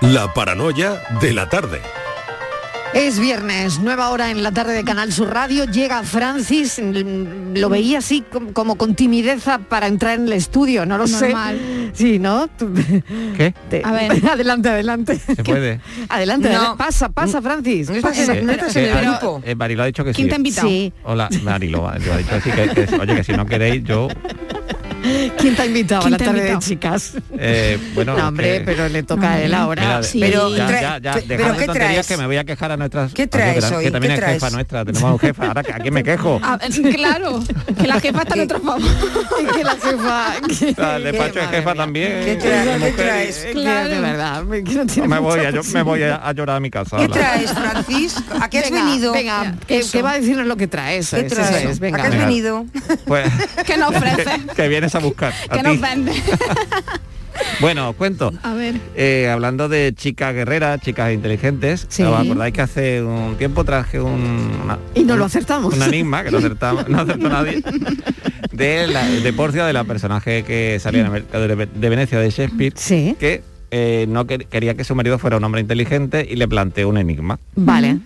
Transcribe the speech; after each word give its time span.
La 0.00 0.32
paranoia 0.32 1.02
de 1.20 1.32
la 1.32 1.48
tarde. 1.48 1.80
Es 2.92 3.20
viernes, 3.20 3.78
nueva 3.78 4.10
hora 4.10 4.32
en 4.32 4.42
la 4.42 4.50
tarde 4.50 4.72
de 4.72 4.82
Canal 4.82 5.12
Sur 5.12 5.28
Radio. 5.32 5.64
Llega 5.64 6.02
Francis, 6.02 6.80
mm, 6.82 7.56
lo 7.56 7.68
veía 7.68 7.98
así 7.98 8.22
com- 8.22 8.52
como 8.52 8.74
con 8.76 8.96
timidez 8.96 9.44
para 9.68 9.86
entrar 9.86 10.18
en 10.18 10.26
el 10.26 10.32
estudio, 10.32 10.84
no 10.86 10.98
lo 10.98 11.06
Normal. 11.06 11.56
sé. 11.56 11.90
Sí, 11.92 12.18
¿no? 12.18 12.48
¿Qué? 13.36 13.54
te- 13.68 13.82
A 13.84 13.92
ver. 13.92 14.10
adelante, 14.32 14.70
adelante. 14.70 15.18
¿Se 15.18 15.44
puede? 15.44 15.80
Adelante, 16.08 16.48
No. 16.48 16.56
adelante. 16.56 16.78
pasa, 16.78 17.08
pasa, 17.10 17.40
Francis. 17.40 17.90
No 17.90 17.96
estás 17.96 18.18
Pasa. 18.18 18.36
en- 18.36 18.46
no 18.46 18.52
estás 18.52 18.74
en 18.74 18.84
el 18.86 18.92
Pero- 18.92 19.10
grupo. 19.12 19.42
eh, 19.44 19.54
Marilo 19.54 19.82
ha 19.84 19.86
dicho 19.86 20.02
que 20.04 20.12
¿Quién 20.12 20.26
sí. 20.26 20.28
te 20.30 20.34
ha 20.34 20.38
invitado? 20.38 20.68
Sí. 20.68 20.92
Hola, 21.04 21.28
Marilo, 21.44 21.92
yo 21.98 22.12
ha 22.12 22.16
dicho 22.16 22.34
así 22.34 22.50
que, 22.50 22.68
que- 22.86 22.96
oye, 22.96 23.14
que 23.14 23.24
si 23.24 23.32
no 23.34 23.46
queréis, 23.46 23.84
yo, 23.84 24.08
¿Quién 25.38 25.56
te 25.56 25.62
ha 25.62 25.66
invitado 25.66 26.00
a 26.00 26.04
¿Quién 26.04 26.12
la 26.12 26.18
tarde 26.18 26.42
de 26.42 26.58
chicas? 26.58 27.12
eh, 27.38 27.78
bueno... 27.94 28.16
no, 28.16 28.28
hombre, 28.28 28.58
que- 28.58 28.64
pero 28.64 28.88
le 28.88 29.02
toca 29.02 29.32
a 29.32 29.40
él 29.42 29.54
ahora. 29.54 29.82
Mira, 29.82 30.02
Sí. 30.02 30.18
Pero 30.20 30.54
ya, 30.56 30.68
ya, 30.70 30.98
ya, 30.98 31.12
pero 31.26 31.44
¿qué 31.56 31.66
tonterías 31.66 31.74
traes? 31.92 32.06
que 32.06 32.16
me 32.16 32.26
voy 32.26 32.36
a 32.36 32.44
quejar 32.44 32.72
a 32.72 32.76
nuestras... 32.76 33.12
¿Qué 33.14 33.26
traes 33.26 33.64
que, 33.64 33.74
hoy? 33.74 33.84
que 33.84 33.90
también 33.90 34.10
¿Qué 34.12 34.14
es 34.14 34.20
traes? 34.20 34.42
jefa 34.42 34.50
nuestra, 34.50 34.84
tenemos 34.84 35.12
un 35.12 35.18
jefa, 35.18 35.46
ahora 35.46 35.60
¿a 35.60 35.78
quién 35.78 35.94
me 35.94 36.02
quejo? 36.02 36.40
Ah, 36.50 36.58
claro, 36.94 37.42
que 37.80 37.86
la 37.86 38.00
jefa 38.00 38.22
está 38.22 38.34
en 38.34 38.40
otro 38.40 38.60
favor. 38.64 38.82
Es 38.82 39.52
que 39.52 39.64
la 39.64 39.70
jefa... 39.76 40.32
que- 40.48 40.96
El 40.96 41.04
despacho 41.04 41.34
de 41.34 41.40
madre 41.46 41.56
jefa 41.58 41.70
mía. 41.74 41.82
también. 41.82 42.24
¿Qué 42.24 42.36
traes? 42.36 42.82
¿Qué 42.82 42.90
traes? 42.92 43.36
Es 43.44 43.52
Claro. 43.52 43.88
de 43.88 44.00
verdad, 44.00 44.42
me- 44.44 44.62
no 44.62 44.86
tiene 44.86 45.08
Me 45.08 45.18
voy, 45.18 45.40
a, 45.40 45.50
yo, 45.50 45.62
me 45.72 45.82
voy 45.82 46.02
a, 46.02 46.32
llorar 46.32 46.56
a 46.56 46.60
mi 46.60 46.70
casa. 46.70 46.96
¿Qué 46.98 47.08
traes, 47.08 47.50
Francis? 47.52 48.16
¿A 48.40 48.48
qué 48.50 48.58
has 48.58 48.70
venga, 48.70 48.84
venido? 48.84 49.12
Venga, 49.12 49.54
que 49.66 50.02
va 50.02 50.12
a 50.12 50.18
decirnos 50.18 50.46
lo 50.46 50.56
que 50.56 50.66
traes. 50.66 51.10
¿Qué 51.10 51.22
traes? 51.24 51.64
es, 51.70 51.76
¿A 51.78 51.80
venga. 51.80 52.02
qué 52.02 52.08
has 52.08 52.18
venido? 52.18 52.66
Pues, 53.06 53.28
¿Qué 53.66 53.76
nos 53.76 53.94
ofrece? 53.94 54.24
que, 54.56 54.68
que 54.68 54.68
vienes 54.90 54.94
a 54.94 54.98
buscar. 54.98 55.32
a 55.48 55.52
¿Qué 55.52 55.58
ti. 55.58 55.64
nos 55.64 55.80
vende? 55.80 56.12
Bueno, 57.60 57.90
os 57.90 57.96
cuento. 57.96 58.32
A 58.42 58.52
ver. 58.54 58.74
Eh, 58.96 59.28
hablando 59.32 59.68
de 59.68 59.94
chicas 59.94 60.34
guerreras, 60.34 60.80
chicas 60.80 61.12
inteligentes, 61.12 61.86
Sí. 61.88 62.02
¿os 62.02 62.18
acordáis 62.18 62.52
que 62.52 62.60
hace 62.60 63.02
un 63.02 63.36
tiempo 63.36 63.64
traje 63.64 63.98
un, 64.00 64.50
una- 64.64 64.78
Y 64.94 65.04
no 65.04 65.16
lo 65.16 65.24
acertamos. 65.24 65.72
Un 65.74 65.82
enigma, 65.82 66.22
que 66.22 66.30
no, 66.32 66.38
acertamos, 66.38 66.88
no 66.88 67.00
acertó 67.00 67.28
nadie, 67.30 67.62
de, 68.52 68.86
la, 68.88 69.06
de 69.06 69.32
Porcia, 69.32 69.64
de 69.64 69.72
la 69.72 69.84
personaje 69.84 70.42
que 70.42 70.78
salía 70.80 71.00
en 71.00 71.06
el 71.06 71.12
mercado 71.12 71.48
de, 71.48 71.66
de 71.66 71.88
Venecia 71.88 72.18
de 72.18 72.30
Shakespeare, 72.30 72.72
Sí, 72.76 73.16
que 73.18 73.42
eh, 73.70 74.06
no 74.08 74.26
quer- 74.26 74.46
quería 74.46 74.74
que 74.74 74.84
su 74.84 74.94
marido 74.94 75.18
fuera 75.18 75.36
un 75.38 75.44
hombre 75.44 75.60
inteligente 75.62 76.26
y 76.28 76.36
le 76.36 76.46
planteó 76.48 76.88
un 76.88 76.98
enigma. 76.98 77.38
vale. 77.54 77.98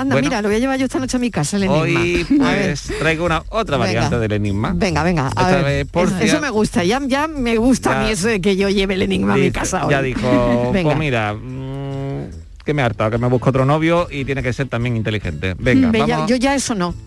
Anda, 0.00 0.14
Bueno. 0.14 0.28
mira, 0.28 0.42
lo 0.42 0.48
voy 0.48 0.56
a 0.56 0.58
llevar 0.60 0.78
yo 0.78 0.86
esta 0.86 0.98
noche 0.98 1.16
a 1.16 1.20
mi 1.20 1.30
casa, 1.30 1.56
el 1.56 1.64
enigma. 1.64 1.80
Hoy 1.80 2.26
pues 2.38 2.90
traigo 2.98 3.24
una 3.26 3.42
otra 3.50 3.76
Venga. 3.76 3.86
variante 4.00 4.18
del 4.18 4.32
enigma. 4.32 4.72
Venga, 4.74 5.02
venga, 5.02 5.26
a 5.26 5.28
Esta 5.28 5.62
ver. 5.62 5.86
vez 5.86 6.12
Eso 6.22 6.40
me 6.40 6.50
gusta, 6.50 6.84
ya, 6.84 7.00
ya 7.06 7.26
me 7.28 7.56
gusta 7.56 8.00
a 8.00 8.04
mí 8.04 8.10
eso 8.10 8.28
de 8.28 8.40
que 8.40 8.56
yo 8.56 8.68
lleve 8.68 8.94
el 8.94 9.02
enigma 9.02 9.34
a 9.34 9.36
mi 9.36 9.42
Dice- 9.42 9.52
casa 9.52 9.84
hoy. 9.84 9.90
Ya 9.90 10.00
dijo, 10.02 10.70
Venga. 10.72 10.88
pues 10.88 10.98
mira, 10.98 11.34
mm, 11.34 12.30
que 12.64 12.74
me 12.74 12.82
he 12.82 12.84
hartado, 12.84 13.10
que 13.10 13.18
me 13.18 13.26
busco 13.28 13.50
otro 13.50 13.64
novio 13.66 14.06
y 14.10 14.24
tiene 14.24 14.42
que 14.42 14.52
ser 14.52 14.68
también 14.68 14.96
inteligente. 14.96 15.54
Venga, 15.58 15.90
Ve, 15.90 15.98
ya- 16.00 16.06
vamos. 16.16 16.30
yo 16.30 16.36
ya 16.36 16.54
eso 16.54 16.74
no. 16.74 16.94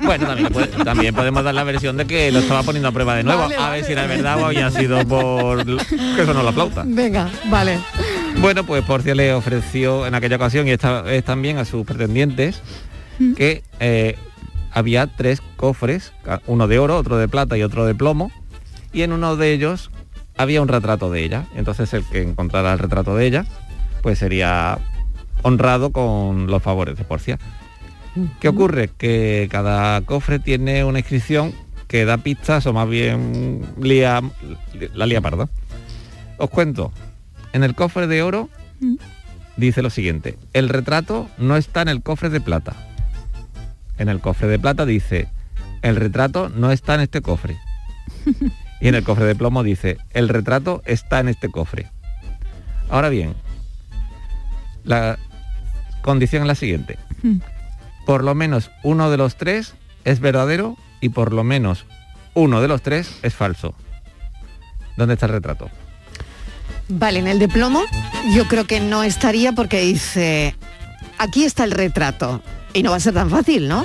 Bueno, 0.00 0.26
también, 0.26 0.52
puede- 0.52 0.84
también 0.84 1.14
podemos 1.14 1.44
dar 1.44 1.54
la 1.54 1.64
versión 1.64 1.96
de 1.96 2.06
que 2.06 2.30
lo 2.32 2.38
estaba 2.38 2.62
poniendo 2.62 2.88
a 2.88 2.92
prueba 2.92 3.14
de 3.16 3.24
nuevo, 3.24 3.42
Vale, 3.42 3.56
a 3.56 3.60
vale. 3.60 3.76
ver 3.76 3.84
si 3.84 3.92
era 3.92 4.06
verdad 4.06 4.40
o 4.40 4.46
había 4.46 4.70
sido 4.70 5.04
por 5.06 5.64
que 6.16 6.22
eso 6.22 6.32
no 6.34 6.42
la 6.42 6.52
flauta. 6.52 6.84
Venga, 6.86 7.28
vale. 7.50 7.78
Bueno, 8.40 8.64
pues 8.64 8.84
Porcia 8.84 9.16
le 9.16 9.32
ofreció 9.32 10.06
en 10.06 10.14
aquella 10.14 10.36
ocasión 10.36 10.68
y 10.68 10.70
esta 10.70 11.02
vez 11.02 11.24
también 11.24 11.58
a 11.58 11.64
sus 11.64 11.84
pretendientes 11.84 12.62
que 13.36 13.64
eh, 13.80 14.16
había 14.70 15.08
tres 15.08 15.42
cofres, 15.56 16.12
uno 16.46 16.68
de 16.68 16.78
oro, 16.78 16.96
otro 16.96 17.18
de 17.18 17.26
plata 17.26 17.58
y 17.58 17.62
otro 17.64 17.84
de 17.84 17.96
plomo, 17.96 18.30
y 18.92 19.02
en 19.02 19.12
uno 19.12 19.34
de 19.36 19.52
ellos 19.52 19.90
había 20.36 20.62
un 20.62 20.68
retrato 20.68 21.10
de 21.10 21.24
ella. 21.24 21.46
Entonces 21.56 21.92
el 21.94 22.04
que 22.04 22.22
encontrara 22.22 22.72
el 22.72 22.78
retrato 22.78 23.16
de 23.16 23.26
ella, 23.26 23.44
pues 24.02 24.20
sería 24.20 24.78
honrado 25.42 25.90
con 25.90 26.46
los 26.46 26.62
favores 26.62 26.96
de 26.96 27.04
Porcia. 27.04 27.38
¿Qué 28.40 28.48
ocurre? 28.48 28.88
Que 28.96 29.48
cada 29.50 30.00
cofre 30.02 30.38
tiene 30.38 30.84
una 30.84 31.00
inscripción 31.00 31.52
que 31.88 32.04
da 32.04 32.18
pistas 32.18 32.66
o 32.66 32.72
más 32.72 32.88
bien 32.88 33.66
lía, 33.80 34.22
la 34.94 35.06
lía 35.06 35.20
parda. 35.20 35.48
Os 36.38 36.50
cuento, 36.50 36.92
en 37.52 37.64
el 37.64 37.74
cofre 37.74 38.06
de 38.06 38.22
oro 38.22 38.48
dice 39.56 39.82
lo 39.82 39.90
siguiente, 39.90 40.38
el 40.52 40.68
retrato 40.68 41.28
no 41.38 41.56
está 41.56 41.82
en 41.82 41.88
el 41.88 42.02
cofre 42.02 42.30
de 42.30 42.40
plata. 42.40 42.74
En 43.98 44.08
el 44.08 44.20
cofre 44.20 44.48
de 44.48 44.58
plata 44.58 44.86
dice, 44.86 45.28
el 45.82 45.96
retrato 45.96 46.48
no 46.48 46.70
está 46.70 46.94
en 46.94 47.00
este 47.00 47.20
cofre. 47.20 47.58
Y 48.80 48.86
en 48.86 48.94
el 48.94 49.02
cofre 49.02 49.24
de 49.24 49.34
plomo 49.34 49.64
dice, 49.64 49.98
el 50.10 50.28
retrato 50.28 50.82
está 50.84 51.18
en 51.18 51.28
este 51.28 51.48
cofre. 51.48 51.90
Ahora 52.88 53.08
bien, 53.08 53.34
la 54.84 55.18
condición 56.00 56.42
es 56.42 56.46
la 56.46 56.54
siguiente. 56.54 56.96
Por 58.06 58.22
lo 58.22 58.36
menos 58.36 58.70
uno 58.84 59.10
de 59.10 59.16
los 59.16 59.36
tres 59.36 59.74
es 60.04 60.20
verdadero 60.20 60.76
y 61.00 61.08
por 61.08 61.32
lo 61.32 61.42
menos 61.42 61.86
uno 62.34 62.62
de 62.62 62.68
los 62.68 62.82
tres 62.82 63.18
es 63.22 63.34
falso. 63.34 63.74
¿Dónde 64.96 65.14
está 65.14 65.26
el 65.26 65.32
retrato? 65.32 65.70
Vale, 66.88 67.18
en 67.18 67.28
el 67.28 67.38
de 67.38 67.48
plomo 67.48 67.82
yo 68.34 68.46
creo 68.46 68.66
que 68.66 68.80
no 68.80 69.02
estaría 69.02 69.52
porque 69.52 69.80
dice, 69.80 70.54
aquí 71.18 71.44
está 71.44 71.64
el 71.64 71.70
retrato. 71.70 72.42
Y 72.72 72.82
no 72.82 72.90
va 72.90 72.96
a 72.96 73.00
ser 73.00 73.14
tan 73.14 73.30
fácil, 73.30 73.68
¿no? 73.68 73.84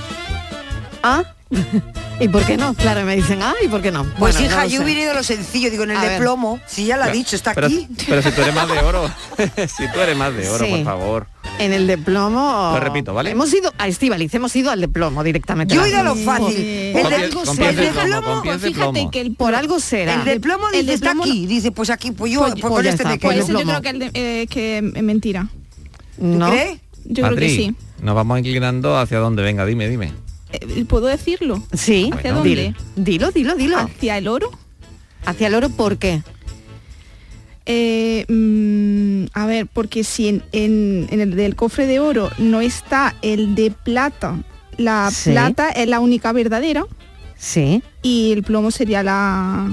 ¿Ah? 1.01 1.23
¿Y 2.19 2.27
por 2.27 2.45
qué 2.45 2.57
no? 2.57 2.73
Claro, 2.73 3.05
me 3.05 3.15
dicen, 3.15 3.41
ah, 3.41 3.53
¿y 3.63 3.67
por 3.67 3.81
qué 3.81 3.91
no? 3.91 4.03
Pues 4.17 4.35
Bueno, 4.35 4.47
hija, 4.47 4.63
no 4.63 4.69
yo 4.69 4.83
hubiera 4.83 5.01
ido 5.01 5.11
a 5.11 5.15
lo 5.15 5.23
sencillo, 5.23 5.69
digo, 5.71 5.83
en 5.83 5.91
el 5.91 5.97
A 5.97 6.01
de 6.01 6.07
ver. 6.09 6.19
plomo, 6.19 6.59
si 6.67 6.85
ya 6.85 6.97
lo 6.97 7.03
ha 7.03 7.09
dicho, 7.09 7.35
está 7.35 7.53
pero, 7.53 7.67
aquí. 7.67 7.87
Pero 8.07 8.21
si 8.21 8.31
tú 8.31 8.41
eres 8.41 8.53
más 8.55 8.67
de 8.69 8.79
oro, 8.79 9.09
si 9.67 9.87
tú 9.91 9.99
eres 9.99 10.15
más 10.17 10.33
de 10.35 10.49
oro, 10.49 10.65
Sí. 10.65 10.71
por 10.71 10.83
favor. 10.83 11.27
En 11.59 11.73
el 11.73 11.85
de 11.87 11.97
plomo... 11.97 12.71
Lo 12.73 12.79
repito, 12.79 13.13
¿vale? 13.13 13.31
Hemos 13.31 13.53
ido 13.53 13.71
a 13.77 13.87
Estivaliz, 13.87 14.33
hemos 14.33 14.55
ido 14.55 14.71
al 14.71 14.79
de 14.81 14.87
plomo 14.87 15.23
directamente. 15.23 15.75
Yo 15.75 15.83
he 15.85 15.89
ido 15.89 15.99
a 15.99 16.03
lo 16.03 16.15
fácil. 16.15 16.55
Sí. 16.55 16.93
El 16.95 17.09
de, 17.09 17.15
algo 17.15 17.45
será. 17.45 17.69
el 17.69 17.75
de 17.75 17.91
plomo, 17.91 18.41
Fíjate 18.59 19.07
que 19.11 19.21
el, 19.21 19.35
Por 19.35 19.55
algo 19.55 19.79
será. 19.79 20.13
el 20.15 20.25
de 20.25 20.39
plomo 20.39 20.69
el 20.69 20.81
dice, 20.81 20.93
está 20.93 21.11
aquí. 21.11 21.45
Dice, 21.45 21.71
pues 21.71 21.89
aquí, 21.89 22.11
pues 22.11 22.31
yo, 22.31 22.41
Pues- 22.41 22.53
pues, 22.59 22.65
pues 22.73 22.85
este 22.87 23.05
me 23.05 23.19
quedo. 23.19 23.31
yo 23.33 23.45
plomo. 23.47 23.65
creo 23.65 23.81
que, 23.81 23.89
el 23.89 23.99
de- 23.99 24.11
eh, 24.13 24.47
que 24.49 24.77
es 24.77 25.03
mentira. 25.03 25.47
¿No? 26.17 26.49
¿Crees? 26.49 26.79
Yo 27.05 27.23
creo 27.25 27.35
que 27.37 27.49
sí. 27.49 27.75
Nos 28.01 28.15
vamos 28.15 28.37
inclinando 28.39 28.97
hacia 28.97 29.19
dónde, 29.19 29.43
venga, 29.43 29.65
dime, 29.65 29.87
dime. 29.89 30.11
Eh, 30.53 30.85
¿Puedo 30.85 31.07
decirlo? 31.07 31.61
Sí. 31.73 32.09
¿Hacia 32.13 32.33
Bueno. 32.33 32.45
dónde? 32.49 32.75
Dilo, 32.95 33.31
dilo, 33.31 33.55
dilo. 33.55 33.77
¿Hacia 33.77 34.17
el 34.17 34.27
oro? 34.27 34.49
Hacia 35.25 35.47
el 35.47 35.55
oro, 35.55 35.69
¿por 35.69 35.97
qué? 35.97 36.21
Eh, 37.65 38.25
mm, 38.27 39.25
a 39.33 39.45
ver, 39.45 39.67
porque 39.67 40.03
si 40.03 40.27
en, 40.27 40.43
en- 40.51 41.07
en 41.11 41.21
el 41.21 41.35
del 41.35 41.55
cofre 41.55 41.87
de 41.87 41.99
oro 41.99 42.29
no 42.37 42.59
está 42.61 43.15
el 43.21 43.55
de 43.55 43.71
plata, 43.71 44.43
la 44.77 45.09
Sí. 45.11 45.31
plata 45.31 45.69
es 45.69 45.87
la 45.87 45.99
única 46.01 46.33
verdadera 46.33 46.83
Sí. 47.37 47.81
y 48.01 48.31
el 48.33 48.43
plomo 48.43 48.69
sería 48.71 49.01
la... 49.01 49.69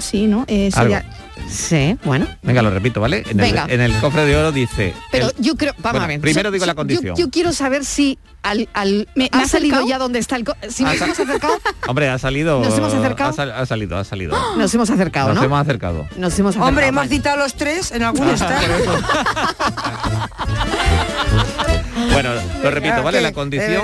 Sí, 0.00 0.26
¿no? 0.26 0.44
Eh, 0.48 0.70
sería... 0.72 1.04
Sí, 1.48 1.96
bueno. 2.04 2.26
Venga, 2.42 2.62
lo 2.62 2.70
repito, 2.70 3.00
¿vale? 3.00 3.22
En, 3.28 3.36
Venga. 3.36 3.64
El, 3.64 3.72
en 3.72 3.80
el 3.80 3.92
cofre 4.00 4.24
de 4.24 4.36
oro 4.36 4.52
dice... 4.52 4.94
Pero 5.10 5.28
el- 5.28 5.34
yo 5.38 5.56
creo, 5.56 5.72
vamos 5.78 5.92
Bueno, 5.92 6.04
a 6.04 6.08
ver. 6.08 6.20
primero 6.20 6.50
digo 6.50 6.66
la 6.66 6.74
condición. 6.74 7.16
Yo, 7.16 7.30
quiero 7.30 7.52
saber 7.52 7.84
si 7.84 8.18
al, 8.42 8.68
al 8.74 9.08
¿Me- 9.14 9.28
ha 9.32 9.38
me 9.38 9.42
ha 9.44 9.48
salido 9.48 9.74
acercado? 9.76 9.88
ya 9.88 9.98
donde 9.98 10.18
está 10.18 10.36
el 10.36 10.44
si 10.68 10.84
Ha 10.84 10.92
nos 10.92 11.00
hemos 11.02 11.20
acercado, 11.20 11.54
Hombre, 11.86 12.08
ha 12.08 12.18
salido... 12.18 12.60
¿Nos 12.62 12.76
hemos 12.78 12.94
acercado? 12.94 13.30
Ha, 13.30 13.32
sal- 13.32 13.52
ha 13.52 13.66
salido, 13.66 13.98
ha 13.98 14.04
salido. 14.04 14.36
nos 14.56 14.74
hemos 14.74 14.90
acercado, 14.90 15.28
Nos 15.28 15.36
¿no? 15.38 15.44
hemos 15.44 15.60
acercado. 15.60 16.06
Nos 16.16 16.38
hemos 16.38 16.50
acercado. 16.50 16.68
Hombre, 16.68 16.86
hemos 16.86 17.08
citado 17.08 17.36
los 17.38 17.54
tres, 17.54 17.92
en 17.92 18.02
alguno 18.02 18.32
está. 18.32 18.60
Bueno, 22.12 22.30
lo 22.62 22.70
repito, 22.70 23.02
¿vale? 23.02 23.18
que- 23.18 23.22
La 23.22 23.32
condición, 23.32 23.82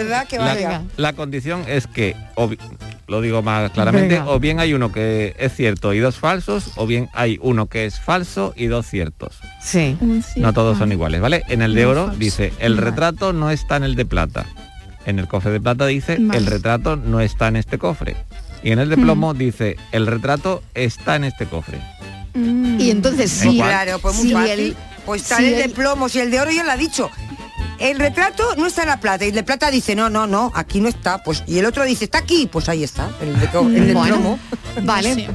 la, 0.96 1.12
condición 1.14 1.64
es 1.66 1.86
que, 1.86 2.14
lo 3.06 3.20
digo 3.20 3.42
más 3.42 3.70
claramente, 3.70 4.16
Venga. 4.18 4.30
o 4.30 4.38
bien 4.38 4.60
hay 4.60 4.74
uno 4.74 4.92
que 4.92 5.34
es 5.38 5.54
cierto 5.54 5.94
y 5.94 5.98
dos 5.98 6.16
falsos, 6.16 6.72
o 6.76 6.86
bien 6.86 7.08
hay 7.14 7.38
uno 7.42 7.66
que 7.66 7.86
es 7.86 7.98
falso 8.00 8.52
y 8.56 8.66
dos 8.66 8.86
ciertos. 8.86 9.38
Sí. 9.62 9.96
No 10.36 10.52
todos 10.52 10.76
ah. 10.76 10.80
son 10.80 10.92
iguales, 10.92 11.20
¿vale? 11.20 11.42
En 11.48 11.62
el 11.62 11.74
de 11.74 11.86
oro 11.86 12.08
dice, 12.16 12.52
el 12.58 12.74
Vale. 12.74 12.90
retrato 12.90 13.32
no 13.32 13.50
está 13.50 13.76
en 13.76 13.84
el 13.84 13.94
de 13.94 14.04
plata. 14.04 14.44
En 15.06 15.18
el 15.18 15.26
cofre 15.26 15.50
de 15.52 15.60
plata 15.60 15.86
dice, 15.86 16.18
Vale. 16.20 16.38
el 16.38 16.46
retrato 16.46 16.96
no 16.96 17.20
está 17.20 17.48
en 17.48 17.56
este 17.56 17.78
cofre. 17.78 18.14
Y 18.62 18.72
en 18.72 18.78
el 18.78 18.90
de 18.90 18.96
Mm. 18.96 19.02
plomo 19.02 19.32
dice, 19.34 19.76
el 19.92 20.06
retrato 20.06 20.62
está 20.74 21.16
en 21.16 21.24
este 21.24 21.46
cofre. 21.46 21.78
Mm. 22.34 22.78
Y 22.78 22.90
entonces 22.90 23.42
¿En 23.42 23.52
sí? 23.52 23.56
Claro, 23.56 23.98
pues 24.00 24.16
muy 24.16 24.28
si 24.28 24.32
fácil. 24.34 24.50
el- 24.50 24.76
pues 25.06 25.22
está 25.22 25.38
si 25.38 25.46
el 25.46 25.56
de 25.62 25.68
plomo, 25.70 26.10
si 26.10 26.20
el 26.20 26.30
de 26.30 26.40
oro 26.40 26.50
ya 26.50 26.62
lo 26.64 26.72
ha 26.72 26.76
dicho. 26.76 27.10
El 27.78 27.98
retrato 27.98 28.44
no 28.56 28.66
está 28.66 28.82
en 28.82 28.88
la 28.88 29.00
plata 29.00 29.24
y 29.24 29.28
el 29.28 29.34
de 29.34 29.42
plata 29.44 29.70
dice, 29.70 29.94
no, 29.94 30.10
no, 30.10 30.26
no, 30.26 30.50
aquí 30.54 30.80
no 30.80 30.88
está. 30.88 31.22
Pues 31.22 31.44
Y 31.46 31.58
el 31.58 31.66
otro 31.66 31.84
dice, 31.84 32.04
está 32.06 32.18
aquí, 32.18 32.48
pues 32.50 32.68
ahí 32.68 32.82
está, 32.84 33.08
el 33.20 33.38
de, 33.38 33.46
el 33.78 33.86
de 33.88 33.94
Bueno. 33.94 34.16
plomo. 34.16 34.38
Vale, 34.82 35.14
Sí. 35.14 35.26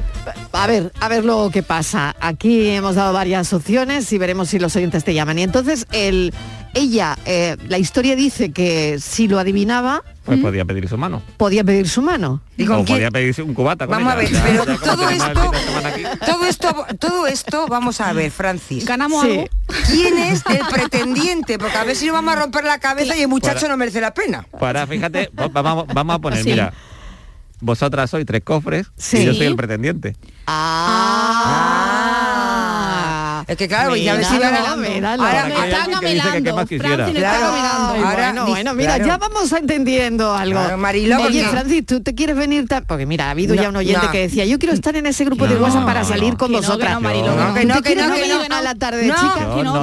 a 0.52 0.66
ver, 0.66 0.92
a 1.00 1.08
ver 1.08 1.24
lo 1.24 1.50
que 1.50 1.62
pasa. 1.62 2.14
Aquí 2.20 2.68
hemos 2.68 2.94
dado 2.96 3.12
varias 3.12 3.52
opciones 3.52 4.12
y 4.12 4.18
veremos 4.18 4.48
si 4.50 4.58
los 4.58 4.74
oyentes 4.76 5.04
te 5.04 5.14
llaman. 5.14 5.38
Y 5.38 5.42
entonces 5.42 5.86
el, 5.92 6.32
ella, 6.74 7.16
eh, 7.24 7.56
la 7.68 7.78
historia 7.78 8.16
dice 8.16 8.52
que 8.52 8.98
si 9.00 9.28
lo 9.28 9.38
adivinaba, 9.38 10.02
Pues 10.24 10.40
podía 10.40 10.64
pedir 10.64 10.88
su 10.88 10.96
mano. 10.98 11.22
podía 11.36 11.62
pedir 11.64 11.88
su 11.88 12.02
mano. 12.02 12.40
¿Y 12.56 12.64
con 12.66 12.76
o 12.80 12.84
quién? 12.84 12.96
podía 12.98 13.10
pedirse 13.10 13.42
un 13.42 13.54
cubata 13.54 13.86
con 13.86 13.96
Vamos 13.96 14.12
a 14.12 14.16
ver. 14.16 14.30
Ya- 14.30 14.42
pero 14.42 14.64
ya 14.64 14.78
todo 14.78 15.08
esto, 15.10 15.50
todo 16.26 16.44
esto, 16.46 16.86
todo 16.98 17.26
esto, 17.26 17.66
vamos 17.68 18.00
a 18.00 18.12
ver, 18.12 18.30
Francis. 18.30 18.84
¿Ganamos 18.84 19.22
Sí. 19.24 19.30
algo? 19.30 19.44
¿Quién 19.90 20.18
es 20.18 20.42
el 20.48 20.66
pretendiente? 20.70 21.58
Porque 21.58 21.76
a 21.76 21.84
ver 21.84 21.96
si 21.96 22.06
no 22.06 22.12
vamos 22.14 22.34
a 22.34 22.40
romper 22.40 22.64
la 22.64 22.78
cabeza 22.78 23.16
y 23.16 23.22
el 23.22 23.28
muchacho 23.28 23.60
Para- 23.60 23.68
no 23.68 23.76
merece 23.76 24.00
la 24.00 24.12
pena. 24.14 24.46
Para, 24.58 24.86
fíjate, 24.86 25.30
va- 25.38 25.48
vamos, 25.48 25.86
vamos 25.94 26.16
a 26.16 26.18
poner, 26.18 26.42
Sí. 26.42 26.50
mira, 26.50 26.72
vosotras 27.60 28.10
sois 28.10 28.26
tres 28.26 28.42
cofres 28.44 28.86
Sí. 28.96 29.18
y 29.18 29.24
yo 29.26 29.34
soy 29.34 29.46
el 29.46 29.56
pretendiente. 29.56 30.16
Ah. 30.46 31.13
Es 33.46 33.56
que 33.56 33.68
claro, 33.68 33.96
ya 33.96 34.14
ves 34.14 34.26
si. 34.26 34.34
Ahora 34.34 34.76
me 34.76 34.98
está 34.98 35.86
camelando. 35.90 36.66
Francis, 36.66 36.82
está 37.16 37.40
camelando. 37.40 38.06
Ahora, 38.06 38.44
bueno, 38.46 38.74
mira, 38.74 38.98
ya 38.98 39.18
vamos 39.18 39.52
entendiendo 39.52 40.34
algo. 40.34 40.60
Oye, 41.26 41.44
Francis, 41.44 41.86
¿tú 41.86 42.02
te 42.02 42.14
quieres 42.14 42.36
venir? 42.36 42.66
Porque 42.86 43.06
mira, 43.06 43.26
ha 43.26 43.30
habido 43.30 43.54
ya 43.54 43.68
un 43.68 43.76
oyente 43.76 44.08
que 44.10 44.20
decía, 44.20 44.44
yo 44.44 44.58
quiero 44.58 44.74
estar 44.74 44.96
en 44.96 45.06
ese 45.06 45.24
grupo 45.24 45.46
de 45.46 45.56
WhatsApp 45.56 45.84
para 45.84 46.04
salir 46.04 46.36
con 46.36 46.52
vosotras. 46.52 47.00
no, 47.00 47.08
que 47.08 47.22
no. 47.22 47.54
que 47.54 47.64
no, 47.64 47.74
¿Te 47.74 47.82
que 47.82 47.94
quieres 47.94 48.08
no, 48.08 48.14
que 48.14 48.20
venir 48.20 48.48
no. 48.48 48.56
a 48.56 48.62
la 48.62 48.74
tarde, 48.74 49.06
No, 49.06 49.14
chica? 49.14 49.40
Yo 49.40 49.56
que 49.56 49.62
no, 49.62 49.82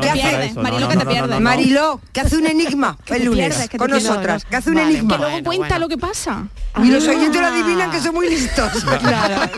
te 0.00 0.08
pierdes. 0.12 0.54
Mariló, 0.56 0.88
que 0.88 0.96
te 0.96 1.06
pierdes. 1.06 1.40
Mariló, 1.40 2.00
que 2.12 2.20
hace 2.20 2.36
un 2.36 2.46
enigma 2.46 2.98
el 3.06 3.24
lunes 3.24 3.68
con 3.76 3.90
nosotras, 3.90 4.44
que 4.44 4.56
hace 4.56 4.70
un 4.70 4.78
enigma. 4.78 5.16
Que 5.16 5.22
luego 5.22 5.44
cuenta 5.44 5.78
lo 5.78 5.88
que 5.88 5.98
pasa. 5.98 6.46
Y 6.82 6.90
los 6.90 7.06
oyentes 7.06 7.40
lo 7.40 7.46
adivinan 7.46 7.90
que 7.90 8.00
son 8.00 8.14
muy 8.14 8.28
listos. 8.28 8.70
Claro. 9.04 9.50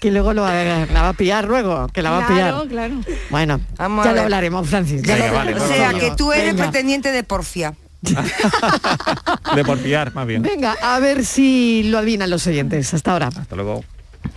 que 0.00 0.10
luego 0.10 0.32
lo 0.32 0.42
va 0.42 1.08
a 1.08 1.12
pillar 1.12 1.46
luego, 1.46 1.88
que 1.88 2.02
la 2.02 2.09
va 2.10 2.24
a 2.24 2.26
Claro, 2.26 2.62
pillar. 2.62 2.68
claro. 2.68 2.94
Bueno, 3.30 3.60
Vamos 3.76 4.04
ya 4.04 4.12
lo 4.12 4.20
hablaremos, 4.22 4.68
Francis. 4.68 5.02
Ya 5.02 5.14
Venga, 5.14 5.28
lo 5.28 5.34
vale, 5.34 5.54
O 5.54 5.68
sea, 5.68 5.94
que 5.94 6.10
tú 6.16 6.32
eres 6.32 6.54
Venga. 6.54 6.64
pretendiente 6.70 7.10
de 7.12 7.22
porfia. 7.24 7.74
De 9.54 9.64
porfiar, 9.64 10.14
más 10.14 10.26
bien. 10.26 10.42
Venga, 10.42 10.74
a 10.82 10.98
ver 11.00 11.24
si 11.24 11.82
lo 11.84 11.98
adivinan 11.98 12.30
los 12.30 12.46
oyentes. 12.46 12.92
Hasta 12.94 13.12
ahora. 13.12 13.28
Hasta 13.28 13.56
luego. 13.56 13.84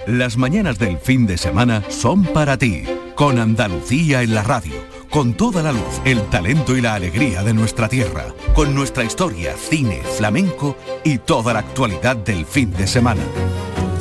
Las 0.08 0.38
mañanas 0.38 0.80
del 0.80 0.98
fin 0.98 1.26
de 1.28 1.38
semana 1.38 1.84
son 1.90 2.24
para 2.24 2.58
ti, 2.58 2.84
con 3.16 3.40
Andalucía 3.40 4.22
en 4.22 4.34
la 4.34 4.44
radio, 4.44 4.74
con 5.10 5.34
toda 5.34 5.62
la 5.62 5.72
luz, 5.72 6.02
el 6.06 6.22
talento 6.30 6.76
y 6.76 6.82
la 6.82 6.96
alegría 6.96 7.44
de 7.44 7.54
nuestra 7.54 7.88
tierra, 7.90 8.26
con 8.54 8.74
nuestra 8.76 9.04
historia, 9.04 9.54
cine, 9.58 10.02
flamenco 10.18 10.78
y 11.04 11.18
toda 11.20 11.54
la 11.54 11.60
actualidad 11.60 12.16
del 12.18 12.46
fin 12.46 12.72
de 12.74 12.88
semana. 12.88 13.22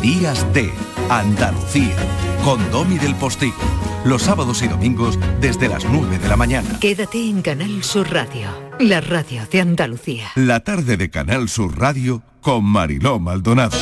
Días 0.00 0.44
de 0.52 0.72
Andalucía, 1.08 1.94
con 2.42 2.70
Domi 2.70 2.98
del 2.98 3.14
Postigo, 3.14 3.56
los 4.04 4.22
sábados 4.22 4.62
y 4.62 4.68
domingos 4.68 5.18
desde 5.40 5.68
las 5.68 5.84
9 5.84 6.18
de 6.18 6.28
la 6.28 6.36
mañana. 6.36 6.78
Quédate 6.80 7.28
en 7.28 7.40
Canal 7.40 7.84
Sur 7.84 8.10
Radio, 8.10 8.48
la 8.80 9.00
radio 9.00 9.46
de 9.50 9.60
Andalucía. 9.60 10.28
La 10.34 10.60
tarde 10.60 10.96
de 10.96 11.08
Canal 11.08 11.48
Sur 11.48 11.78
Radio 11.78 12.22
con 12.40 12.64
Mariló 12.64 13.20
Maldonado. 13.20 13.78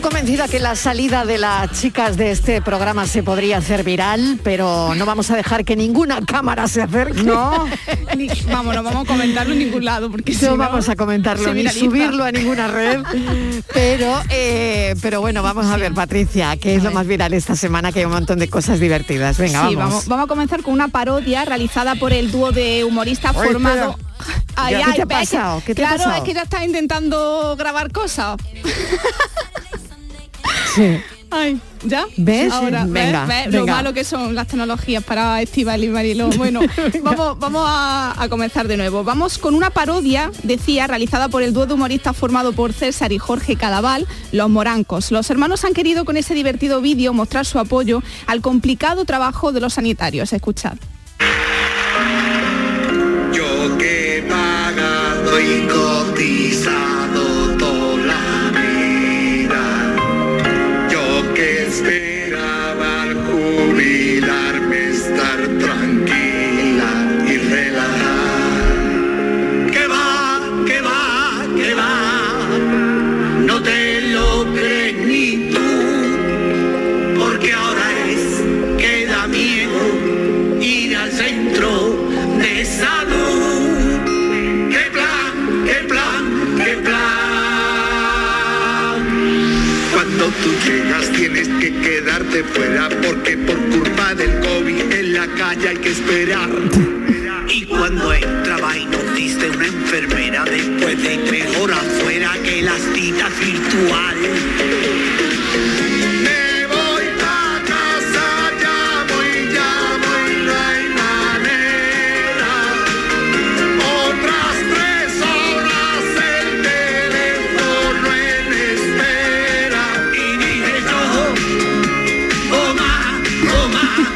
Estoy 0.00 0.12
convencida 0.12 0.48
que 0.48 0.60
la 0.60 0.76
salida 0.76 1.26
de 1.26 1.36
las 1.36 1.78
chicas 1.78 2.16
de 2.16 2.30
este 2.30 2.62
programa 2.62 3.06
se 3.06 3.22
podría 3.22 3.58
hacer 3.58 3.84
viral, 3.84 4.40
pero 4.42 4.94
no 4.94 5.04
vamos 5.04 5.30
a 5.30 5.36
dejar 5.36 5.62
que 5.62 5.76
ninguna 5.76 6.22
cámara 6.24 6.68
se 6.68 6.80
acerque. 6.80 7.22
No. 7.22 7.66
Ni- 8.16 8.28
vamos, 8.50 8.74
no 8.74 8.82
vamos 8.82 9.04
a 9.04 9.06
comentarlo 9.06 9.52
en 9.52 9.58
ningún 9.58 9.84
lado 9.84 10.10
porque 10.10 10.32
si 10.32 10.46
no 10.46 10.52
no 10.52 10.56
vamos 10.56 10.88
a 10.88 10.96
comentarlo 10.96 11.52
ni 11.52 11.68
subirlo 11.68 12.24
a 12.24 12.32
ninguna 12.32 12.68
red, 12.68 13.02
pero 13.74 14.22
eh, 14.30 14.94
pero 15.02 15.20
bueno, 15.20 15.42
vamos 15.42 15.66
a 15.66 15.76
ver, 15.76 15.92
Patricia, 15.92 16.56
qué 16.56 16.76
es 16.76 16.82
lo 16.82 16.92
más 16.92 17.06
viral 17.06 17.34
esta 17.34 17.54
semana, 17.54 17.92
que 17.92 17.98
hay 17.98 18.04
un 18.06 18.12
montón 18.12 18.38
de 18.38 18.48
cosas 18.48 18.80
divertidas. 18.80 19.36
Venga, 19.36 19.68
Sí, 19.68 19.74
vamos. 19.74 19.90
vamos, 19.92 20.08
vamos 20.08 20.24
a 20.24 20.28
comenzar 20.28 20.62
con 20.62 20.72
una 20.72 20.88
parodia 20.88 21.44
realizada 21.44 21.94
por 21.96 22.14
el 22.14 22.30
dúo 22.30 22.52
de 22.52 22.84
humoristas 22.84 23.34
formado. 23.34 23.98
¿Qué 24.68 24.92
te 24.94 25.02
ha 25.02 25.06
pasado? 25.06 25.62
¿Qué 25.64 25.74
te 25.74 25.84
ha 25.84 25.88
claro, 25.88 26.04
pasado? 26.04 26.16
es 26.16 26.22
que 26.28 26.34
ya 26.34 26.42
está 26.42 26.64
intentando 26.64 27.54
grabar 27.58 27.92
cosas. 27.92 28.36
Sí. 30.74 31.00
Ay, 31.32 31.60
¿ya? 31.84 32.06
¿Ves? 32.16 32.52
Ahora. 32.52 32.84
Venga, 32.88 33.24
¿ves? 33.24 33.46
Lo 33.46 33.60
venga. 33.60 33.76
malo 33.76 33.94
que 33.94 34.02
son 34.02 34.34
las 34.34 34.48
tecnologías 34.48 35.04
para 35.04 35.40
Estival 35.40 35.84
y 35.84 35.88
Mariló. 35.88 36.28
Bueno, 36.30 36.60
vamos, 37.02 37.38
vamos 37.38 37.64
a, 37.66 38.20
a 38.20 38.28
comenzar 38.28 38.66
de 38.66 38.76
nuevo. 38.76 39.04
Vamos 39.04 39.38
con 39.38 39.54
una 39.54 39.70
parodia, 39.70 40.32
decía, 40.42 40.88
realizada 40.88 41.28
por 41.28 41.44
el 41.44 41.52
dúo 41.52 41.66
de 41.66 41.74
humoristas 41.74 42.16
formado 42.16 42.52
por 42.52 42.72
César 42.72 43.12
y 43.12 43.18
Jorge 43.18 43.54
Cadaval, 43.54 44.08
Los 44.32 44.50
Morancos. 44.50 45.12
Los 45.12 45.30
hermanos 45.30 45.64
han 45.64 45.72
querido 45.72 46.04
con 46.04 46.16
ese 46.16 46.34
divertido 46.34 46.80
vídeo 46.80 47.12
mostrar 47.12 47.46
su 47.46 47.60
apoyo 47.60 48.02
al 48.26 48.40
complicado 48.40 49.04
trabajo 49.04 49.52
de 49.52 49.60
los 49.60 49.74
sanitarios. 49.74 50.32
Escuchad. 50.32 50.74
Yo 53.32 53.78
que 53.78 54.18
he 54.18 54.22
pagado 54.22 55.40
y 55.40 55.66
cotizado 55.68 57.39
Yo 61.70 62.19
quedarte 91.82 92.44
fuera 92.44 92.88
porque 93.02 93.36
por 93.36 93.56
culpa 93.70 94.14
del 94.14 94.40
COVID 94.40 94.92
en 94.92 95.12
la 95.12 95.26
calle 95.26 95.68
hay 95.68 95.76
que 95.76 95.90
esperar. 95.90 96.48
Y 97.48 97.64
cuando 97.66 98.12
entraba 98.12 98.76
y 98.76 98.86
nos 98.86 99.14
diste 99.14 99.50
una 99.50 99.66
enfermera 99.66 100.44
después 100.44 101.02
de 101.02 101.18
tres 101.26 101.56
horas 101.56 101.84
fuera 102.02 102.32
que 102.44 102.62
las 102.62 102.80
citas 102.94 103.32
virtuales. 103.40 105.09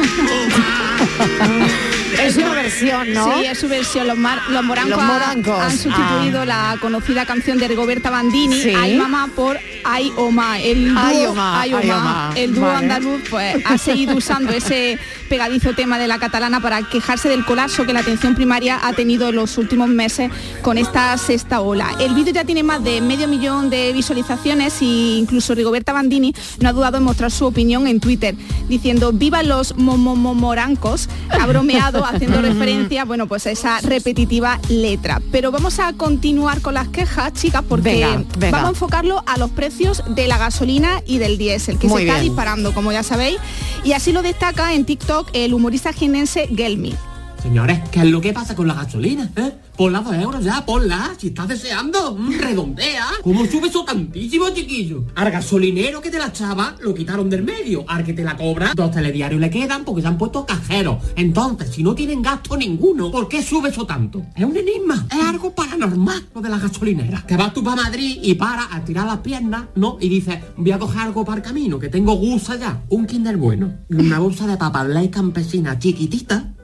Es 2.25 2.37
una 2.37 2.54
versión, 2.54 3.12
¿no? 3.12 3.38
Sí, 3.38 3.46
es 3.46 3.58
su 3.58 3.68
versión. 3.68 4.06
Los, 4.06 4.16
mar- 4.16 4.40
los 4.49 4.62
morancos, 4.64 4.90
Los 4.92 5.00
ha- 5.02 5.06
morancos. 5.06 5.61
han 5.61 5.76
sustituido 5.76 6.44
la 6.44 6.76
conocida 6.80 7.26
canción 7.26 7.58
de 7.58 7.68
Rigoberta 7.68 8.08
Bandini, 8.11 8.62
Sí. 8.62 8.73
Ay 8.75 8.96
Mamá, 8.96 9.28
por 9.34 9.58
Ay 9.84 10.12
Oma. 10.16 10.58
El 10.60 10.88
dúo, 10.90 10.98
Ay, 10.98 11.26
Oma, 11.26 11.60
Ay, 11.60 11.72
Ay, 11.74 11.90
Oma. 11.90 11.96
Oma. 12.00 12.32
El 12.36 12.54
dúo 12.54 12.64
Vale. 12.64 12.78
andaluz 12.78 13.22
pues, 13.30 13.56
ha 13.64 13.78
seguido 13.78 14.16
usando 14.16 14.52
ese 14.52 14.98
pegadizo 15.28 15.72
tema 15.74 15.98
de 15.98 16.08
la 16.08 16.18
catalana 16.18 16.60
para 16.60 16.82
quejarse 16.88 17.28
del 17.28 17.44
colapso 17.44 17.84
que 17.84 17.92
la 17.92 18.00
atención 18.00 18.34
primaria 18.34 18.80
ha 18.82 18.92
tenido 18.92 19.28
en 19.28 19.36
los 19.36 19.58
últimos 19.58 19.88
meses 19.88 20.30
con 20.62 20.78
esta 20.78 21.16
sexta 21.18 21.60
ola. 21.60 21.90
El 22.00 22.14
vídeo 22.14 22.32
ya 22.32 22.44
tiene 22.44 22.62
más 22.62 22.82
de 22.82 23.00
medio 23.00 23.28
millón 23.28 23.68
de 23.70 23.92
visualizaciones 23.92 24.80
y 24.80 25.18
incluso 25.18 25.54
Rigoberta 25.54 25.92
Bandini 25.92 26.34
no 26.60 26.68
ha 26.68 26.72
dudado 26.72 26.96
en 26.98 27.02
mostrar 27.04 27.30
su 27.30 27.44
opinión 27.46 27.86
en 27.86 28.00
Twitter, 28.00 28.34
diciendo 28.68 29.12
viva 29.12 29.42
los 29.42 29.76
momomorancos, 29.76 31.08
ha 31.30 31.46
bromeado 31.46 32.04
haciendo 32.06 32.40
referencia, 32.40 33.04
bueno, 33.04 33.26
pues 33.26 33.46
a 33.46 33.50
esa 33.50 33.80
repetitiva 33.80 34.58
letra. 34.68 35.20
Pero 35.30 35.50
vamos 35.50 35.78
a 35.78 35.92
continuar 35.92 36.60
con 36.60 36.74
las 36.74 36.88
quejas, 36.88 37.32
chicas, 37.34 37.62
porque 37.68 37.84
Venga, 37.94 38.24
venga. 38.38 38.50
vamos 38.52 38.66
a 38.68 38.70
enfocarlo 38.70 39.22
a 39.26 39.36
los 39.38 39.50
precios 39.50 39.73
de 39.76 40.28
la 40.28 40.38
gasolina 40.38 41.02
y 41.06 41.18
del 41.18 41.36
diésel, 41.36 41.78
que 41.78 41.88
Muy 41.88 42.02
se 42.02 42.08
está 42.08 42.20
disparando, 42.20 42.72
como 42.72 42.92
ya 42.92 43.02
sabéis, 43.02 43.38
y 43.82 43.92
así 43.92 44.12
lo 44.12 44.22
destaca 44.22 44.72
en 44.72 44.84
TikTok 44.84 45.30
el 45.32 45.52
humorista 45.52 45.92
jienense 45.92 46.48
Gelmi. 46.54 46.94
Señores, 47.42 47.80
¿qué 47.90 48.00
es 48.00 48.06
lo 48.06 48.20
que 48.20 48.32
pasa 48.32 48.54
con 48.54 48.68
la 48.68 48.74
gasolina? 48.74 49.30
¿Eh? 49.36 49.52
Ponla 49.76 50.00
dos 50.02 50.14
euros 50.14 50.44
ya, 50.44 50.64
ponla. 50.64 51.14
Si 51.18 51.28
estás 51.28 51.48
deseando, 51.48 52.14
mm, 52.14 52.38
redondea. 52.38 53.06
¿Cómo 53.24 53.44
sube 53.44 53.68
eso 53.68 53.84
tantísimo, 53.84 54.48
chiquillo? 54.50 55.04
Al 55.16 55.32
gasolinero 55.32 56.00
que 56.00 56.10
te 56.10 56.18
la 56.18 56.28
echaba, 56.28 56.76
lo 56.80 56.94
quitaron 56.94 57.28
del 57.28 57.42
medio. 57.42 57.84
Al 57.88 58.04
que 58.04 58.12
te 58.12 58.22
la 58.22 58.36
cobra, 58.36 58.72
dos 58.76 58.92
telediarios 58.92 59.40
le 59.40 59.50
quedan 59.50 59.84
porque 59.84 60.02
se 60.02 60.08
han 60.08 60.16
puesto 60.16 60.46
cajeros. 60.46 60.98
Entonces, 61.16 61.70
si 61.70 61.82
no 61.82 61.92
tienen 61.92 62.22
gasto 62.22 62.56
ninguno, 62.56 63.10
¿por 63.10 63.28
qué 63.28 63.42
sube 63.42 63.70
eso 63.70 63.84
tanto? 63.84 64.22
Es 64.36 64.44
un 64.44 64.56
enigma. 64.56 65.06
Es 65.10 65.20
algo 65.20 65.52
paranormal 65.52 66.28
lo 66.32 66.40
de 66.40 66.48
la 66.50 66.58
gasolinera. 66.58 67.24
Que 67.26 67.36
vas 67.36 67.52
tú 67.52 67.64
para 67.64 67.82
Madrid 67.82 68.20
y 68.22 68.34
para 68.34 68.72
a 68.72 68.84
tirar 68.84 69.06
las 69.06 69.18
piernas, 69.18 69.64
¿no? 69.74 69.98
Y 70.00 70.08
dices, 70.08 70.38
voy 70.56 70.70
a 70.70 70.78
coger 70.78 71.00
algo 71.00 71.24
para 71.24 71.38
el 71.38 71.42
camino, 71.42 71.80
que 71.80 71.88
tengo 71.88 72.14
gusto 72.14 72.54
ya. 72.56 72.84
Un 72.90 73.06
Kinder 73.06 73.36
bueno. 73.36 73.74
Una 73.88 74.20
bolsa 74.20 74.46
de 74.46 74.56
papas 74.56 74.86
campesina 75.10 75.78
chiquitita 75.78 76.54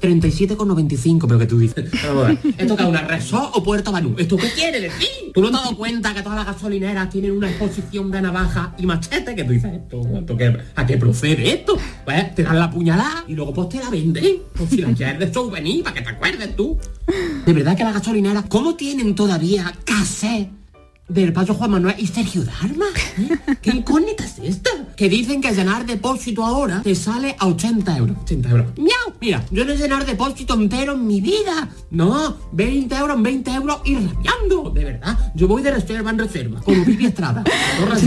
37,95, 0.00 1.26
pero 1.26 1.38
que 1.38 1.46
tú 1.46 1.58
dices. 1.58 1.90
Vamos 2.06 2.24
a 2.24 2.28
ver, 2.28 2.38
¿Esto 2.58 2.76
que 2.76 2.82
es 2.82 2.88
una 2.88 3.02
Resort 3.02 3.50
o 3.56 3.62
Puerto 3.62 3.92
Banú? 3.92 4.14
¿Esto 4.18 4.36
qué 4.36 4.50
quiere 4.50 4.80
decir? 4.80 5.08
¿Tú 5.34 5.40
no 5.42 5.50
te 5.50 5.56
has 5.56 5.62
dado 5.64 5.76
cuenta 5.76 6.14
que 6.14 6.22
todas 6.22 6.38
las 6.38 6.46
gasolineras 6.46 7.10
tienen 7.10 7.32
una 7.32 7.48
exposición 7.50 8.10
de 8.10 8.22
navaja 8.22 8.74
y 8.78 8.86
machete? 8.86 9.34
Que 9.34 9.44
tú 9.44 9.52
dices, 9.52 9.72
¿esto, 9.74 10.02
esto 10.18 10.36
qué- 10.36 10.56
¿a 10.74 10.86
qué 10.86 10.96
procede 10.96 11.52
esto? 11.52 11.76
Pues 12.04 12.34
te 12.34 12.42
dan 12.42 12.58
la 12.58 12.70
puñalada 12.70 13.24
y 13.28 13.34
luego 13.34 13.52
pues 13.54 13.68
te 13.68 13.78
la 13.78 13.90
venden. 13.90 14.24
Pues 14.56 14.70
si 14.70 14.78
la 14.78 14.92
quieres 14.92 15.18
de 15.18 15.32
souvenir, 15.32 15.82
para 15.84 15.94
que 15.94 16.02
te 16.02 16.08
acuerdes 16.10 16.56
tú. 16.56 16.78
De 17.46 17.52
verdad 17.52 17.76
que 17.76 17.84
las 17.84 17.94
gasolineras, 17.94 18.44
¿cómo 18.48 18.74
tienen 18.76 19.14
todavía 19.14 19.72
cassette 19.84 20.50
del 21.08 21.32
paso 21.32 21.54
Juan 21.54 21.72
Manuel 21.72 21.96
y 21.98 22.06
Sergio 22.06 22.44
Darma? 22.44 22.86
¿Eh? 23.18 23.56
¿Qué 23.60 23.70
incógnita 23.70 24.24
es 24.24 24.38
esta? 24.38 24.70
Que 24.96 25.08
dicen 25.08 25.40
que 25.40 25.52
llenar 25.52 25.84
depósito 25.86 26.44
ahora 26.44 26.82
te 26.82 26.94
sale 26.94 27.34
a 27.38 27.46
80 27.46 27.96
euros. 27.96 28.16
80 28.22 28.48
euros. 28.50 28.66
¡Miau! 28.76 28.99
Mira, 29.20 29.44
yo 29.50 29.64
no 29.66 29.72
he 29.72 29.76
llenar 29.76 30.06
depósito 30.06 30.54
entero 30.54 30.94
en 30.94 31.06
mi 31.06 31.20
vida. 31.20 31.68
No, 31.90 32.36
20 32.52 32.94
euros 32.96 33.16
en 33.16 33.22
20 33.22 33.50
euros 33.52 33.80
y 33.84 33.94
rabiando. 33.96 34.70
De 34.74 34.84
verdad. 34.84 35.32
Yo 35.34 35.46
voy 35.46 35.60
de 35.62 35.72
reserva 35.72 36.10
en 36.10 36.18
reserva. 36.18 36.60
Como 36.62 36.84
Vivi 36.84 37.06
Estrada. 37.06 37.44
Sí 37.98 38.06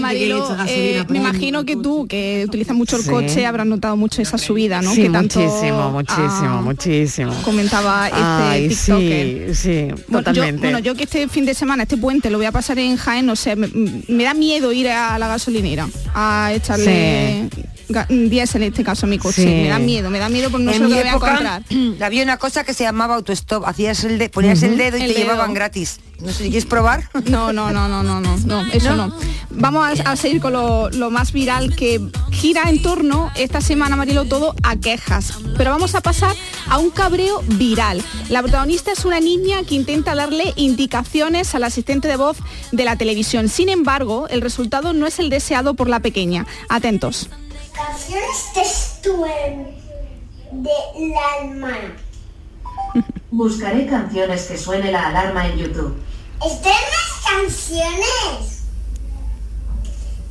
Marilo, 0.00 0.56
eh, 0.68 1.04
me 1.08 1.18
imagino 1.18 1.64
que 1.64 1.76
tú, 1.76 2.06
que 2.06 2.44
utilizas 2.46 2.76
mucho 2.76 2.96
el 2.96 3.02
Sí. 3.02 3.10
coche, 3.10 3.46
habrás 3.46 3.66
notado 3.66 3.96
mucho 3.96 4.22
esa 4.22 4.38
subida, 4.38 4.80
¿no? 4.80 4.92
Sí, 4.92 5.02
que 5.02 5.10
tanto 5.10 5.40
muchísimo, 5.40 5.90
muchísimo, 5.90 6.24
ah, 6.58 6.62
muchísimo. 6.62 7.32
comentaba 7.44 8.06
este 8.08 8.20
Ay, 8.22 8.68
TikToker. 8.68 9.54
sí, 9.54 9.62
sí, 9.62 9.82
Bueno, 9.82 9.96
yo, 10.08 10.18
totalmente. 10.18 10.60
bueno, 10.60 10.78
yo 10.78 10.94
que 10.94 11.04
este 11.04 11.28
fin 11.28 11.44
de 11.44 11.54
semana, 11.54 11.82
este 11.84 11.96
puente, 11.96 12.30
lo 12.30 12.38
voy 12.38 12.46
a 12.46 12.52
pasar 12.52 12.78
en 12.78 12.96
Jaén, 12.96 13.26
no 13.26 13.36
sé, 13.36 13.56
me, 13.56 13.68
me 14.08 14.24
da 14.24 14.34
miedo 14.34 14.72
ir 14.72 14.88
a 14.88 15.18
la 15.18 15.28
gasolinera 15.28 15.88
a 16.14 16.52
echarle 16.54 17.48
ga- 17.50 17.64
diésel 18.08 18.62
en 18.62 18.68
este 18.72 18.84
caso 18.84 19.06
mi 19.06 19.18
coche. 19.18 19.42
Sí. 19.42 19.46
Me 19.48 19.68
da 19.68 19.78
miedo, 19.78 20.10
me 20.10 20.18
da 20.18 20.28
miedo 20.28 20.50
porque 20.50 20.64
no 20.64 20.70
sé 20.72 20.76
en 20.76 20.82
lo 20.84 20.88
mi 20.88 20.94
que 20.96 21.02
voy 21.02 21.30
a 21.46 21.62
había 22.06 22.22
una 22.22 22.36
cosa 22.38 22.64
que 22.64 22.74
se 22.74 22.84
llamaba 22.84 23.14
autostop. 23.14 23.64
Hacías 23.66 24.04
el 24.04 24.18
de, 24.18 24.28
ponías 24.28 24.62
el 24.62 24.76
dedo 24.76 24.96
y 24.96 25.02
El 25.02 25.08
te 25.08 25.14
dedo. 25.14 25.30
llevaban 25.32 25.54
gratis. 25.54 26.00
No 26.20 26.32
sé, 26.32 26.44
¿quieres 26.44 26.64
probar? 26.66 27.10
No, 27.24 27.52
no, 27.52 27.72
no, 27.72 27.88
no, 27.88 28.02
no, 28.02 28.20
no, 28.20 28.36
no, 28.36 28.62
eso 28.72 28.94
no. 28.94 29.14
Vamos 29.50 30.00
a, 30.00 30.10
a 30.12 30.16
seguir 30.16 30.40
con 30.40 30.52
lo, 30.52 30.88
lo 30.90 31.10
más 31.10 31.32
viral 31.32 31.74
que 31.74 32.00
gira 32.30 32.68
en 32.68 32.80
torno 32.82 33.30
esta 33.36 33.60
semana, 33.60 33.96
Marilo, 33.96 34.24
todo 34.24 34.54
a 34.62 34.76
quejas. 34.76 35.34
Pero 35.56 35.70
vamos 35.70 35.94
a 35.94 36.00
pasar 36.00 36.34
a 36.68 36.78
un 36.78 36.90
cabreo 36.90 37.42
viral. 37.46 38.02
La 38.28 38.42
protagonista 38.42 38.92
es 38.92 39.04
una 39.04 39.20
niña 39.20 39.62
que 39.64 39.74
intenta 39.74 40.14
darle 40.14 40.52
indicaciones 40.56 41.54
al 41.54 41.64
asistente 41.64 42.08
de 42.08 42.16
voz 42.16 42.36
de 42.72 42.84
la 42.84 42.96
televisión. 42.96 43.48
Sin 43.48 43.68
embargo, 43.68 44.26
el 44.28 44.40
resultado 44.40 44.92
no 44.92 45.06
es 45.06 45.18
el 45.18 45.30
deseado 45.30 45.74
por 45.74 45.88
la 45.88 46.00
pequeña. 46.00 46.46
Atentos. 46.68 47.28
Canciones 47.74 48.52
textuales 48.54 49.74
de 50.52 51.08
la 51.08 51.36
hermana. 51.40 51.96
Buscaré 53.30 53.86
canciones 53.86 54.44
que 54.44 54.56
suene 54.56 54.92
la 54.92 55.08
alarma 55.08 55.48
en 55.48 55.58
YouTube. 55.58 55.96
Estrenas 56.44 57.22
canciones. 57.28 58.62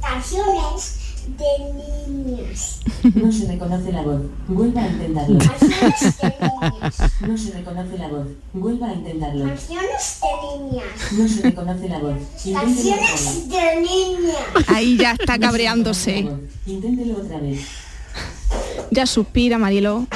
Canciones 0.01 1.02
de 1.25 1.74
niños. 2.08 2.80
No 3.15 3.32
se 3.32 3.48
reconoce 3.48 3.92
la 3.92 4.01
voz. 4.01 4.22
Vuelva 4.48 4.84
a 4.84 4.88
intentarlo. 4.88 5.39
Canciones 5.39 6.18
de 6.22 6.30
niños. 6.30 6.96
No 7.22 7.38
se 7.38 7.51
reconoce 7.51 7.98
la 7.98 8.08
voz. 8.08 8.27
Vuelva 8.53 8.89
a 8.89 8.94
intentarlo. 8.94 9.46
Canciones 9.46 10.20
de 10.22 10.27
niñas. 10.70 10.86
No 11.12 11.27
se 11.27 11.42
reconoce 11.42 11.89
la 11.89 12.00
voz. 12.00 12.18
Inténtelo 12.46 12.63
otra 12.63 13.00
vez. 13.00 13.48
Canciones 13.48 13.50
de 13.50 13.82
niñas. 13.82 14.36
Ahí 14.68 14.98
ya 14.98 15.12
está 15.13 15.39
cabreándose. 15.39 16.27
Inténtelo 16.65 17.18
otra 17.18 17.39
vez. 17.39 17.62
Ya 18.92 19.06
suspira 19.06 19.58
Marilo 19.58 20.08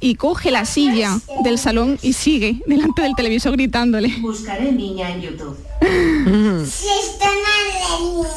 y 0.00 0.16
coge 0.16 0.50
la 0.50 0.64
silla 0.64 1.18
del 1.42 1.58
salón 1.58 1.98
y 2.02 2.12
sigue 2.12 2.60
delante 2.66 3.02
del 3.02 3.14
televisor 3.14 3.52
gritándole. 3.52 4.14
Buscaré 4.20 4.72
niña 4.72 5.10
en 5.10 5.22
YouTube. 5.22 5.56
Si 5.80 6.86
estrenas 6.88 7.60
de 7.78 8.04
niñas. 8.04 8.34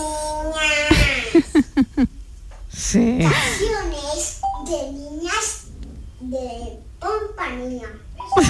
Sí. 2.97 3.19
Canciones 3.19 4.41
de 4.65 4.91
niñas 4.91 5.67
de 6.19 6.79
compañía. 6.99 7.87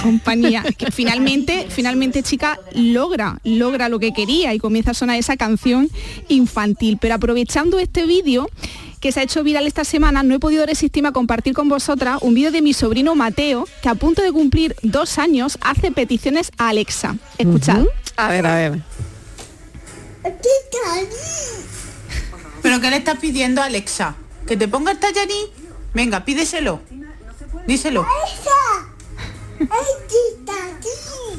compañía 0.02 0.64
que 0.76 0.90
finalmente 0.92 1.66
finalmente 1.70 2.22
chica 2.22 2.58
logra 2.74 3.38
logra 3.44 3.88
lo 3.88 3.98
que 3.98 4.12
quería 4.12 4.52
y 4.52 4.58
comienza 4.58 4.90
a 4.90 4.94
sonar 4.94 5.16
esa 5.18 5.36
canción 5.36 5.88
infantil 6.28 6.98
pero 7.00 7.14
aprovechando 7.14 7.78
este 7.78 8.04
vídeo 8.04 8.48
que 9.00 9.12
se 9.12 9.20
ha 9.20 9.22
hecho 9.22 9.44
viral 9.44 9.66
esta 9.66 9.84
semana, 9.84 10.24
no 10.24 10.34
he 10.34 10.40
podido 10.40 10.66
resistirme 10.66 11.10
a 11.10 11.12
compartir 11.12 11.54
con 11.54 11.68
vosotras 11.68 12.18
un 12.20 12.34
vídeo 12.34 12.50
de 12.50 12.62
mi 12.62 12.72
sobrino 12.72 13.14
Mateo, 13.14 13.68
que 13.80 13.88
a 13.88 13.94
punto 13.94 14.22
de 14.22 14.32
cumplir 14.32 14.74
dos 14.82 15.18
años 15.18 15.56
hace 15.60 15.92
peticiones 15.92 16.50
a 16.58 16.70
Alexa. 16.70 17.16
Escuchad. 17.38 17.84
A 18.16 18.28
ver, 18.28 18.44
a 18.44 18.54
ver. 18.56 18.82
¿Pero 22.60 22.80
qué 22.80 22.90
le 22.90 22.96
estás 22.96 23.18
pidiendo 23.18 23.62
a 23.62 23.66
Alexa? 23.66 24.16
¿Que 24.48 24.56
te 24.56 24.66
ponga 24.66 24.92
el 24.92 24.98
tallarín? 24.98 25.46
Venga, 25.94 26.24
pídeselo. 26.24 26.80
Díselo. 27.66 28.06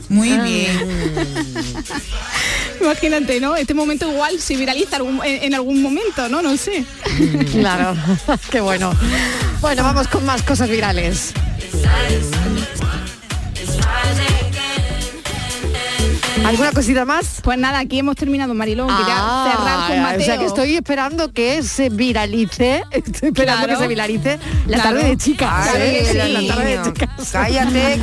Muy 0.09 0.37
bien. 0.39 1.15
Imagínate, 2.81 3.39
¿no? 3.39 3.55
Este 3.55 3.73
momento 3.73 4.09
igual 4.11 4.39
se 4.39 4.55
viraliza 4.55 4.97
algún- 4.97 5.23
en, 5.23 5.43
en 5.43 5.53
algún 5.53 5.81
momento, 5.81 6.27
¿no? 6.29 6.41
No 6.41 6.55
sé. 6.57 6.85
Claro, 7.51 7.95
qué 8.51 8.61
bueno. 8.61 8.91
Bueno, 9.61 9.83
vamos 9.83 10.07
con 10.07 10.25
más 10.25 10.41
cosas 10.43 10.69
virales. 10.69 11.33
¿Alguna 16.45 16.71
cosita 16.71 17.05
más? 17.05 17.41
Pues 17.43 17.57
nada, 17.59 17.79
aquí 17.79 17.99
hemos 17.99 18.15
terminado, 18.15 18.53
Marilón. 18.55 18.87
Quería 18.87 19.15
Ah, 19.17 19.51
cerrar 19.51 19.87
con 19.89 20.01
Mateo. 20.01 20.21
O 20.21 20.25
sea 20.25 20.37
que 20.39 20.45
estoy 20.45 20.75
esperando 20.75 21.31
que 21.31 21.61
se 21.63 21.89
viralice, 21.89 22.83
estoy 22.91 23.29
esperando 23.29 23.65
Claro. 23.65 23.67
que 23.67 23.83
se 23.83 23.87
viralice 23.87 24.39
la 24.65 24.77
Claro. 24.77 24.89
tarde 24.97 25.09
de 25.09 25.17
chicas. 25.17 25.69
Ay, 25.75 25.81
¿eh? 25.81 26.13
la 26.15 26.27
La 26.41 26.47
tarde 26.55 26.77
de 26.77 26.83
chicas. 26.83 27.09
Cállate, 27.31 27.99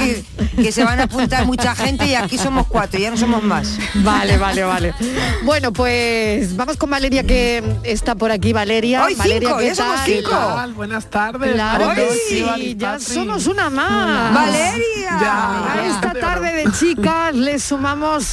que, 0.56 0.62
que 0.62 0.72
se 0.72 0.84
van 0.84 1.00
a 1.00 1.04
apuntar 1.04 1.44
mucha 1.46 1.74
gente 1.74 2.06
y 2.06 2.14
aquí 2.14 2.38
somos 2.38 2.66
cuatro, 2.68 3.00
ya 3.00 3.10
no 3.10 3.16
somos 3.16 3.42
más. 3.42 3.78
Vale, 3.94 4.36
vale, 4.38 4.62
vale. 4.64 4.94
Bueno, 5.42 5.72
pues 5.72 6.54
vamos 6.56 6.76
con 6.76 6.90
Valeria 6.90 7.24
que 7.24 7.64
está 7.82 8.14
por 8.14 8.30
aquí, 8.30 8.52
Valeria. 8.52 9.04
Hoy 9.04 9.14
Valeria, 9.14 9.48
cinco, 9.48 9.60
¿qué 9.60 9.66
ya 9.68 9.74
somos 9.74 9.96
tal? 9.96 10.06
cinco. 10.06 10.30
¿Qué 10.30 10.36
tal? 10.36 10.72
Buenas 10.74 11.10
tardes. 11.10 11.52
Claro 11.54 11.92
sí, 12.28 12.76
ya 12.78 12.98
somos 13.00 13.46
una 13.46 13.70
más. 13.70 14.34
Valeria. 14.34 15.18
Ya. 15.20 15.72
A 15.72 15.86
esta 15.86 16.12
tarde 16.12 16.52
de 16.52 16.72
chicas 16.72 17.34
le 17.34 17.58
sumamos 17.58 18.25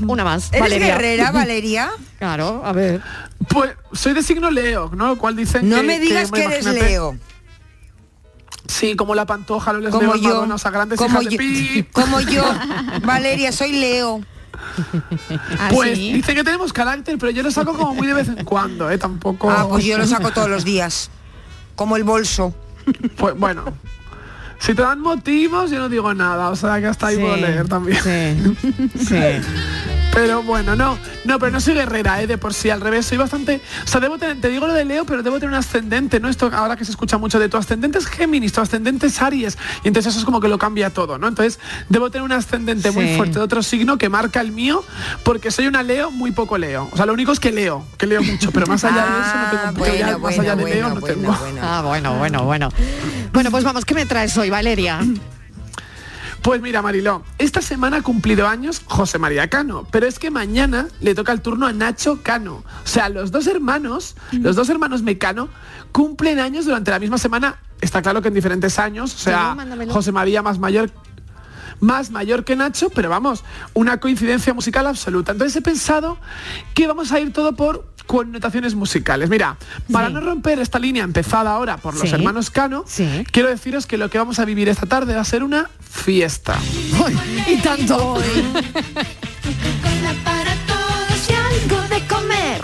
una 0.00 0.24
más. 0.24 0.48
¿Eres 0.50 0.60
Valeria. 0.60 0.86
guerrera, 0.94 1.30
Valeria? 1.32 1.90
Claro, 2.18 2.62
a 2.64 2.72
ver. 2.72 3.00
Pues 3.48 3.72
soy 3.92 4.12
de 4.14 4.22
signo 4.22 4.50
Leo, 4.50 4.90
¿no? 4.94 5.08
Lo 5.08 5.18
cual 5.18 5.36
dicen 5.36 5.68
No 5.68 5.76
que- 5.76 5.82
me 5.82 5.98
digas 6.00 6.30
que, 6.30 6.44
eres 6.44 6.64
imagínate- 6.66 6.88
Leo. 6.90 7.16
Sí, 8.66 8.96
como 8.96 9.14
la 9.14 9.24
pantoja, 9.24 9.72
los 9.72 9.90
Como 9.90 10.14
Leo 10.14 10.22
yo. 10.22 10.28
Madonna, 10.44 10.56
a 10.62 10.70
grandes 10.70 10.98
Como 10.98 11.22
hijas 11.22 11.24
yo, 11.24 11.30
de 11.30 11.36
pi. 11.38 11.86
como 11.92 12.20
yo. 12.20 12.44
Valeria, 13.02 13.50
soy 13.50 13.72
Leo. 13.72 14.20
¿Ah, 15.58 15.70
Pues 15.72 15.96
sí? 15.96 16.12
dicen 16.12 16.34
que 16.34 16.44
tenemos 16.44 16.72
carácter, 16.72 17.16
pero 17.18 17.30
yo 17.30 17.42
lo 17.42 17.50
saco 17.50 17.74
como 17.76 17.94
muy 17.94 18.06
de 18.06 18.12
vez 18.14 18.28
en 18.28 18.44
cuando, 18.44 18.90
¿eh? 18.90 18.98
Tampoco... 18.98 19.50
Ah, 19.50 19.66
pues 19.68 19.84
yo 19.84 19.96
lo 19.96 20.06
saco 20.06 20.30
todos 20.32 20.48
los 20.50 20.64
días. 20.64 21.10
Como 21.76 21.96
el 21.96 22.04
bolso. 22.04 22.54
Pues 23.16 23.34
bueno, 23.36 23.64
si 24.58 24.74
te 24.74 24.82
dan 24.82 25.00
motivos, 25.00 25.70
yo 25.70 25.78
no 25.78 25.88
digo 25.88 26.12
nada, 26.14 26.50
o 26.50 26.56
sea 26.56 26.80
que 26.80 26.86
hasta 26.86 27.08
ahí 27.08 27.16
Sí, 27.16 27.20
puedo 27.22 27.36
leer 27.36 27.68
también. 27.68 27.98
Sí, 28.02 28.56
sí. 29.06 29.16
Pero 30.12 30.42
bueno, 30.42 30.74
no, 30.74 30.98
no, 31.24 31.38
pero 31.38 31.52
no 31.52 31.60
soy 31.60 31.74
guerrera, 31.74 32.20
¿eh? 32.22 32.26
de 32.26 32.38
por 32.38 32.54
sí, 32.54 32.70
al 32.70 32.80
revés, 32.80 33.06
soy 33.06 33.18
bastante, 33.18 33.60
o 33.84 33.86
sea, 33.86 34.00
debo 34.00 34.18
tener, 34.18 34.40
te 34.40 34.48
digo 34.48 34.66
lo 34.66 34.72
de 34.72 34.84
Leo, 34.84 35.04
pero 35.04 35.22
debo 35.22 35.36
tener 35.36 35.50
un 35.50 35.54
ascendente, 35.54 36.18
¿no? 36.18 36.28
Esto 36.28 36.50
ahora 36.52 36.76
que 36.76 36.84
se 36.84 36.90
escucha 36.90 37.18
mucho 37.18 37.38
de 37.38 37.48
tu 37.48 37.56
ascendente 37.56 37.98
es 37.98 38.06
Géminis, 38.06 38.52
tu 38.52 38.60
ascendente 38.60 39.06
es 39.06 39.22
Aries, 39.22 39.56
y 39.84 39.88
entonces 39.88 40.10
eso 40.10 40.20
es 40.20 40.24
como 40.24 40.40
que 40.40 40.48
lo 40.48 40.58
cambia 40.58 40.90
todo, 40.90 41.18
¿no? 41.18 41.28
Entonces, 41.28 41.60
debo 41.88 42.10
tener 42.10 42.24
un 42.24 42.32
ascendente 42.32 42.90
muy 42.90 43.16
fuerte 43.16 43.38
de 43.38 43.44
otro 43.44 43.62
signo 43.62 43.98
que 43.98 44.08
marca 44.08 44.40
el 44.40 44.50
mío, 44.50 44.82
porque 45.22 45.50
soy 45.50 45.66
una 45.66 45.82
Leo, 45.82 46.10
muy 46.10 46.32
poco 46.32 46.58
Leo. 46.58 46.88
O 46.90 46.96
sea, 46.96 47.06
lo 47.06 47.12
único 47.12 47.32
es 47.32 47.40
que 47.40 47.52
leo, 47.52 47.84
que 47.96 48.06
leo 48.06 48.22
mucho, 48.22 48.50
pero 48.50 48.66
más 48.66 48.84
allá 48.84 49.04
de 49.04 49.20
eso 49.20 49.36
no 49.36 49.72
tengo 49.72 49.98
ya 49.98 50.16
bueno, 50.16 50.18
más 50.18 50.38
allá 50.38 50.56
de 50.56 50.62
bueno, 50.62 50.74
Leo 50.74 50.94
no 50.94 51.00
tengo. 51.00 51.36
Ah, 51.62 51.82
bueno, 51.84 52.18
bueno, 52.18 52.44
bueno. 52.44 52.70
Bueno, 53.32 53.50
pues 53.50 53.64
vamos, 53.64 53.84
¿qué 53.84 53.94
me 53.94 54.06
traes 54.06 54.36
hoy, 54.36 54.50
Valeria? 54.50 55.00
Pues 56.42 56.62
mira, 56.62 56.82
Mariló, 56.82 57.24
esta 57.38 57.60
semana 57.60 57.98
ha 57.98 58.02
cumplido 58.02 58.46
años 58.48 58.82
José 58.86 59.18
María 59.18 59.48
Cano, 59.50 59.86
pero 59.90 60.06
es 60.06 60.18
que 60.18 60.30
mañana 60.30 60.88
le 61.00 61.14
toca 61.14 61.32
el 61.32 61.42
turno 61.42 61.66
a 61.66 61.72
Nacho 61.72 62.20
Cano. 62.22 62.64
O 62.84 62.86
sea, 62.86 63.08
los 63.08 63.30
dos 63.30 63.46
hermanos, 63.46 64.14
los 64.32 64.56
dos 64.56 64.68
hermanos 64.68 65.02
Mecano, 65.02 65.48
cumplen 65.92 66.38
años 66.38 66.64
durante 66.64 66.90
la 66.90 66.98
misma 67.00 67.18
semana. 67.18 67.60
Está 67.80 68.02
claro 68.02 68.22
que 68.22 68.28
en 68.28 68.34
diferentes 68.34 68.78
años, 68.78 69.14
o 69.14 69.18
sea, 69.18 69.56
Sí. 69.58 69.88
José 69.90 70.12
María 70.12 70.42
más 70.42 70.58
mayor 70.58 70.90
más 71.80 72.10
mayor 72.10 72.44
que 72.44 72.56
Nacho, 72.56 72.90
pero 72.90 73.08
vamos, 73.08 73.44
una 73.74 73.98
coincidencia 74.00 74.52
musical 74.52 74.86
absoluta. 74.86 75.32
Entonces 75.32 75.54
he 75.56 75.62
pensado 75.62 76.18
que 76.74 76.86
vamos 76.88 77.12
a 77.12 77.20
ir 77.20 77.32
todo 77.32 77.54
por 77.54 77.86
connotaciones 78.08 78.74
musicales. 78.74 79.28
Mira, 79.30 79.56
para 79.92 80.08
no 80.08 80.20
romper 80.20 80.58
esta 80.58 80.78
línea 80.80 81.04
empezada 81.04 81.52
ahora 81.52 81.76
por 81.76 81.94
los 81.94 82.08
Sí. 82.08 82.14
hermanos 82.16 82.50
Cano, 82.50 82.84
quiero 83.30 83.48
deciros 83.50 83.86
que 83.86 83.96
lo 83.98 84.08
que 84.10 84.18
vamos 84.18 84.38
a 84.40 84.44
vivir 84.44 84.68
esta 84.68 84.86
tarde 84.86 85.14
va 85.14 85.20
a 85.20 85.24
ser 85.24 85.44
una 85.44 85.70
fiesta. 85.80 86.56
y 87.46 87.56
tanto. 87.58 88.18
para 90.24 90.54
todos 90.66 91.30
y 91.30 91.32
algo 91.34 91.82
de 91.88 92.06
comer. 92.06 92.60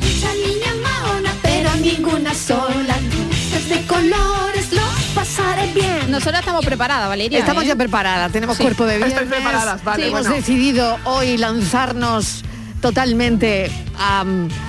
Mucha 0.00 0.32
niña 0.34 0.72
maona, 0.82 1.30
pero 1.42 1.70
ninguna 1.76 2.32
sola. 2.34 2.96
Luces 3.00 3.68
de 3.68 3.86
colores, 3.86 4.72
lo 4.72 4.82
pasaré 5.14 5.72
bien. 5.72 6.10
Nosotros 6.10 6.40
estamos 6.40 6.64
preparadas, 6.64 7.08
Valeria. 7.08 7.38
Estamos 7.40 7.64
¿eh? 7.64 7.68
ya 7.68 7.76
preparadas, 7.76 8.30
tenemos 8.32 8.56
Sí. 8.56 8.62
cuerpo 8.62 8.84
de 8.84 8.94
Estáis 8.94 9.12
viernes. 9.14 9.34
preparadas, 9.34 9.82
vale, 9.84 10.06
Hemos 10.08 10.20
bueno. 10.22 10.36
decidido 10.36 10.98
hoy 11.04 11.36
lanzarnos 11.36 12.44
totalmente 12.88 13.70
a, 13.98 14.20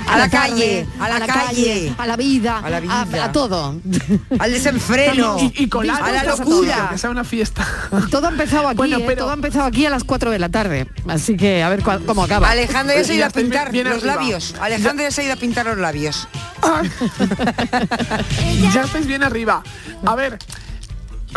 A 0.07 0.17
la 0.17 0.29
calle, 0.29 0.87
a 1.01 1.09
la 1.09 1.27
calle. 1.27 1.93
a 1.97 2.07
la 2.07 2.15
vida, 2.15 2.59
A 2.63 2.69
la 2.69 2.79
vida. 2.79 3.05
a, 3.21 3.25
a 3.25 3.31
todo. 3.33 3.75
Al 4.39 4.51
desenfreno. 4.53 5.35
Y, 5.41 5.63
y 5.63 5.67
colar 5.67 6.01
a 6.01 6.11
la 6.13 6.23
locura. 6.23 6.87
Que 6.91 6.97
sea 6.97 7.09
una 7.09 7.25
fiesta. 7.25 7.67
Todo 8.11 8.27
ha 8.27 8.29
empezado 8.29 8.69
aquí, 8.69 8.77
Bueno, 8.77 8.99
¿eh? 8.99 9.03
pero- 9.05 9.23
todo 9.23 9.31
ha 9.31 9.33
empezado 9.33 9.65
aquí 9.65 9.85
a 9.85 9.89
las 9.89 10.05
4 10.05 10.31
de 10.31 10.39
la 10.39 10.47
tarde. 10.47 10.87
Así 11.09 11.35
que 11.35 11.61
a 11.61 11.67
ver 11.67 11.83
cua- 11.83 12.05
cómo 12.05 12.23
acaba. 12.23 12.49
Alejandro 12.49 12.95
ya 12.95 13.03
se 13.03 13.11
ha 13.11 13.15
ido 13.15 13.25
a 13.25 13.29
pintar 13.31 13.69
bien- 13.71 13.83
bien 13.83 13.95
los 13.95 14.03
arriba. 14.03 14.15
labios. 14.15 14.55
Alejandro 14.61 15.03
ya 15.03 15.11
se 15.11 15.21
ha 15.21 15.23
ido 15.25 15.33
a 15.33 15.37
pintar 15.37 15.65
los 15.65 15.77
labios. 15.77 16.29
ya 18.73 18.81
estáis 18.83 19.07
bien 19.07 19.23
arriba. 19.23 19.63
A 20.05 20.15
ver, 20.15 20.37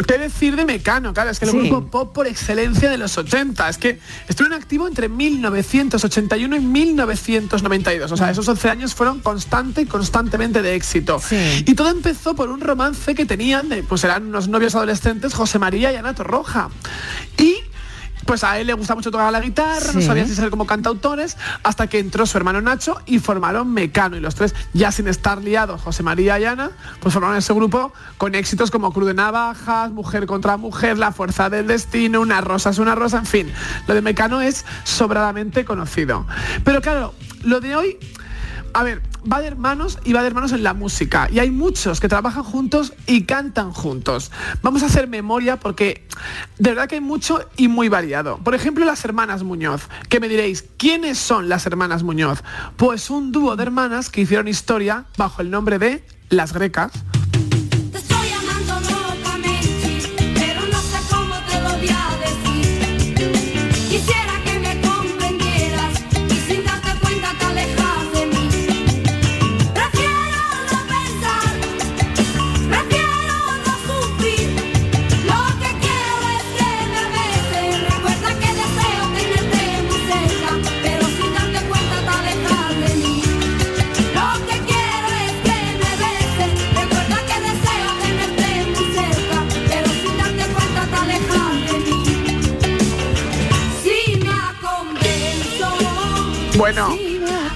¿qué 0.07 0.19
decir 0.19 0.57
de 0.57 0.65
Mecano? 0.65 1.13
Claro, 1.13 1.31
es 1.31 1.39
que 1.39 1.45
el 1.47 1.51
Sí. 1.53 1.59
grupo 1.59 1.87
pop 1.87 2.13
por 2.15 2.27
excelencia 2.27 2.91
de 2.91 2.99
los 2.99 3.17
80. 3.19 3.69
Es 3.69 3.79
que 3.79 3.99
estuvieron 4.29 4.59
activo 4.61 4.87
entre 4.89 5.09
1981 5.09 6.57
y 6.57 6.61
1992. 6.61 8.13
O 8.13 8.17
sea, 8.17 8.31
esos 8.31 8.47
11 8.49 8.71
años 8.71 8.95
fueron 8.95 9.21
constante 9.21 9.83
y 9.83 9.87
constantemente 9.87 10.63
de 10.63 10.75
éxito. 10.75 11.21
Y 11.67 11.75
todo 11.75 11.91
empezó 11.91 12.35
por 12.35 12.49
un 12.51 12.61
romance 12.61 13.15
que 13.15 13.27
tenían, 13.27 13.69
de, 13.69 13.83
pues 13.83 14.05
eran 14.05 14.27
unos 14.27 14.49
novios 14.49 14.75
adolescentes, 14.75 15.35
José 15.35 15.59
María 15.59 15.93
y 15.93 15.97
Ana 15.97 16.15
Torroja. 16.15 16.69
Y 17.37 17.57
pues 18.29 18.45
a 18.45 18.59
él 18.59 18.67
le 18.67 18.75
gusta 18.75 18.95
mucho 18.95 19.11
tocar 19.11 19.33
la 19.33 19.41
guitarra, 19.41 19.91
no 19.95 20.03
sabía 20.03 20.27
si 20.27 20.35
ser 20.35 20.51
como 20.51 20.67
cantautores, 20.67 21.39
hasta 21.63 21.87
que 21.87 21.99
entró 21.99 22.27
su 22.27 22.37
hermano 22.37 22.61
Nacho 22.61 23.01
y 23.07 23.21
formaron 23.21 23.73
Mecano. 23.73 24.19
Y 24.19 24.21
los 24.21 24.35
tres, 24.35 24.55
ya 24.75 24.93
sin 24.93 25.09
estar 25.09 25.43
liados, 25.43 25.81
José 25.81 26.03
María 26.03 26.39
y 26.39 26.45
Ana, 26.45 26.73
pues 27.01 27.15
formaron 27.15 27.39
ese 27.39 27.55
grupo 27.55 27.91
con 28.19 28.35
éxitos 28.35 28.71
como 28.71 28.93
Cruz 28.93 29.07
de 29.07 29.15
Navajas, 29.15 29.93
Mujer 29.93 30.27
contra 30.27 30.59
Mujer, 30.59 30.99
La 30.99 31.11
Fuerza 31.11 31.49
del 31.49 31.69
Destino, 31.69 32.21
Una 32.21 32.43
Rosa 32.43 32.69
es 32.69 32.79
una 32.79 32.95
Rosa, 32.95 33.17
en 33.17 33.25
fin. 33.25 33.51
Lo 33.87 33.95
de 33.95 34.03
Mecano 34.03 34.43
es 34.43 34.67
sobradamente 34.85 35.65
conocido. 35.65 36.27
Pero 36.65 36.83
claro, 36.83 37.15
lo 37.45 37.61
de 37.61 37.77
hoy 37.77 37.99
a 38.75 38.83
ver, 38.83 39.03
va 39.31 39.41
de 39.41 39.47
hermanos 39.47 39.99
y 40.05 40.13
va 40.13 40.23
de 40.23 40.29
hermanos 40.29 40.53
en 40.53 40.63
la 40.63 40.75
música. 40.75 41.29
Y 41.31 41.39
hay 41.39 41.51
muchos 41.51 42.01
que 42.01 42.09
trabajan 42.09 42.43
juntos 42.43 42.93
y 43.07 43.25
cantan 43.25 43.73
juntos. 43.73 44.31
Vamos 44.63 44.83
a 44.83 44.87
hacer 44.87 45.09
memoria 45.09 45.59
porque 45.59 46.07
de 46.59 46.71
verdad 46.71 46.89
que 46.89 46.97
hay 46.97 47.01
mucho 47.01 47.49
y 47.57 47.69
muy 47.69 47.89
variado. 47.89 48.39
Por 48.39 48.55
ejemplo, 48.55 48.85
las 48.85 49.05
hermanas 49.05 49.43
Muñoz. 49.43 49.89
Que 50.09 50.21
me 50.21 50.29
diréis, 50.29 50.65
¿quiénes 50.77 51.19
son 51.19 51.49
las 51.49 51.67
hermanas 51.67 52.03
Muñoz? 52.03 52.43
Pues 52.77 53.11
un 53.11 53.33
dúo 53.33 53.57
de 53.57 53.63
hermanas 53.63 54.11
que 54.11 54.21
hicieron 54.21 54.49
historia 54.49 55.07
bajo 55.17 55.43
el 55.43 55.51
nombre 55.51 55.79
de 55.79 56.05
Las 56.29 56.53
Grecas. 56.53 56.93
Bueno, 96.59 96.89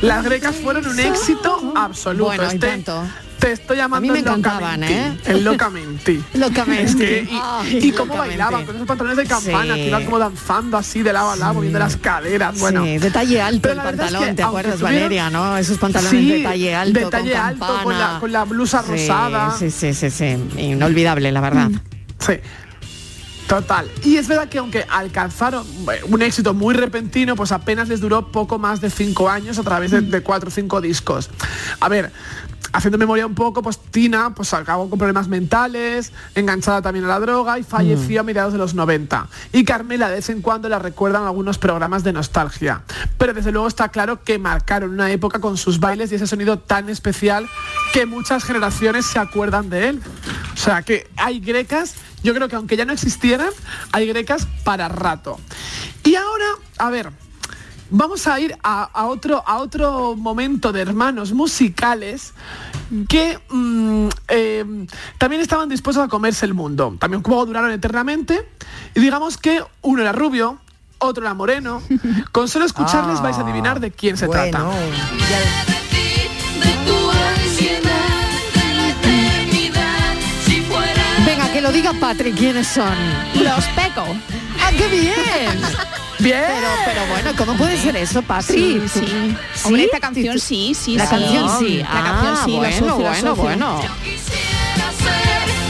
Las 0.00 0.24
Grecas 0.24 0.54
fueron 0.56 0.86
un 0.86 0.98
éxito 0.98 1.72
absoluto. 1.76 2.24
Bueno, 2.26 2.44
Este- 2.44 2.66
tanto. 2.68 3.02
Te 3.40 3.50
estoy 3.50 3.76
llamando 3.76 3.96
A 3.96 4.00
mí 4.00 4.10
me 4.10 4.18
encantaban. 4.20 4.84
¿eh? 4.84 5.18
El 5.24 5.42
locamente. 5.42 6.20
Locamente. 6.34 6.82
Es 6.84 6.94
que, 7.26 7.28
y, 7.28 7.40
Ay, 7.42 7.78
y 7.82 7.90
cómo 7.90 8.14
locamente. 8.14 8.38
bailaban 8.38 8.64
con 8.66 8.76
esos 8.76 8.86
pantalones 8.86 9.16
de 9.16 9.26
campana 9.26 9.74
Sí. 9.74 9.80
que 9.80 9.88
iban 9.88 10.04
como 10.04 10.18
danzando 10.20 10.76
así 10.76 11.02
de 11.02 11.12
lado 11.12 11.30
a 11.32 11.36
lado, 11.36 11.54
moviendo 11.54 11.80
las 11.80 11.96
caderas. 11.96 12.60
Bueno, 12.60 12.84
sí, 12.84 12.98
detalle 12.98 13.42
alto 13.42 13.62
Pero 13.62 13.72
el 13.72 13.78
es 13.80 13.84
pantalón, 13.84 14.24
que, 14.26 14.34
¿te 14.34 14.42
acuerdas, 14.44 14.74
tuvieron- 14.78 14.94
Valeria, 14.94 15.30
no? 15.30 15.56
Esos 15.56 15.78
pantalones 15.78 16.10
Sí, 16.20 16.30
de 16.30 16.42
talle 16.44 16.74
alto, 16.76 17.00
de 17.00 17.06
talle 17.06 17.32
con 17.32 17.40
alto, 17.40 17.80
con 17.82 17.98
la- 17.98 18.16
con 18.20 18.30
la 18.32 18.44
blusa 18.44 18.84
Sí, 18.84 18.90
rosada. 18.92 19.56
Sí, 19.58 19.70
sí, 19.72 19.92
sí, 19.92 20.10
sí. 20.10 20.36
Inolvidable, 20.58 21.32
la 21.32 21.40
verdad. 21.40 21.70
Sí. 22.20 22.34
Total. 23.52 23.86
Y 24.02 24.16
es 24.16 24.28
verdad 24.28 24.48
que 24.48 24.56
aunque 24.56 24.86
alcanzaron 24.88 25.66
eh, 25.92 26.00
un 26.08 26.22
éxito 26.22 26.54
muy 26.54 26.72
repentino, 26.72 27.36
pues 27.36 27.52
apenas 27.52 27.86
les 27.86 28.00
duró 28.00 28.32
poco 28.32 28.58
más 28.58 28.80
de 28.80 28.88
cinco 28.88 29.28
años 29.28 29.58
a 29.58 29.62
través 29.62 29.90
de, 29.90 30.00
de 30.00 30.22
cuatro 30.22 30.48
o 30.48 30.50
cinco 30.50 30.80
discos. 30.80 31.28
A 31.78 31.90
ver, 31.90 32.10
haciendo 32.72 32.98
memoria 32.98 33.26
un 33.26 33.34
poco, 33.34 33.62
pues 33.62 33.78
Tina 33.78 34.34
pues 34.34 34.52
acabó 34.54 34.88
con 34.88 34.98
problemas 34.98 35.28
mentales, 35.28 36.12
enganchada 36.34 36.82
también 36.82 37.04
a 37.04 37.08
la 37.08 37.20
droga 37.20 37.58
y 37.58 37.62
falleció 37.62 38.20
a 38.20 38.22
mediados 38.22 38.52
de 38.52 38.58
los 38.58 38.74
90. 38.74 39.28
Y 39.52 39.64
Carmela 39.64 40.08
de 40.08 40.16
vez 40.16 40.30
en 40.30 40.42
cuando 40.42 40.68
la 40.68 40.78
recuerdan 40.78 41.24
algunos 41.24 41.58
programas 41.58 42.04
de 42.04 42.12
nostalgia. 42.12 42.82
Pero 43.18 43.34
desde 43.34 43.52
luego 43.52 43.68
está 43.68 43.88
claro 43.90 44.22
que 44.22 44.38
marcaron 44.38 44.90
una 44.90 45.10
época 45.10 45.40
con 45.40 45.56
sus 45.56 45.80
bailes 45.80 46.12
y 46.12 46.16
ese 46.16 46.26
sonido 46.26 46.58
tan 46.58 46.88
especial 46.88 47.48
que 47.92 48.06
muchas 48.06 48.44
generaciones 48.44 49.06
se 49.06 49.18
acuerdan 49.18 49.70
de 49.70 49.88
él. 49.88 50.02
O 50.54 50.56
sea 50.56 50.82
que 50.82 51.10
hay 51.16 51.40
grecas, 51.40 51.94
yo 52.22 52.34
creo 52.34 52.48
que 52.48 52.56
aunque 52.56 52.76
ya 52.76 52.84
no 52.84 52.92
existieran, 52.92 53.50
hay 53.92 54.06
grecas 54.06 54.46
para 54.64 54.88
rato. 54.88 55.38
Y 56.04 56.14
ahora, 56.14 56.46
a 56.78 56.90
ver, 56.90 57.10
vamos 57.92 58.26
a 58.26 58.40
ir 58.40 58.56
a, 58.62 58.84
a 58.84 59.06
otro, 59.06 59.42
a 59.46 59.58
otro 59.58 60.16
momento 60.16 60.72
de 60.72 60.80
hermanos 60.80 61.32
musicales 61.32 62.34
que 63.08 63.38
mm, 63.50 64.08
eh, 64.28 64.86
también 65.18 65.40
estaban 65.40 65.68
dispuestos 65.68 66.04
a 66.04 66.08
comerse 66.08 66.44
el 66.46 66.54
mundo. 66.54 66.96
También 66.98 67.22
como 67.22 67.44
duraron 67.46 67.70
eternamente. 67.70 68.48
Y 68.94 69.00
digamos 69.00 69.36
que 69.38 69.62
uno 69.82 70.02
era 70.02 70.12
rubio, 70.12 70.58
otro 70.98 71.24
era 71.24 71.34
moreno. 71.34 71.82
Con 72.32 72.48
solo 72.48 72.64
escucharles 72.64 73.20
vais 73.20 73.36
a 73.38 73.42
adivinar 73.42 73.80
de 73.80 73.90
quién 73.90 74.16
se 74.16 74.28
trata. 74.28 74.66
Venga, 81.24 81.52
que 81.52 81.60
lo 81.60 81.70
diga 81.70 81.92
Patrick, 82.00 82.36
¿quiénes 82.36 82.66
son? 82.66 82.96
Los 83.34 83.64
Peco. 83.68 84.04
¡Ah, 84.60 84.70
qué 84.76 84.88
bien! 84.88 86.01
Bien. 86.22 86.44
Pero, 86.46 86.68
pero 86.84 87.06
bueno, 87.06 87.30
¿cómo 87.36 87.54
puede 87.58 87.76
ser 87.76 87.96
eso, 87.96 88.22
Patrick? 88.22 88.86
Sí, 88.88 89.00
sí. 89.00 89.36
Hombre, 89.64 89.84
esta 89.84 90.00
canción 90.00 90.38
sí, 90.38 90.74
sí, 90.74 90.96
La 90.96 91.04
sí. 91.06 91.10
canción 91.10 91.58
sí. 91.58 91.78
La 91.78 91.88
Ah, 91.90 92.02
canción 92.04 92.36
sí, 92.44 92.50
lo 92.86 92.96
bueno, 92.96 92.96
bueno, 92.96 93.36
bueno. 93.36 93.80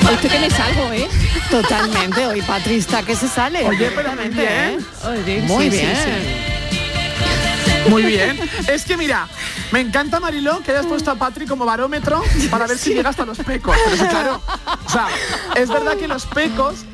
Hoy 0.08 0.14
estoy 0.14 0.30
que 0.30 0.38
me 0.40 0.50
salgo, 0.50 0.92
¿eh? 0.92 1.08
Totalmente, 1.50 2.26
hoy 2.26 2.42
Patrick 2.42 2.78
está 2.80 3.02
que 3.02 3.14
se 3.16 3.28
sale. 3.28 3.66
Oye, 3.68 3.90
pero 3.94 4.10
bien. 4.16 4.34
¿eh? 4.38 4.78
Oye, 5.06 5.42
Muy 5.42 5.70
sí, 5.70 5.76
bien. 5.78 5.96
sí. 5.96 7.90
Muy 7.90 8.02
bien. 8.04 8.38
Es 8.68 8.84
que 8.84 8.96
mira, 8.96 9.26
me 9.72 9.80
encanta 9.80 10.20
Mariló 10.20 10.60
que 10.62 10.70
hayas 10.72 10.86
puesto 10.86 11.10
a 11.10 11.14
Patri 11.16 11.46
como 11.46 11.64
barómetro 11.64 12.22
para 12.50 12.66
ver 12.66 12.78
si 12.78 12.94
llega 12.94 13.10
hasta 13.10 13.24
los 13.24 13.38
pecos. 13.38 13.76
Pero 13.90 14.08
claro, 14.08 14.42
o 14.86 14.90
sea, 14.90 15.08
es 15.56 15.68
verdad 15.68 15.96
que 15.96 16.06
los 16.08 16.26
pecos 16.26 16.84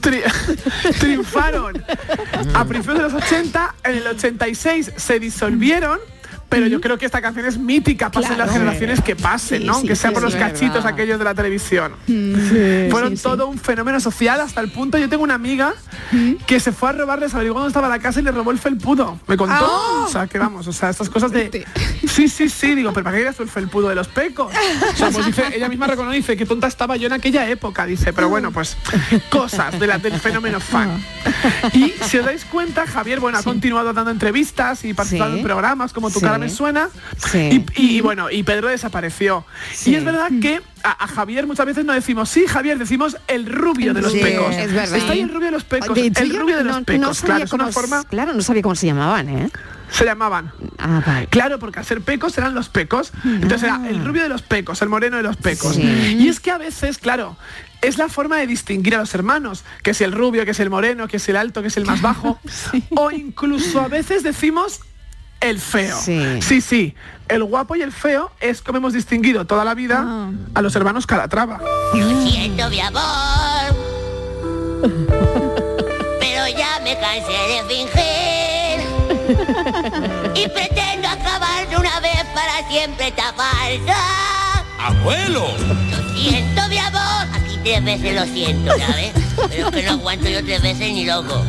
tri- 0.00 0.22
triunfaron 1.00 1.82
a 2.54 2.64
principios 2.64 2.96
de 2.98 3.02
los 3.04 3.14
80, 3.14 3.74
en 3.84 3.96
el 3.96 4.06
86 4.06 4.92
se 4.96 5.18
disolvieron. 5.18 5.98
Pero 6.48 6.66
yo 6.68 6.80
creo 6.80 6.98
que 6.98 7.06
esta 7.06 7.20
canción 7.20 7.46
es 7.46 7.58
mítica, 7.58 8.10
pasen 8.10 8.34
Claro. 8.34 8.44
las 8.46 8.52
generaciones 8.52 9.00
que 9.00 9.16
pasen, 9.16 9.66
¿no? 9.66 9.74
Aunque 9.74 9.96
sea 9.96 10.12
por 10.12 10.22
los 10.22 10.34
cachitos 10.36 10.84
aquellos 10.84 11.18
de 11.18 11.24
la 11.24 11.34
televisión. 11.34 11.92
Fueron 12.90 13.16
todo 13.16 13.48
un 13.48 13.58
fenómeno 13.58 13.98
social 14.00 14.40
hasta 14.40 14.60
el 14.60 14.70
punto. 14.70 14.98
Yo 14.98 15.08
tengo 15.08 15.22
una 15.24 15.34
amiga 15.34 15.74
que 16.46 16.60
se 16.60 16.72
fue 16.72 16.90
a 16.90 16.92
robarles, 16.92 17.34
averiguó 17.34 17.58
dónde 17.58 17.68
estaba 17.70 17.88
la 17.88 17.98
casa 17.98 18.20
y 18.20 18.22
le 18.22 18.30
robó 18.32 18.50
el 18.50 18.58
felpudo. 18.58 19.18
Me 19.26 19.36
contó. 19.36 19.54
Ah. 19.56 20.04
O 20.06 20.08
sea, 20.08 20.26
que 20.26 20.38
vamos, 20.38 20.66
o 20.66 20.72
sea, 20.72 20.90
estas 20.90 21.08
cosas 21.08 21.32
de. 21.32 21.66
Sí, 22.06 22.28
sí, 22.28 22.48
sí, 22.48 22.74
digo, 22.74 22.92
pero 22.92 23.04
¿para 23.04 23.16
qué 23.16 23.32
tú 23.32 23.42
el 23.42 23.48
felpudo 23.48 23.88
de 23.88 23.94
los 23.96 24.06
pecos? 24.08 24.52
O 24.92 24.96
sea, 24.96 25.10
pues 25.10 25.26
dice, 25.26 25.44
ella 25.56 25.68
misma 25.68 25.86
reconoce, 25.86 26.16
dice, 26.16 26.36
qué 26.36 26.46
tonta 26.46 26.66
estaba 26.68 26.96
yo 26.96 27.06
en 27.06 27.12
aquella 27.14 27.48
época, 27.48 27.86
dice, 27.86 28.12
pero 28.12 28.28
bueno, 28.28 28.52
pues 28.52 28.76
cosas 29.30 29.78
de 29.80 29.86
la, 29.86 29.98
del 29.98 30.18
fenómeno 30.20 30.60
fan. 30.60 31.02
Y 31.72 31.92
si 32.02 32.18
os 32.18 32.24
dais 32.26 32.44
cuenta, 32.44 32.86
Javier, 32.86 33.18
bueno, 33.20 33.38
ha 33.38 33.42
continuado 33.42 33.92
dando 33.92 34.10
entrevistas 34.10 34.84
y 34.84 34.94
participando 34.94 35.34
Sí. 35.34 35.38
en 35.40 35.44
programas 35.44 35.92
como 35.92 36.10
Tu 36.10 36.18
Sí. 36.20 36.24
cara 36.24 36.38
suena. 36.50 36.88
Sí. 37.30 37.64
Y, 37.76 37.96
y, 37.96 38.00
bueno, 38.00 38.30
y 38.30 38.42
Pedro 38.42 38.68
desapareció. 38.68 39.44
Y 39.84 39.94
es 39.94 40.04
verdad 40.04 40.28
que 40.40 40.60
a, 40.82 41.04
a 41.04 41.06
Javier 41.08 41.46
muchas 41.46 41.66
veces 41.66 41.84
no 41.84 41.92
decimos 41.92 42.28
sí, 42.28 42.46
Javier, 42.46 42.78
decimos 42.78 43.16
el 43.28 43.46
rubio 43.46 43.94
de 43.94 44.02
los 44.02 44.12
Sí, 44.12 44.18
pecos. 44.20 44.54
es 44.54 44.72
verdad. 44.72 44.96
Está 44.98 45.12
ahí 45.12 45.20
el 45.20 45.28
rubio 45.30 45.46
de 45.46 45.52
los 45.52 45.64
pecos. 45.64 45.94
De 45.94 46.06
hecho, 46.06 46.22
el 46.22 46.36
rubio 46.38 46.56
de 46.56 46.64
no- 46.64 46.68
los 46.70 46.78
no 46.80 46.84
pecos, 46.84 47.16
sabía 47.18 47.34
claro, 47.34 47.44
es 47.44 47.52
una 47.52 47.64
cómo- 47.64 47.72
forma. 47.72 48.04
Claro, 48.04 48.32
no 48.34 48.42
sabía 48.42 48.62
cómo 48.62 48.74
se 48.74 48.86
llamaban, 48.86 49.28
¿eh? 49.28 49.50
Se 49.90 50.04
llamaban. 50.04 50.50
Ah, 50.78 51.02
vale. 51.06 51.26
Claro, 51.28 51.58
porque 51.60 51.78
al 51.78 51.84
ser 51.84 52.00
pecos 52.00 52.36
eran 52.36 52.54
los 52.54 52.68
pecos. 52.68 53.12
Entonces 53.24 53.62
era 53.62 53.80
el 53.88 54.04
rubio 54.04 54.22
de 54.22 54.28
los 54.28 54.42
pecos, 54.42 54.82
el 54.82 54.88
moreno 54.88 55.16
de 55.18 55.22
los 55.22 55.36
pecos. 55.36 55.76
Sí. 55.76 56.16
Y 56.18 56.28
es 56.28 56.40
que 56.40 56.50
a 56.50 56.58
veces, 56.58 56.98
claro, 56.98 57.36
es 57.80 57.96
la 57.98 58.08
forma 58.08 58.38
de 58.38 58.46
distinguir 58.48 58.96
a 58.96 58.98
los 58.98 59.14
hermanos, 59.14 59.62
que 59.84 59.90
es 59.92 60.00
el 60.00 60.10
rubio, 60.10 60.44
que 60.44 60.50
es 60.50 60.58
el 60.60 60.68
moreno, 60.70 61.06
que 61.06 61.18
es 61.18 61.28
el 61.28 61.36
alto, 61.36 61.62
que 61.62 61.68
es 61.68 61.76
el 61.76 61.84
más 61.86 62.00
bajo. 62.00 62.40
O 62.96 63.10
incluso 63.12 63.80
a 63.82 63.88
veces 63.88 64.22
decimos 64.24 64.80
el 65.44 65.60
feo. 65.60 65.96
Sí. 66.00 66.40
sí, 66.42 66.60
sí. 66.60 66.94
El 67.28 67.44
guapo 67.44 67.74
y 67.76 67.82
el 67.82 67.92
feo 67.92 68.30
es 68.40 68.60
como 68.62 68.78
hemos 68.78 68.92
distinguido 68.92 69.46
toda 69.46 69.64
la 69.64 69.74
vida 69.74 70.04
Ah. 70.06 70.30
a 70.54 70.62
los 70.62 70.74
hermanos 70.76 71.06
Calatrava. 71.06 71.60
Lo 71.94 72.22
siento, 72.26 72.68
mi 72.70 72.80
amor. 72.80 73.74
Pero 76.20 76.48
ya 76.48 76.80
me 76.82 76.96
cansé 76.98 77.32
de 77.48 77.62
fingir. 77.68 78.84
Y 80.34 80.48
pretendo 80.48 81.08
acabar 81.08 81.68
de 81.68 81.76
una 81.76 82.00
vez 82.00 82.24
para 82.34 82.68
siempre 82.68 83.08
esta 83.08 83.32
farsa. 83.32 84.64
¡Abuelo! 84.78 85.46
Lo 85.90 86.14
siento, 86.18 86.68
mi 86.68 86.78
amor. 86.78 87.26
Aquí 87.32 87.58
tres 87.64 87.84
veces 87.84 88.14
lo 88.14 88.24
siento, 88.26 88.72
¿sabes? 88.78 89.12
Pero 89.48 89.68
es 89.68 89.74
que 89.74 89.82
no 89.84 89.92
aguanto 89.92 90.28
yo 90.28 90.44
tres 90.44 90.60
veces 90.62 90.92
ni 90.92 91.06
loco. 91.06 91.42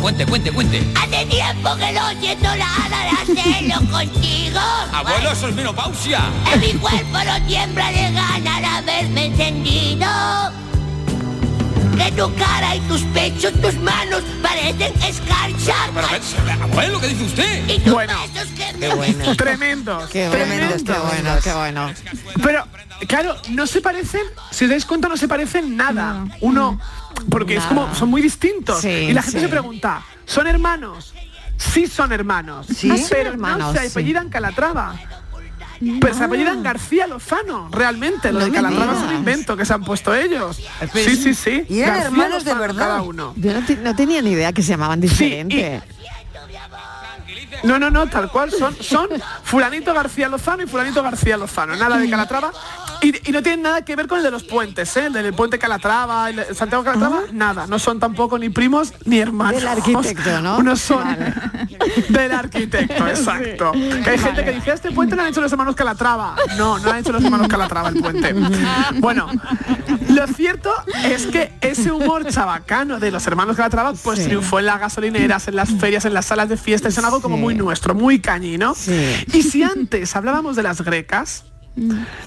Cuente, 0.00 0.24
cuente, 0.26 0.50
cuente. 0.50 0.82
Hace 0.96 1.26
tiempo 1.26 1.76
que 1.76 1.92
no 1.92 2.08
siento 2.20 2.44
nada 2.56 3.02
de 3.04 3.32
hacerlo 3.32 3.90
contigo. 3.90 4.60
¡Abuelo, 4.92 5.32
eso 5.32 5.48
es 5.48 5.54
menopausia! 5.54 6.20
En 6.52 6.60
mi 6.60 6.72
cuerpo 6.74 7.18
no 7.24 7.46
tiembla 7.46 7.90
de 7.90 8.10
ganas 8.12 8.60
de 8.60 8.66
haberme 8.66 9.26
encendido. 9.26 10.08
Que 11.98 12.12
tu 12.12 12.34
cara 12.36 12.76
y 12.76 12.80
tus 12.80 13.02
pechos, 13.02 13.52
tus 13.60 13.74
manos 13.74 14.22
parecen 14.42 14.92
escarchar. 15.02 15.90
Pero, 15.94 16.08
pero, 16.46 16.62
abuelo, 16.64 17.00
¿qué 17.00 17.08
dice 17.08 17.24
usted? 17.24 17.68
Y 17.68 17.78
tus 17.80 17.92
Bueno. 17.92 18.14
besos 18.32 18.48
que 18.56 18.78
Qué 18.80 18.94
bueno. 18.94 19.36
Tremendos. 19.36 20.08
Qué 20.10 20.28
bueno, 20.28 20.44
tremendos. 20.46 20.82
qué 20.82 20.98
bueno, 20.98 21.36
qué 21.44 21.52
bueno. 21.52 21.92
Pero, 22.42 22.64
claro, 23.06 23.36
no 23.50 23.66
se 23.66 23.80
parecen, 23.80 24.22
si 24.50 24.64
os 24.64 24.70
dais 24.70 24.84
cuenta, 24.84 25.08
no 25.08 25.16
se 25.16 25.28
parecen 25.28 25.76
nada. 25.76 26.24
Uno, 26.40 26.80
porque 27.30 27.56
es 27.56 27.64
como, 27.64 27.94
son 27.94 28.08
muy 28.10 28.22
distintos. 28.22 28.80
Sí, 28.80 28.88
y 28.88 29.12
la 29.12 29.22
gente 29.22 29.38
sí. 29.38 29.44
se 29.44 29.50
pregunta, 29.50 30.02
¿son 30.24 30.46
hermanos? 30.46 31.14
Sí 31.56 31.86
son 31.86 32.12
hermanos. 32.12 32.66
Son 32.68 32.96
pero 33.10 33.30
hermanos, 33.30 33.74
no 33.74 33.80
se 33.80 33.86
sí. 33.86 33.90
apellidan 33.92 34.28
Calatrava. 34.30 34.98
Pero 36.00 36.14
se 36.14 36.24
apellidan 36.24 36.62
García 36.62 37.06
Lozano, 37.06 37.68
realmente. 37.72 38.30
Lo 38.32 38.40
No 38.40 38.44
de 38.44 38.50
Calatrava 38.52 38.92
es 38.92 38.98
un 39.02 39.14
invento 39.14 39.56
que 39.56 39.64
se 39.64 39.72
han 39.72 39.82
puesto 39.82 40.14
ellos. 40.14 40.58
Sí, 40.92 41.16
sí, 41.16 41.32
sí. 41.34 41.64
Y 41.70 41.80
eran 41.80 41.94
García 41.94 42.06
hermanos 42.10 42.44
de 42.44 42.54
verdad. 42.54 42.86
Cada 42.88 43.02
uno. 43.02 43.32
Yo 43.36 43.52
no, 43.54 43.64
te- 43.64 43.76
no 43.76 43.96
tenía 43.96 44.20
ni 44.20 44.32
idea 44.32 44.52
que 44.52 44.62
se 44.62 44.68
llamaban 44.70 45.00
diferente. 45.00 45.80
No, 47.62 47.78
no, 47.78 47.90
no, 47.90 48.06
tal 48.06 48.30
cual 48.30 48.50
son, 48.50 48.74
son 48.80 49.08
fulanito 49.42 49.92
García 49.92 50.28
Lozano 50.28 50.62
y 50.62 50.66
fulanito 50.66 51.02
García 51.02 51.36
Lozano, 51.36 51.76
nada 51.76 51.98
de 51.98 52.08
Calatrava. 52.08 52.52
Y, 53.02 53.28
y 53.28 53.32
no 53.32 53.42
tienen 53.42 53.62
nada 53.62 53.82
que 53.82 53.96
ver 53.96 54.06
con 54.06 54.18
el 54.18 54.24
de 54.24 54.30
los 54.30 54.44
puentes, 54.44 54.94
¿eh? 54.96 55.06
El 55.06 55.12
del 55.14 55.32
puente 55.32 55.58
Calatrava, 55.58 56.28
el 56.30 56.36
de 56.36 56.54
Santiago 56.54 56.84
Calatrava, 56.84 57.22
nada. 57.32 57.66
No 57.66 57.78
son 57.78 57.98
tampoco 57.98 58.38
ni 58.38 58.50
primos 58.50 58.92
ni 59.04 59.18
hermanos. 59.18 59.60
Del 59.60 59.68
arquitecto, 59.68 60.40
¿no? 60.42 60.58
Unos 60.58 60.80
son 60.80 61.04
Vale. 61.04 61.34
del 62.08 62.32
arquitecto, 62.32 63.06
exacto. 63.08 63.72
Que 63.72 64.10
hay 64.10 64.18
gente 64.18 64.44
que 64.44 64.52
dice, 64.52 64.72
este 64.72 64.90
puente 64.90 65.16
lo 65.16 65.22
han 65.22 65.28
hecho 65.28 65.40
los 65.40 65.50
hermanos 65.50 65.74
Calatrava. 65.74 66.36
No, 66.58 66.78
no 66.78 66.90
han 66.90 66.98
hecho 66.98 67.12
los 67.12 67.24
hermanos 67.24 67.48
Calatrava 67.48 67.88
el 67.88 67.96
puente. 67.96 68.34
Bueno, 68.94 69.28
lo 70.10 70.26
cierto 70.28 70.70
es 71.04 71.26
que 71.26 71.52
ese 71.60 71.90
humor 71.92 72.26
chabacano 72.28 72.98
de 73.00 73.10
los 73.10 73.26
hermanos 73.26 73.56
Calatrava 73.56 73.92
pues 73.94 74.18
Sí. 74.20 74.24
triunfó 74.26 74.58
en 74.58 74.66
las 74.66 74.80
gasolineras, 74.80 75.48
en 75.48 75.56
las 75.56 75.70
ferias, 75.70 76.04
en 76.04 76.14
las 76.14 76.26
salas 76.26 76.48
de 76.48 76.56
fiesta. 76.56 76.88
Es 76.88 76.98
algo 76.98 77.20
como 77.20 77.36
muy 77.36 77.54
nuestro, 77.54 77.94
muy 77.94 78.20
cañino. 78.20 78.74
Sí. 78.74 78.92
Y 79.32 79.42
si 79.42 79.62
antes 79.62 80.14
hablábamos 80.16 80.56
de 80.56 80.62
las 80.62 80.82
grecas, 80.82 81.44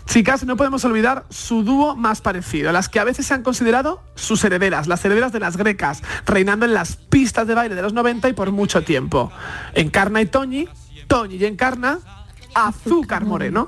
chicas, 0.07 0.45
no 0.45 0.55
podemos 0.55 0.83
olvidar 0.85 1.25
su 1.29 1.63
dúo 1.63 1.95
más 1.95 2.21
parecido, 2.21 2.71
las 2.71 2.89
que 2.89 2.99
a 2.99 3.03
veces 3.03 3.25
se 3.27 3.33
han 3.33 3.43
considerado 3.43 4.01
sus 4.15 4.43
herederas, 4.43 4.87
las 4.87 5.03
herederas 5.05 5.31
de 5.33 5.39
las 5.39 5.57
grecas, 5.57 6.01
reinando 6.25 6.65
en 6.65 6.73
las 6.73 6.95
pistas 6.95 7.45
de 7.47 7.53
baile 7.53 7.75
de 7.75 7.81
los 7.81 7.93
90 7.93 8.29
y 8.29 8.33
por 8.33 8.51
mucho 8.51 8.83
tiempo. 8.83 9.31
Encarna 9.73 10.21
y 10.21 10.25
Toñi, 10.27 10.67
Toñi 11.07 11.35
y 11.35 11.45
Encarna, 11.45 11.99
Azúcar 12.55 13.25
Moreno. 13.25 13.67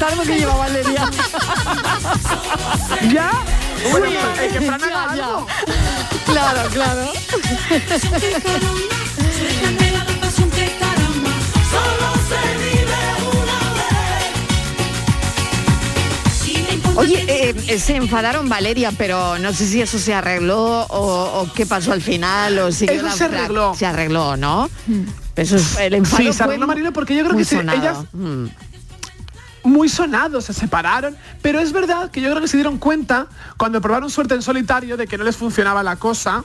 El 0.00 0.06
retardo 0.06 0.22
que 0.22 0.38
lleva 0.38 0.54
Valeria. 0.56 1.10
¿Ya? 3.12 3.30
Bueno, 3.90 4.06
Sí, 4.06 4.16
hay 4.40 4.48
que 4.48 4.60
Fran 4.62 4.82
haga 4.82 4.88
ya, 5.10 5.14
ya. 5.16 5.24
algo. 5.26 5.46
Claro, 6.24 6.68
claro. 6.70 7.12
Se 16.42 16.74
importa 16.74 17.00
Oye, 17.00 17.24
eh, 17.28 17.54
eh, 17.68 17.78
se 17.78 17.96
enfadaron 17.96 18.48
Valeria, 18.48 18.92
pero 18.96 19.38
no 19.38 19.52
sé 19.52 19.66
si 19.66 19.80
eso 19.80 19.98
se 19.98 20.14
arregló 20.14 20.82
o, 20.88 21.40
o 21.42 21.52
qué 21.52 21.66
pasó 21.66 21.92
al 21.92 22.02
final 22.02 22.58
o 22.58 22.72
si 22.72 22.86
Eso 22.86 23.10
se 23.10 23.24
arregló. 23.24 23.74
Se 23.74 23.86
arregló, 23.86 24.36
¿no? 24.36 24.68
Eso 25.36 25.56
es 25.56 25.78
el 25.78 25.94
enfado 25.94 26.18
Sí, 26.22 26.26
se 26.28 26.32
fue 26.34 26.44
arregló 26.46 26.66
Marilo 26.66 26.92
porque 26.92 27.14
yo 27.16 27.24
creo 27.24 27.36
que 27.36 27.44
sí, 27.44 27.56
sonado. 27.56 27.78
ellas 27.78 27.98
Mm. 28.12 28.46
Muy 29.62 29.88
sonados, 29.88 30.44
se 30.46 30.52
separaron, 30.54 31.16
pero 31.42 31.60
es 31.60 31.72
verdad 31.72 32.10
que 32.10 32.20
yo 32.20 32.30
creo 32.30 32.40
que 32.40 32.48
se 32.48 32.56
dieron 32.56 32.78
cuenta 32.78 33.26
cuando 33.56 33.80
probaron 33.80 34.08
suerte 34.10 34.34
en 34.34 34.42
solitario 34.42 34.96
de 34.96 35.06
que 35.06 35.18
no 35.18 35.24
les 35.24 35.36
funcionaba 35.36 35.82
la 35.82 35.96
cosa 35.96 36.44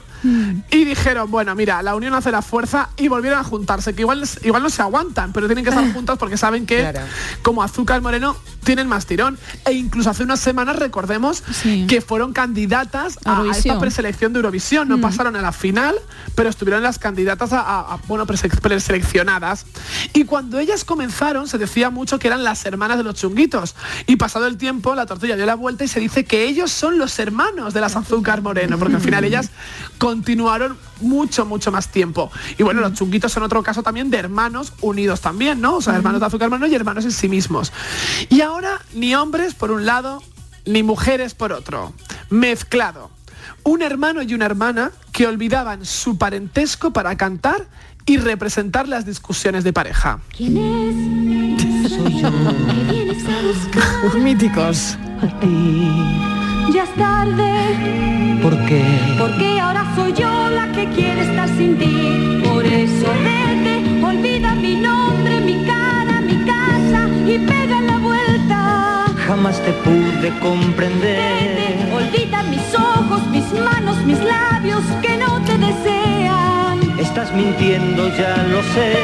y 0.70 0.84
dijeron, 0.84 1.30
bueno, 1.30 1.54
mira, 1.54 1.82
la 1.82 1.94
unión 1.94 2.14
hace 2.14 2.30
la 2.30 2.42
fuerza 2.42 2.90
y 2.96 3.08
volvieron 3.08 3.38
a 3.38 3.44
juntarse, 3.44 3.94
que 3.94 4.02
igual, 4.02 4.22
igual 4.42 4.62
no 4.62 4.70
se 4.70 4.82
aguantan, 4.82 5.32
pero 5.32 5.46
tienen 5.46 5.64
que 5.64 5.70
estar 5.70 5.92
juntas 5.92 6.18
porque 6.18 6.36
saben 6.36 6.66
que 6.66 6.80
Claro. 6.80 7.00
como 7.42 7.62
Azúcar 7.62 8.00
Moreno 8.02 8.36
tienen 8.64 8.88
más 8.88 9.06
tirón 9.06 9.38
e 9.64 9.72
incluso 9.72 10.10
hace 10.10 10.22
unas 10.24 10.40
semanas 10.40 10.76
recordemos 10.76 11.42
Sí. 11.52 11.86
que 11.88 12.00
fueron 12.00 12.32
candidatas 12.32 13.18
a, 13.24 13.42
a 13.42 13.50
esta 13.50 13.78
preselección 13.78 14.32
de 14.32 14.38
Eurovisión, 14.40 14.88
no 14.88 15.00
pasaron 15.00 15.36
a 15.36 15.40
la 15.42 15.52
final, 15.52 15.94
pero 16.34 16.48
estuvieron 16.50 16.82
las 16.82 16.98
candidatas 16.98 17.52
a, 17.52 17.60
a- 17.60 17.94
a, 17.94 17.96
bueno, 18.08 18.26
prese- 18.26 18.50
preseleccionadas. 18.60 19.66
Y 20.12 20.24
cuando 20.24 20.58
ellas 20.58 20.84
comenzaron 20.84 21.48
se 21.48 21.58
decía 21.58 21.90
mucho 21.90 22.18
que 22.18 22.26
eran 22.28 22.44
las 22.44 22.64
hermanas 22.66 22.98
de 22.98 23.04
los 23.04 23.14
chunguitos. 23.16 23.74
Y 24.06 24.16
pasado 24.16 24.46
el 24.46 24.56
tiempo 24.56 24.94
la 24.94 25.06
tortilla 25.06 25.34
dio 25.36 25.46
la 25.46 25.56
vuelta 25.56 25.84
y 25.84 25.88
se 25.88 25.98
dice 26.00 26.24
que 26.24 26.44
ellos 26.44 26.70
son 26.70 26.98
los 26.98 27.18
hermanos 27.18 27.74
de 27.74 27.80
las 27.80 27.96
azúcar 27.96 28.42
moreno, 28.42 28.78
porque 28.78 28.96
al 28.96 29.00
final 29.00 29.24
ellas 29.24 29.50
continuaron 29.98 30.78
mucho, 31.00 31.44
mucho 31.46 31.72
más 31.72 31.88
tiempo. 31.88 32.30
Y 32.58 32.62
bueno, 32.62 32.80
los 32.80 32.92
chunguitos 32.94 33.32
son 33.32 33.42
otro 33.42 33.62
caso 33.62 33.82
también 33.82 34.10
de 34.10 34.18
hermanos 34.18 34.72
unidos 34.80 35.20
también, 35.20 35.60
¿no? 35.60 35.76
O 35.76 35.82
sea, 35.82 35.96
hermanos 35.96 36.20
de 36.20 36.26
azúcar 36.26 36.50
moreno 36.50 36.66
y 36.66 36.74
hermanos 36.74 37.04
en 37.04 37.12
sí 37.12 37.28
mismos. 37.28 37.72
Y 38.28 38.40
ahora 38.42 38.80
ni 38.94 39.14
hombres 39.14 39.54
por 39.54 39.70
un 39.70 39.86
lado, 39.86 40.22
ni 40.64 40.82
mujeres 40.82 41.34
por 41.34 41.52
otro. 41.52 41.92
Mezclado. 42.30 43.10
un 43.62 43.82
hermano 43.82 44.22
y 44.22 44.32
una 44.34 44.46
hermana 44.46 44.92
que 45.12 45.26
olvidaban 45.26 45.84
su 45.84 46.18
parentesco 46.18 46.92
para 46.92 47.16
cantar 47.16 47.66
y 48.06 48.18
representar 48.18 48.86
las 48.88 49.04
discusiones 49.04 49.64
de 49.64 49.72
pareja. 49.72 50.20
¿Quién 50.36 50.56
es? 50.56 51.90
Soy 51.90 52.22
yo. 52.22 53.05
¿Me 53.36 53.42
vienes 53.42 53.58
a 53.66 54.00
buscar? 54.02 54.20
Míticos. 54.22 54.96
A 55.20 55.26
ti. 55.40 55.90
Ya 56.72 56.84
es 56.84 56.94
tarde. 56.94 58.38
¿Por 58.42 58.56
qué? 58.66 58.82
Porque 59.18 59.60
ahora 59.60 59.84
soy 59.94 60.12
yo 60.14 60.50
la 60.50 60.72
que 60.72 60.88
quiere 60.90 61.22
estar 61.22 61.48
sin 61.48 61.76
ti. 61.78 62.42
Por 62.44 62.64
eso 62.64 63.06
vete, 63.24 64.04
olvida 64.04 64.54
mi 64.54 64.76
nombre, 64.76 65.40
mi 65.40 65.64
cara, 65.66 66.20
mi 66.20 66.44
casa 66.44 67.08
y 67.26 67.38
pega 67.38 67.80
la 67.82 67.98
vuelta. 67.98 69.04
Jamás 69.26 69.60
te 69.62 69.72
pude 69.84 70.32
comprender. 70.40 71.56
Vete, 71.56 71.94
olvida 71.94 72.42
mis 72.44 72.74
ojos, 72.74 73.26
mis 73.30 73.52
manos, 73.52 73.98
mis 74.04 74.18
labios 74.20 74.82
que 75.02 75.16
no 75.16 75.40
te 75.42 75.58
desean. 75.58 76.80
Estás 76.98 77.34
mintiendo, 77.34 78.08
ya 78.16 78.36
lo 78.48 78.62
sé. 78.74 78.94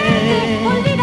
Olvida 0.67 1.02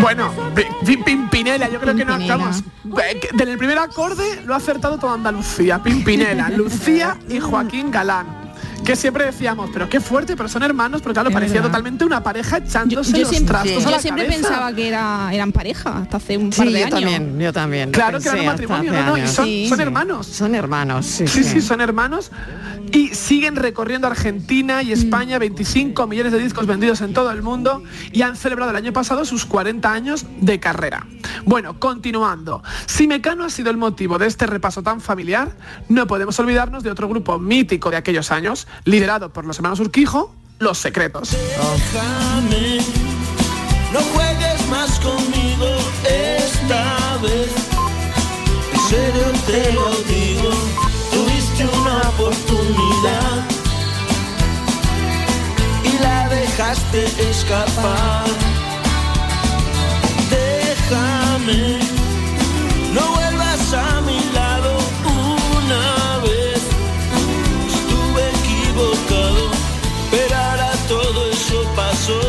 Bueno, 0.00 0.32
Pi- 0.54 0.62
Pi- 0.86 0.96
Pimpinela, 0.98 1.68
yo 1.68 1.80
creo 1.80 1.94
que 1.94 2.04
no 2.04 2.16
estamos. 2.16 2.62
eh, 3.02 3.20
Del 3.34 3.58
primer 3.58 3.78
acorde 3.78 4.42
lo 4.46 4.54
ha 4.54 4.58
acertado 4.58 4.98
toda 4.98 5.14
Andalucía. 5.14 5.82
Pimpinela, 5.82 6.48
Lucía 6.56 7.16
y 7.28 7.40
Joaquín 7.40 7.90
Galán. 7.90 8.38
Que 8.84 8.94
siempre 8.96 9.24
decíamos, 9.26 9.68
pero 9.72 9.88
qué 9.88 10.00
fuerte, 10.00 10.36
pero 10.36 10.48
son 10.48 10.62
hermanos, 10.62 11.02
pero 11.02 11.12
claro, 11.12 11.28
Es 11.28 11.34
parecía 11.34 11.54
verdad. 11.56 11.68
totalmente 11.70 12.04
una 12.04 12.22
pareja 12.22 12.58
echándose 12.58 13.12
Yo 13.12 13.18
los 13.18 13.28
siempre, 13.28 13.48
trastos 13.52 13.82
a 13.82 13.86
yo 13.86 13.90
la 13.90 13.98
siempre 14.00 14.24
cabeza. 14.26 14.48
pensaba 14.48 14.72
que 14.72 14.88
era, 14.88 15.28
eran 15.32 15.52
pareja 15.52 15.98
hasta 15.98 16.16
hace 16.16 16.38
un 16.38 16.52
Sí, 16.52 16.58
par 16.58 16.66
de 16.68 16.72
yo 16.72 16.78
años. 16.86 16.90
también, 17.00 17.38
yo 17.40 17.52
también. 17.52 17.90
Claro 17.90 18.20
que 18.20 18.28
eran 18.28 18.40
un 18.40 18.46
matrimonio, 18.46 18.92
no, 18.92 19.04
no, 19.06 19.16
y 19.18 19.26
son, 19.26 19.44
Sí. 19.44 19.68
son 19.68 19.80
hermanos. 19.80 20.26
Son 20.28 20.54
hermanos, 20.54 21.04
sí, 21.06 21.26
Sí, 21.26 21.42
sí. 21.44 21.50
sí, 21.54 21.60
son 21.60 21.80
hermanos 21.80 22.30
y 22.92 23.14
siguen 23.14 23.56
recorriendo 23.56 24.06
Argentina 24.06 24.82
y 24.82 24.92
España, 24.92 25.38
25 25.38 26.06
millones 26.06 26.32
de 26.32 26.38
discos 26.38 26.66
vendidos 26.66 27.00
en 27.00 27.12
todo 27.12 27.30
el 27.30 27.42
mundo 27.42 27.82
y 28.12 28.22
han 28.22 28.36
celebrado 28.36 28.70
el 28.70 28.76
año 28.76 28.92
pasado 28.92 29.24
sus 29.24 29.44
40 29.44 29.92
años 29.92 30.26
de 30.40 30.60
carrera. 30.60 31.06
Bueno, 31.44 31.78
continuando. 31.78 32.62
Si 32.86 33.06
Mecano 33.06 33.44
ha 33.44 33.50
sido 33.50 33.70
el 33.70 33.76
motivo 33.76 34.18
de 34.18 34.26
este 34.26 34.46
repaso 34.46 34.82
tan 34.82 35.00
familiar, 35.00 35.56
no 35.88 36.06
podemos 36.06 36.38
olvidarnos 36.38 36.82
de 36.82 36.90
otro 36.90 37.08
grupo 37.08 37.38
mítico 37.38 37.90
de 37.90 37.96
aquellos 37.96 38.30
años, 38.30 38.66
liderado 38.84 39.32
por 39.32 39.44
los 39.44 39.56
hermanos 39.56 39.80
Urquijo, 39.80 40.34
Los 40.58 40.78
Secretos. 40.78 41.30
Déjame, 41.30 42.78
no 43.92 44.00
juegues 44.00 44.68
más 44.68 44.98
conmigo 45.00 45.66
esta 46.04 47.18
vez. 47.22 47.50
En 48.72 48.80
serio 48.88 49.24
te 49.46 49.72
lo 49.72 49.90
digo, 50.08 50.50
tuviste 50.50 50.58
una 50.58 50.67
oportunidad 52.18 53.44
y 55.84 56.02
la 56.02 56.28
dejaste 56.28 57.04
escapar. 57.30 58.26
Déjame, 60.30 61.78
no 62.92 63.02
vuelvas 63.14 63.72
a 63.72 64.00
mi 64.00 64.18
lado 64.32 64.78
una 65.58 66.18
vez. 66.26 66.62
Estuve 67.72 68.22
equivocado, 68.40 69.50
pero 70.10 70.36
ahora 70.36 70.70
todo 70.88 71.30
eso 71.30 71.62
pasó. 71.76 72.20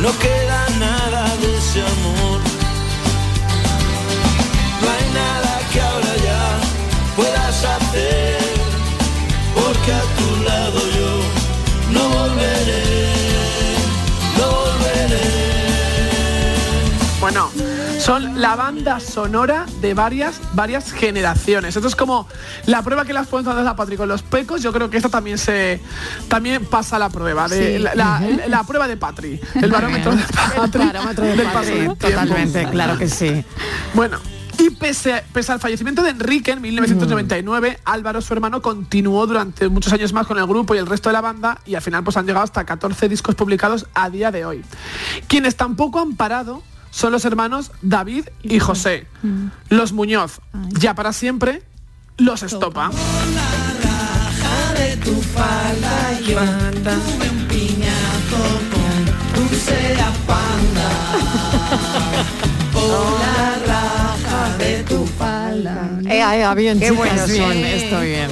No 0.00 0.10
queda 0.18 0.47
son 18.08 18.40
la 18.40 18.56
banda 18.56 19.00
sonora 19.00 19.66
de 19.82 19.92
varias, 19.92 20.40
varias 20.54 20.92
generaciones. 20.92 21.76
Esto 21.76 21.88
es 21.88 21.94
como 21.94 22.26
la 22.64 22.80
prueba 22.82 23.04
que 23.04 23.12
las 23.12 23.26
pueden 23.26 23.46
hacer 23.46 23.66
a 23.66 23.76
Patri 23.76 23.98
con 23.98 24.08
los 24.08 24.22
pecos. 24.22 24.62
Yo 24.62 24.72
creo 24.72 24.88
que 24.88 24.96
esta 24.96 25.10
también 25.10 25.36
se 25.36 25.78
también 26.26 26.64
pasa 26.64 26.98
la 26.98 27.10
prueba 27.10 27.48
de 27.48 27.76
Sí. 27.76 27.82
la, 27.82 27.94
la- 27.94 28.22
la 28.48 28.64
prueba 28.64 28.88
de 28.88 28.96
Patri, 28.96 29.38
el 29.60 29.70
barómetro 29.70 30.16
de 30.16 30.22
Patri, 30.22 30.80
El 30.82 30.86
barómetro 30.92 31.24
de 31.26 31.36
del 31.36 31.46
Patri, 31.48 31.70
del 31.80 31.96
totalmente, 31.98 32.66
claro 32.70 32.96
que 32.96 33.08
sí. 33.08 33.44
Bueno. 33.92 34.18
Y 34.60 34.70
pese, 34.70 35.22
pese 35.32 35.52
al 35.52 35.60
fallecimiento 35.60 36.02
de 36.02 36.10
Enrique 36.10 36.50
en 36.50 36.60
1999, 36.60 37.78
Álvaro, 37.84 38.20
su 38.20 38.32
hermano, 38.32 38.60
continuó 38.60 39.24
durante 39.24 39.68
muchos 39.68 39.92
años 39.92 40.12
más 40.12 40.26
con 40.26 40.36
el 40.36 40.46
grupo 40.48 40.74
y 40.74 40.78
el 40.78 40.86
resto 40.86 41.10
de 41.10 41.12
la 41.12 41.20
banda 41.20 41.60
y 41.64 41.76
al 41.76 41.82
final 41.82 42.02
pues 42.02 42.16
han 42.16 42.26
llegado 42.26 42.42
hasta 42.42 42.64
14 42.64 43.08
discos 43.08 43.36
publicados 43.36 43.86
a 43.94 44.10
día 44.10 44.32
de 44.32 44.44
hoy. 44.44 44.64
Quienes 45.28 45.54
tampoco 45.54 46.00
han 46.00 46.16
parado 46.16 46.64
son 46.90 47.12
los 47.12 47.24
hermanos 47.24 47.70
David 47.82 48.24
y 48.42 48.58
José. 48.58 49.06
Los 49.68 49.92
Muñoz, 49.92 50.40
ya 50.70 50.94
para 50.94 51.12
siempre, 51.12 51.62
los 52.16 52.42
Estopa. 52.42 52.90
falda 55.34 56.96
Eh, 66.10 66.22
eh, 66.22 66.54
bien, 66.56 66.80
Qué 66.80 66.90
chicas, 66.90 67.30
bien, 67.30 67.44
son. 67.44 67.56
esto 67.64 68.00
bien. 68.00 68.28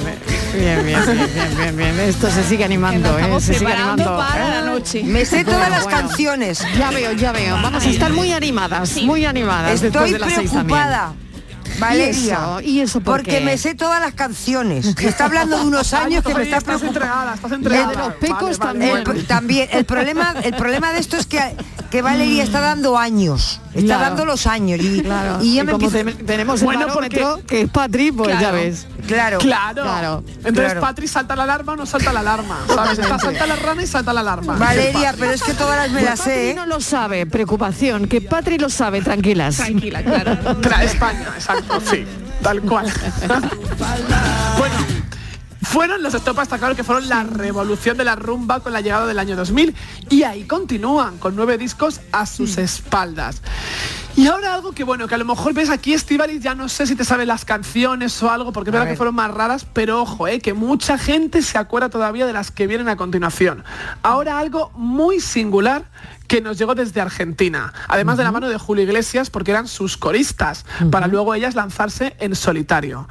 Bien, 0.57 0.85
bien, 0.85 1.05
bien, 1.05 1.29
bien, 1.35 1.57
bien, 1.57 1.77
bien. 1.77 1.99
Esto 1.99 2.29
se 2.29 2.43
sigue 2.43 2.63
animando, 2.65 3.17
eh, 3.19 3.39
se 3.39 3.53
sigue 3.55 3.71
animando. 3.73 4.17
para 4.17 4.47
¿eh? 4.47 4.51
la 4.51 4.61
noche. 4.61 5.03
Me 5.03 5.25
sé 5.25 5.43
todas 5.43 5.59
Bueno, 5.59 5.75
las 5.75 5.83
bueno. 5.83 5.99
canciones. 5.99 6.63
Ya 6.77 6.89
veo, 6.91 7.11
ya 7.13 7.31
veo. 7.31 7.55
Vamos 7.61 7.85
a 7.85 7.89
estar 7.89 8.11
muy 8.11 8.31
animadas, 8.31 8.97
muy 9.03 9.25
animadas 9.25 9.81
después 9.81 10.05
Estoy 10.05 10.11
de 10.13 10.19
las 10.19 10.33
seis 10.33 10.51
también. 10.51 10.77
preocupada. 10.79 11.13
Valeria. 11.79 12.11
¿Y 12.13 12.27
eso? 12.29 12.61
¿Y 12.61 12.79
eso 12.81 12.99
por 13.01 13.17
Porque 13.17 13.39
qué? 13.39 13.41
me 13.45 13.57
sé 13.57 13.75
todas 13.75 13.99
las 14.01 14.13
canciones. 14.13 14.85
Está 14.97 15.25
hablando 15.25 15.57
de 15.59 15.65
unos 15.65 15.93
años 15.93 16.23
que 16.23 16.33
me 16.33 16.43
está 16.43 16.57
estás 16.57 16.79
preocupando. 16.79 16.99
entregada, 16.99 17.33
estás 17.35 17.51
La 17.51 17.55
entregada. 17.57 17.89
de 17.89 17.95
los 17.97 18.13
pecos 18.15 18.57
Vale, 18.59 18.79
vale, 18.91 19.03
también. 19.03 19.17
El, 19.17 19.25
también 19.27 19.69
el 19.71 19.85
problema 19.85 20.33
el 20.43 20.53
problema 20.55 20.91
de 20.93 20.99
esto 20.99 21.17
es 21.17 21.25
que, 21.25 21.39
que 21.91 22.01
Valeria 22.01 22.43
está 22.43 22.59
dando 22.61 22.97
años 22.97 23.61
está 23.73 23.85
Claro. 23.97 24.01
dando 24.05 24.25
los 24.25 24.47
años 24.47 24.79
y, 24.81 25.01
Claro. 25.03 25.37
y 25.43 25.53
ya 25.55 25.61
Y 25.61 25.65
me 25.65 25.71
como 25.73 25.85
empiezo- 25.87 26.17
te- 26.17 26.23
tenemos 26.23 26.61
el 26.61 26.65
Bueno, 26.65 26.87
barómetro, 26.87 27.41
que 27.45 27.61
es 27.61 27.69
Patri, 27.69 28.11
pues 28.11 28.39
ya 28.39 28.49
ves. 28.51 28.87
claro 29.07 29.37
Claro. 29.37 29.83
Claro. 29.83 30.23
Entonces 30.37 30.63
Claro. 30.65 30.81
Patri 30.81 31.07
salta 31.07 31.35
la 31.35 31.43
alarma 31.43 31.73
o 31.73 31.75
no 31.75 31.85
salta 31.85 32.11
la 32.11 32.21
alarma. 32.21 32.57
¿Sabes? 32.73 32.97
Está 32.97 33.19
salta 33.19 33.45
la 33.45 33.55
rana 33.55 33.83
y 33.83 33.87
salta 33.87 34.13
la 34.13 34.21
alarma. 34.21 34.55
Valeria 34.57 35.13
pero 35.19 35.31
es 35.31 35.43
que 35.43 35.53
todas 35.53 35.77
las 35.77 35.91
me 35.91 36.01
las 36.01 36.19
sé 36.19 36.51
¿eh? 36.51 36.55
no 36.55 36.65
lo 36.65 36.81
sabe, 36.81 37.27
preocupación, 37.27 38.07
que 38.07 38.19
Patri 38.21 38.57
lo 38.57 38.69
sabe, 38.69 39.01
tranquilas. 39.01 39.57
Tranquila, 39.57 40.01
claro. 40.01 40.31
Tra- 40.61 40.81
España, 40.83 41.27
exacto, 41.35 41.66
sí, 41.89 42.05
tal 42.41 42.61
cual. 42.61 42.85
bueno, 44.57 44.75
fueron 45.61 46.01
los 46.01 46.13
Estopa, 46.13 46.43
está 46.43 46.57
claro 46.57 46.75
que 46.75 46.83
fueron 46.83 47.09
la 47.09 47.23
revolución 47.23 47.97
de 47.97 48.05
la 48.05 48.15
rumba 48.15 48.61
con 48.61 48.73
la 48.73 48.81
llegada 48.81 49.05
del 49.05 49.19
año 49.19 49.35
2000 49.35 49.75
y 50.09 50.23
ahí 50.23 50.43
continúan 50.45 51.17
con 51.17 51.35
nueve 51.35 51.57
discos 51.57 52.01
a 52.11 52.25
sus 52.25 52.57
espaldas. 52.57 53.41
Y 54.15 54.25
ahora 54.25 54.55
algo 54.55 54.71
que 54.71 54.83
bueno, 54.83 55.07
que 55.07 55.13
a 55.13 55.17
lo 55.19 55.25
mejor 55.25 55.53
ves 55.53 55.69
aquí 55.69 55.93
Estivaliz, 55.93 56.41
ya 56.41 56.55
no 56.55 56.69
sé 56.69 56.87
si 56.87 56.95
te 56.95 57.05
sabes 57.05 57.27
las 57.27 57.45
canciones 57.45 58.23
o 58.23 58.31
algo, 58.31 58.51
porque 58.51 58.71
es 58.71 58.73
verdad 58.73 58.87
que 58.89 58.95
fueron 58.95 59.13
más 59.13 59.29
raras, 59.29 59.67
pero 59.71 60.01
ojo, 60.01 60.27
eh, 60.27 60.39
que 60.39 60.53
mucha 60.53 60.97
gente 60.97 61.43
se 61.43 61.59
acuerda 61.59 61.89
todavía 61.89 62.25
de 62.25 62.33
las 62.33 62.49
que 62.49 62.65
vienen 62.65 62.89
a 62.89 62.95
continuación. 62.95 63.63
Ahora 64.01 64.39
algo 64.39 64.71
muy 64.73 65.19
singular 65.19 65.83
que 66.27 66.41
nos 66.41 66.57
llegó 66.57 66.75
desde 66.75 67.01
Argentina, 67.01 67.73
además 67.87 68.17
de 68.17 68.23
la 68.23 68.31
mano 68.31 68.49
de 68.49 68.57
Julio 68.57 68.83
Iglesias, 68.83 69.29
porque 69.29 69.51
eran 69.51 69.67
sus 69.67 69.97
coristas, 69.97 70.65
para 70.91 71.07
luego 71.07 71.33
ellas 71.33 71.55
lanzarse 71.55 72.15
en 72.19 72.35
solitario. 72.35 73.07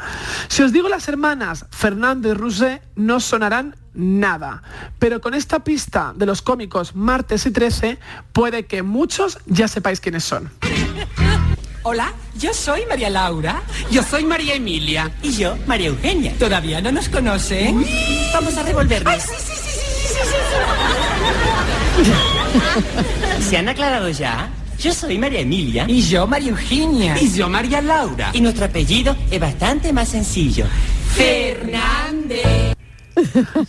Si 0.48 0.62
os 0.62 0.72
digo 0.72 0.88
las 0.88 1.08
hermanas 1.08 1.66
Fernando 1.70 2.28
y 2.28 2.34
Rusé, 2.34 2.82
no 2.94 3.20
sonarán 3.20 3.76
nada, 3.94 4.62
pero 4.98 5.20
con 5.20 5.34
esta 5.34 5.60
pista 5.64 6.12
de 6.14 6.26
los 6.26 6.42
cómicos 6.42 6.94
Martes 6.94 7.46
y 7.46 7.50
13, 7.50 7.98
puede 8.32 8.66
que 8.66 8.82
muchos 8.82 9.38
ya 9.46 9.68
sepáis 9.68 10.00
quiénes 10.00 10.24
son. 10.24 10.50
Hola, 11.88 12.12
yo 12.36 12.52
soy 12.52 12.84
María 12.86 13.08
Laura. 13.08 13.62
Yo 13.92 14.02
soy 14.02 14.24
María 14.24 14.54
Emilia. 14.54 15.12
Y 15.22 15.30
yo, 15.30 15.56
María 15.68 15.86
Eugenia. 15.86 16.34
¿Todavía 16.36 16.80
no 16.80 16.90
nos 16.90 17.08
conocen? 17.08 17.86
Vamos 18.34 18.56
a 18.56 18.64
revolvernos. 18.64 19.14
Ay, 19.14 19.20
sí, 19.20 19.28
sí, 19.38 19.52
sí, 19.54 19.70
sí, 19.70 20.08
sí, 20.08 20.14
sí, 20.14 20.36
sí, 20.50 21.65
¿Se 23.40 23.56
han 23.56 23.68
aclarado 23.68 24.08
ya? 24.10 24.50
Yo 24.78 24.92
soy 24.92 25.18
María 25.18 25.40
Emilia. 25.40 25.86
Y 25.88 26.02
yo, 26.02 26.26
María 26.26 26.50
Eugenia. 26.50 27.16
Y 27.20 27.32
yo, 27.32 27.48
María 27.48 27.80
Laura. 27.80 28.30
Y 28.32 28.40
nuestro 28.40 28.66
apellido 28.66 29.16
es 29.30 29.40
bastante 29.40 29.92
más 29.92 30.08
sencillo. 30.08 30.66
Fernández. 31.14 32.75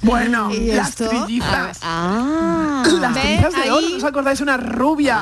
Bueno, 0.01 0.51
¿Y 0.53 0.71
las 0.73 0.95
trillizas. 0.95 1.79
Ah, 1.81 2.83
Las 2.99 3.13
cenizas 3.17 3.53
de 3.63 3.71
oro, 3.71 3.87
¿no 3.89 3.97
os 3.97 4.03
acordáis? 4.03 4.41
Unas 4.41 4.61
rubias. 4.63 5.21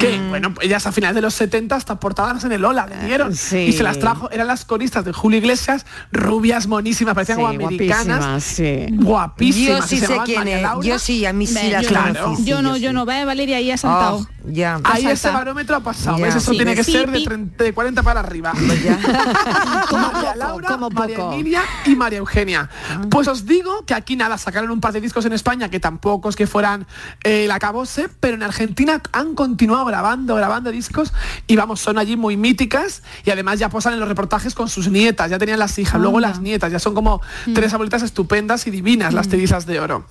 Que, 0.00 0.18
bueno, 0.28 0.54
ellas 0.60 0.86
a 0.86 0.92
finales 0.92 1.14
de 1.14 1.20
los 1.22 1.34
70 1.34 1.74
hasta 1.76 1.98
portadas 2.00 2.44
en 2.44 2.52
el 2.52 2.64
Ola 2.64 2.86
le 2.86 3.06
dieron. 3.06 3.34
sí. 3.34 3.58
Y 3.58 3.72
se 3.72 3.82
las 3.82 3.98
trajo, 3.98 4.30
eran 4.30 4.46
las 4.46 4.64
coristas 4.64 5.04
de 5.04 5.12
Julio 5.12 5.38
Iglesias, 5.38 5.84
rubias, 6.12 6.66
monísimas, 6.66 7.14
parecían 7.14 7.38
Sí, 7.38 7.42
como 7.44 7.54
americanas. 7.54 8.06
guapísimas, 8.06 8.44
sí. 8.44 8.86
Guapísimas. 8.90 9.80
Yo 9.80 9.86
sí 9.86 9.96
y 9.96 9.98
se 10.00 10.06
sé 10.06 10.18
quién 10.24 10.48
es. 10.48 10.66
Yo 10.82 10.98
sí, 10.98 11.26
a 11.26 11.32
mí 11.32 11.46
sí 11.46 11.70
las 11.70 11.82
yo, 11.82 11.88
Claro. 11.88 12.36
yo 12.44 12.62
no, 12.62 12.76
yo 12.76 12.92
no, 12.92 13.04
ve 13.04 13.24
Valeria 13.24 13.56
ahí 13.58 13.70
ha 13.70 13.76
saltado. 13.76 14.16
Oh, 14.39 14.39
ya. 14.44 14.80
Ahí 14.84 15.02
Salta. 15.02 15.12
ese 15.12 15.30
barómetro 15.30 15.76
ha 15.76 15.80
pasado, 15.80 16.18
Ya. 16.18 16.24
¿ves? 16.26 16.36
Eso 16.36 16.50
Sí. 16.52 16.56
tiene 16.56 16.74
que 16.74 16.84
ser 16.84 17.10
de, 17.10 17.18
pi. 17.18 17.24
30 17.24 17.64
de 17.64 17.72
40 17.74 18.02
para 18.02 18.20
arriba. 18.20 18.52
Como 19.88 20.02
María 20.12 20.32
poco, 20.32 20.38
Laura, 20.38 20.68
como 20.68 20.90
María. 20.90 21.18
Emilia 21.32 21.62
y 21.86 21.96
María 21.96 22.18
Eugenia. 22.18 22.68
Pues 23.10 23.28
os 23.28 23.46
digo 23.46 23.84
que 23.86 23.94
aquí 23.94 24.16
nada, 24.16 24.38
sacaron 24.38 24.70
un 24.70 24.80
par 24.80 24.92
de 24.92 25.00
discos 25.00 25.24
en 25.24 25.32
España 25.32 25.68
que 25.68 25.80
tampoco 25.80 26.28
es 26.28 26.36
que 26.36 26.46
fueran 26.46 26.86
eh, 27.24 27.44
el 27.44 27.50
acabose, 27.50 28.08
pero 28.20 28.34
en 28.36 28.42
Argentina 28.42 29.00
han 29.12 29.34
continuado 29.34 29.84
grabando, 29.84 30.34
grabando 30.36 30.70
discos 30.70 31.12
y 31.46 31.56
vamos, 31.56 31.80
son 31.80 31.98
allí 31.98 32.16
muy 32.16 32.36
míticas 32.36 33.02
y 33.24 33.30
además 33.30 33.58
ya 33.58 33.68
posan 33.68 33.94
en 33.94 34.00
los 34.00 34.08
reportajes 34.08 34.54
con 34.54 34.68
sus 34.68 34.88
nietas, 34.88 35.30
ya 35.30 35.38
tenían 35.38 35.58
las 35.58 35.78
hijas, 35.78 36.00
luego 36.00 36.20
las 36.20 36.40
nietas, 36.40 36.70
ya 36.72 36.78
son 36.78 36.94
como 36.94 37.20
tres 37.54 37.72
abuelitas 37.72 38.02
estupendas 38.02 38.66
y 38.66 38.70
divinas, 38.70 39.14
las 39.14 39.28
terizas 39.28 39.66
de 39.66 39.80
oro. 39.80 40.06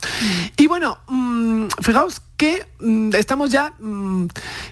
Y 0.57 0.67
bueno, 0.67 0.97
mm, 1.07 1.67
fijaos 1.81 2.21
que 2.37 2.65
mm, 2.79 3.15
estamos 3.15 3.51
ya 3.51 3.73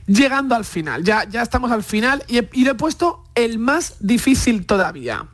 llegando 0.05 0.55
al 0.55 0.65
final, 0.65 1.03
ya, 1.03 1.23
ya 1.29 1.41
estamos 1.41 1.71
al 1.71 1.83
final 1.83 2.23
y, 2.27 2.37
he- 2.39 2.49
he 2.53 2.75
puesto 2.75 3.23
el 3.35 3.59
más 3.59 3.95
difícil 3.99 4.65
todavía. 4.65 5.27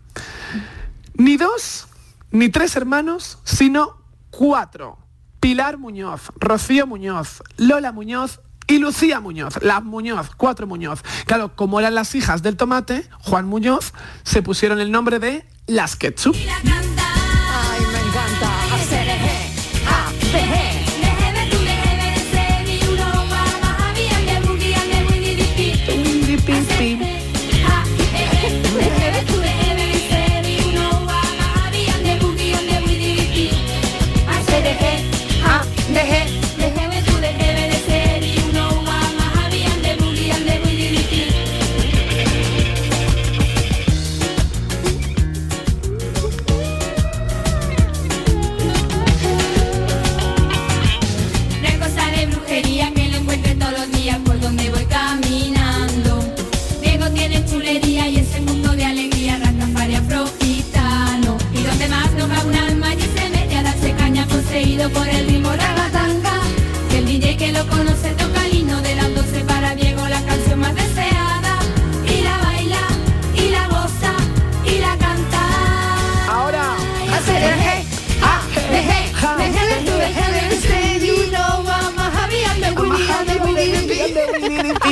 Ni 1.15 1.37
dos, 1.37 1.87
ni 2.31 2.49
tres 2.49 2.75
hermanos, 2.75 3.39
sino 3.43 3.97
cuatro. 4.31 4.97
Pilar 5.39 5.77
Muñoz, 5.77 6.31
Rocío 6.39 6.87
Muñoz, 6.87 7.43
Lola 7.57 7.91
Muñoz 7.91 8.39
y 8.65 8.77
Lucía 8.77 9.19
Muñoz. 9.19 9.61
Las 9.61 9.83
Muñoz, 9.83 10.29
cuatro 10.37 10.67
Muñoz. 10.67 11.03
Claro, 11.25 11.55
como 11.55 11.79
eran 11.79 11.95
las 11.95 12.15
hijas 12.15 12.41
del 12.41 12.55
tomate, 12.55 13.07
Juan 13.19 13.45
Muñoz, 13.45 13.93
se 14.23 14.41
pusieron 14.41 14.79
el 14.79 14.89
nombre 14.91 15.19
de 15.19 15.45
las 15.67 15.95
Ketchup. 15.97 16.35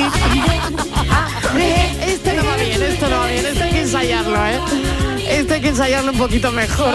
Yeah. 0.02 0.91
Que 5.62 5.68
ensayarlo 5.68 6.12
un 6.12 6.18
poquito 6.18 6.52
mejor. 6.52 6.94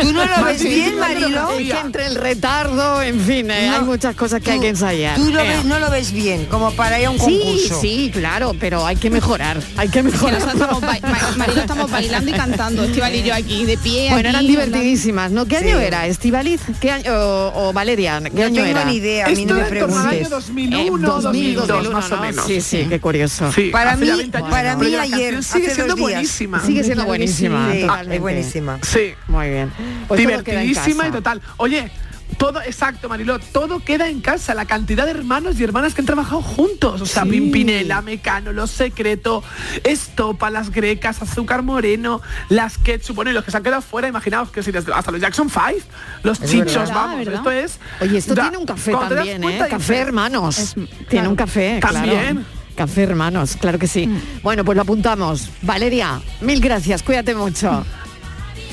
¿Tú 0.00 0.12
no 0.12 0.24
lo 0.24 0.44
ves 0.44 0.62
bien, 0.62 0.98
Marilo? 0.98 1.50
Es 1.58 1.72
que 1.72 1.78
entre 1.80 2.06
el 2.06 2.14
retardo, 2.14 3.02
en 3.02 3.20
fin, 3.20 3.50
eh, 3.50 3.68
hay 3.70 3.80
muchas 3.82 4.14
cosas 4.16 4.40
que 4.40 4.52
hay 4.52 4.60
que 4.60 4.68
ensayar. 4.68 5.16
Tú 5.16 5.30
lo 5.30 5.40
Eh, 5.40 5.48
ves- 5.48 5.64
no 5.64 5.78
lo 5.78 5.90
ves 5.90 6.12
bien, 6.12 6.46
como 6.46 6.70
para 6.72 6.98
ir 7.00 7.06
a 7.06 7.10
un 7.10 7.18
Sí, 7.18 7.40
concurso. 7.44 7.80
sí, 7.80 8.10
claro, 8.12 8.54
pero 8.58 8.86
hay 8.86 8.96
que 8.96 9.10
mejorar, 9.10 9.58
hay 9.76 9.88
que 9.88 9.96
Que 9.96 10.02
mejorar. 10.04 10.34
nosotros 10.40 10.54
estamos, 10.62 10.80
ba- 10.80 10.98
Ma- 11.02 11.34
Marilo 11.36 11.60
estamos 11.60 11.90
bailando 11.90 12.30
y 12.30 12.34
cantando. 12.34 12.84
Estival 12.84 13.14
y 13.14 13.22
yo 13.22 13.34
aquí 13.34 13.64
de 13.64 13.76
pie. 13.78 14.10
Bueno, 14.10 14.28
eran 14.28 14.36
aquí, 14.36 14.46
divertidísimas, 14.48 15.30
¿no? 15.32 15.46
¿Qué 15.46 15.58
Sí. 15.58 15.64
año 15.66 15.78
era? 15.80 16.06
¿Estivaliz? 16.06 16.60
¿Qué 16.80 16.90
año, 16.90 17.12
o, 17.12 17.68
o 17.68 17.72
Valeria? 17.72 18.20
¿Qué 18.22 18.30
No 18.30 18.46
año 18.46 18.54
tengo 18.62 18.66
era? 18.66 18.84
ni 18.84 18.96
idea, 18.96 19.26
a 19.26 19.30
mí 19.30 19.44
no 19.46 19.54
me 19.54 19.62
Esto 19.62 19.74
torno 19.80 19.96
al 19.96 20.02
preguntes. 20.02 20.20
año 20.20 20.28
2001, 20.30 20.78
Eh, 20.78 21.20
2002, 21.22 21.22
2001, 21.68 21.90
más 21.92 22.10
o 22.12 22.16
¿no? 22.16 22.22
menos. 22.22 22.46
Sí, 22.46 22.60
sí, 22.60 22.86
qué 22.88 23.00
curioso. 23.00 23.50
Sí, 23.52 23.70
Para 23.72 23.96
mí- 23.96 24.06
ya 24.06 24.16
20 24.16 24.36
años. 24.38 24.50
para 24.50 24.76
mí 24.76 24.94
ayer, 24.94 25.42
sigue 25.42 25.70
siendo 25.74 25.96
buenísima. 25.96 26.64
Sigue 26.64 26.84
siendo 26.84 27.04
buenísima. 27.04 27.72
Sí, 27.72 27.86
es 28.02 28.20
buenísima. 28.20 28.78
Sí. 28.82 29.14
Muy 29.28 29.48
bien. 29.50 29.72
Divertidísima 30.16 31.08
y 31.08 31.10
total. 31.10 31.40
Oye, 31.58 31.90
todo, 32.38 32.60
exacto, 32.60 33.08
Mariló, 33.08 33.38
todo 33.38 33.78
queda 33.80 34.08
en 34.08 34.20
casa. 34.20 34.52
La 34.54 34.64
cantidad 34.64 35.04
de 35.04 35.12
hermanos 35.12 35.58
y 35.60 35.64
hermanas 35.64 35.94
que 35.94 36.00
han 36.02 36.06
trabajado 36.06 36.42
juntos. 36.42 37.00
O 37.00 37.06
sea, 37.06 37.22
Sí. 37.22 37.30
Pimpinela, 37.30 38.02
Mecano, 38.02 38.52
Los 38.52 38.70
Secreto, 38.72 39.42
Estopa, 39.84 40.50
Las 40.50 40.70
Grecas, 40.70 41.22
Azúcar 41.22 41.62
Moreno, 41.62 42.20
Las 42.48 42.78
Ketchup. 42.78 43.14
Bueno, 43.16 43.30
y 43.30 43.34
los 43.34 43.44
que 43.44 43.50
se 43.52 43.56
han 43.56 43.62
quedado 43.62 43.80
fuera, 43.82 44.08
imaginaos 44.08 44.50
que 44.50 44.62
si 44.62 44.72
desde- 44.72 44.92
hasta 44.92 45.12
los 45.12 45.20
Jackson 45.20 45.48
5, 45.48 45.86
los 46.24 46.40
Es 46.40 46.50
chichos, 46.50 46.74
verdad, 46.74 46.94
vamos. 46.94 47.18
¿verdad? 47.18 47.34
Esto 47.34 47.50
es. 47.52 47.78
Oye, 48.00 48.18
esto 48.18 48.34
da- 48.34 48.42
tiene 48.42 48.56
un 48.58 48.66
café 48.66 48.92
también, 48.92 49.44
¿eh? 49.44 49.66
Café 49.70 49.98
hermanos. 49.98 50.74
Tiene 51.08 51.28
un 51.28 51.36
café, 51.36 51.78
También. 51.80 52.10
claro. 52.44 52.55
Café 52.76 53.02
hermanos, 53.04 53.56
claro 53.58 53.78
que 53.78 53.88
sí. 53.88 54.08
Bueno, 54.42 54.64
pues 54.64 54.76
lo 54.76 54.82
apuntamos. 54.82 55.48
Valeria, 55.62 56.20
mil 56.42 56.60
gracias, 56.60 57.02
cuídate 57.02 57.34
mucho. 57.34 57.84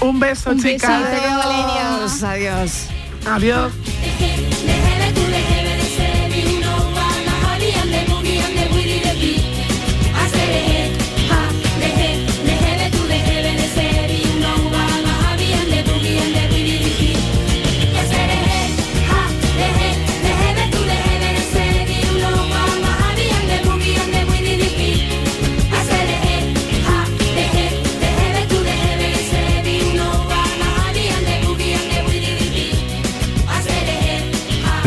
Un 0.01 0.19
beso, 0.19 0.51
Un 0.51 0.61
chicas. 0.61 1.01
besito, 1.01 1.37
Valeria. 1.37 1.95
Adiós, 1.95 2.23
adiós. 2.23 2.87
Adiós. 3.25 4.82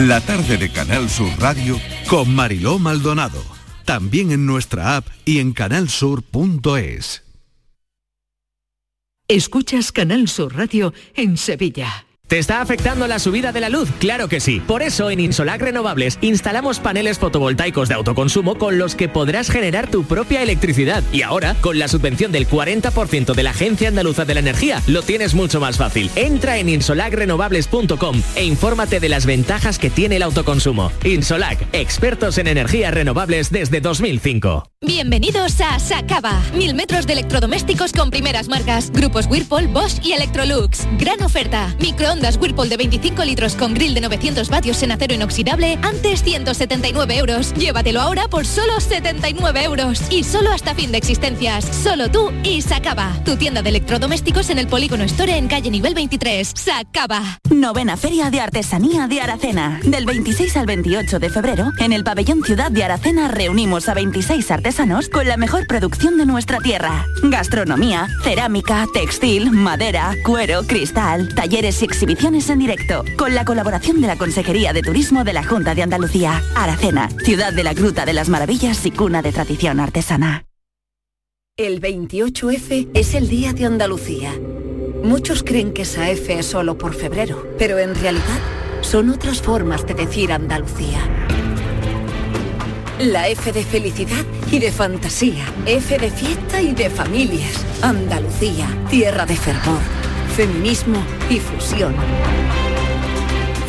La 0.07 0.21
tarde 0.21 0.57
de 0.57 0.71
Canal 0.71 1.11
Sur 1.11 1.33
Radio 1.41 1.81
con 2.09 2.33
Mariló 2.33 2.79
Maldonado. 2.79 3.43
También 3.85 4.31
en 4.31 4.47
nuestra 4.47 4.95
app 4.97 5.09
y 5.25 5.41
en 5.41 5.53
canalsur.es. 5.53 7.25
Escuchas 9.27 9.91
Canal 9.91 10.29
Sur 10.29 10.55
Radio 10.55 10.95
en 11.17 11.37
Sevilla. 11.37 12.06
¿Te 12.29 12.41
está 12.41 12.61
afectando 12.61 13.07
la 13.07 13.21
subida 13.21 13.53
de 13.53 13.61
la 13.61 13.69
luz? 13.69 13.89
Claro 14.01 14.29
que 14.29 14.41
sí. 14.41 14.59
Por 14.59 14.83
eso 14.83 15.11
en 15.11 15.21
Insolac 15.21 15.63
Renovables 15.63 16.19
instalamos 16.23 16.81
paneles 16.81 17.21
fotovoltaicos 17.21 17.89
de 17.89 17.95
autoconsumo 17.95 18.59
con 18.59 18.79
los 18.79 18.97
que 18.97 19.09
podrás 19.09 19.49
generar 19.49 19.89
tu 19.89 20.03
propia 20.03 20.43
electricidad. 20.43 21.05
Y 21.13 21.23
ahora, 21.23 21.55
con 21.61 21.79
la 21.79 21.87
subvención 21.87 22.33
del 22.33 22.49
40% 22.49 23.33
de 23.33 23.43
la 23.45 23.51
Agencia 23.51 23.89
Andaluza 23.89 24.25
de 24.25 24.35
la 24.35 24.41
Energía, 24.41 24.83
lo 24.89 25.03
tienes 25.03 25.35
mucho 25.35 25.61
más 25.61 25.77
fácil. 25.77 26.11
Entra 26.17 26.59
en 26.59 26.69
insolacrenovables.com 26.69 28.21
e 28.35 28.45
infórmate 28.45 28.99
de 28.99 29.09
las 29.09 29.25
ventajas 29.25 29.79
que 29.79 29.91
tiene 29.91 30.17
el 30.17 30.25
autoconsumo. 30.25 30.91
Insolac, 31.05 31.65
expertos 31.73 32.39
en 32.39 32.49
energías 32.49 32.93
renovables 32.93 33.53
desde 33.53 33.81
2005. 33.81 34.69
Bienvenidos 34.83 35.61
a 35.61 35.79
Sacaba. 35.79 36.43
Mil 36.55 36.75
metros 36.75 37.07
de 37.07 37.15
electrodomésticos 37.15 37.93
con 37.93 38.11
primeras 38.11 38.49
marcas. 38.49 38.91
Grupos 38.91 39.27
Whirlpool, 39.27 39.69
Bosch 39.69 40.05
y 40.05 40.13
Electrolux. 40.13 40.87
Gran 40.99 41.23
oferta. 41.23 41.75
Microondas 42.17 42.41
Whirlpool 42.41 42.71
de 42.71 42.79
25 42.79 43.25
litros 43.25 43.57
con 43.57 43.75
grill 43.75 43.93
de 43.93 44.01
900 44.01 44.49
vatios 44.49 44.83
en 44.83 44.91
acero 44.91 45.15
inoxidable. 45.15 45.79
Antes 45.83 46.23
179 46.23 47.19
euros. 47.19 47.53
Llévatelo 47.53 48.01
ahora 48.01 48.27
por 48.29 48.47
solo 48.47 48.81
79 48.81 49.65
euros. 49.65 50.01
Y 50.09 50.25
solo 50.25 50.51
hasta 50.51 50.75
fin 50.75 50.93
de 50.93 50.99
existencias. 50.99 51.65
Solo 51.65 52.11
tú 52.11 52.33
y 52.43 52.63
Sacaba. 52.63 53.13
Tu 53.27 53.37
tienda 53.37 53.61
de 53.61 53.69
electrodomésticos 53.69 54.49
en 54.49 54.59
el 54.59 54.67
Polígono 54.67 55.05
Store 55.05 55.37
en 55.37 55.47
calle 55.47 55.71
nivel 55.71 55.93
23. 55.93 56.53
Sacaba. 56.55 57.39
Novena 57.51 57.99
Feria 57.99 58.31
de 58.31 58.41
Artesanía 58.41 59.09
de 59.09 59.21
Aracena. 59.21 59.81
Del 59.85 60.07
26 60.07 60.57
al 60.57 60.65
28 60.65 61.19
de 61.19 61.29
febrero, 61.29 61.73
en 61.79 61.93
el 61.93 62.03
pabellón 62.03 62.43
Ciudad 62.45 62.71
de 62.71 62.85
Aracena 62.85 63.29
reunimos 63.29 63.91
a 63.91 63.95
26 63.95 64.51
artesanos 64.51 65.11
con 65.11 65.29
la 65.29 65.37
mejor 65.37 65.67
producción 65.67 66.17
de 66.17 66.25
nuestra 66.25 66.61
tierra. 66.61 67.05
Gastronomía, 67.25 68.09
cerámica, 68.25 68.87
textil, 68.95 69.51
madera, 69.51 70.15
cuero, 70.25 70.63
cristal, 70.67 71.35
talleres 71.35 71.83
y 71.83 72.06
en 72.09 72.59
directo. 72.61 73.05
Con 73.17 73.35
la 73.35 73.45
colaboración 73.45 74.01
de 74.01 74.07
la 74.07 74.17
Consejería 74.17 74.73
de 74.73 74.83
Turismo 74.83 75.25
de 75.25 75.33
la 75.33 75.43
Junta 75.43 75.75
de 75.75 75.83
Andalucía. 75.83 76.41
Aracena, 76.55 77.09
ciudad 77.25 77.53
de 77.53 77.65
la 77.65 77.75
Gruta 77.75 78.05
de 78.05 78.13
las 78.13 78.29
Maravillas 78.29 78.87
y 78.87 78.93
cuna 78.93 79.23
de 79.23 79.33
tradición 79.33 79.81
artesana. 79.81 80.45
El 81.57 81.81
28F 81.81 82.91
es 82.95 83.15
el 83.15 83.29
Día 83.29 83.53
de 83.53 83.65
Andalucía. 83.65 84.33
Muchos 85.03 85.43
creen 85.43 85.73
que 85.73 85.83
esa 85.83 86.11
F 86.11 86.39
es 86.39 86.47
solo 86.47 86.79
por 86.79 86.95
febrero, 86.95 87.47
pero 87.59 87.79
en 87.79 87.95
realidad 87.95 88.41
son 88.83 89.11
otras 89.11 89.43
formas 89.43 89.87
de 89.87 89.95
decir 89.95 90.33
Andalucía. 90.33 91.01
La 93.01 93.29
F 93.29 93.53
de 93.53 93.65
felicidad 93.65 94.25
y 94.53 94.59
de 94.59 94.71
fantasía. 94.71 95.45
F 95.67 95.99
de 95.99 96.11
fiesta 96.11 96.63
y 96.63 96.73
de 96.73 96.89
familias. 96.89 97.65
Andalucía, 97.83 98.69
tierra 98.91 99.27
de 99.27 99.37
fervor, 99.37 99.81
feminismo 100.37 101.03
y 101.31 101.41
fusión. 101.41 101.95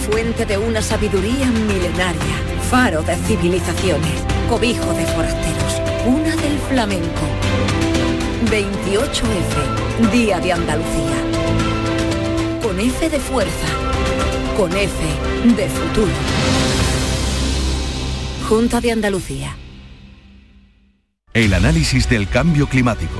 Fuente 0.10 0.46
de 0.46 0.58
una 0.58 0.82
sabiduría 0.82 1.46
milenaria. 1.46 2.36
Faro 2.70 3.02
de 3.04 3.16
civilizaciones. 3.16 4.12
Cobijo 4.50 4.94
de 4.94 5.06
forasteros. 5.06 5.82
Una 6.06 6.36
del 6.36 6.60
flamenco. 6.68 7.26
28F, 8.52 10.12
Día 10.12 10.42
de 10.42 10.52
Andalucía. 10.52 11.18
Con 12.62 12.78
F 12.82 13.10
de 13.10 13.20
fuerza. 13.20 13.68
Con 14.58 14.74
F 14.74 14.94
de 15.56 15.70
futuro. 15.70 16.12
Junta 18.50 18.82
de 18.82 18.92
Andalucía. 18.92 19.56
El 21.34 21.54
análisis 21.54 22.10
del 22.10 22.28
cambio 22.28 22.68
climático, 22.68 23.20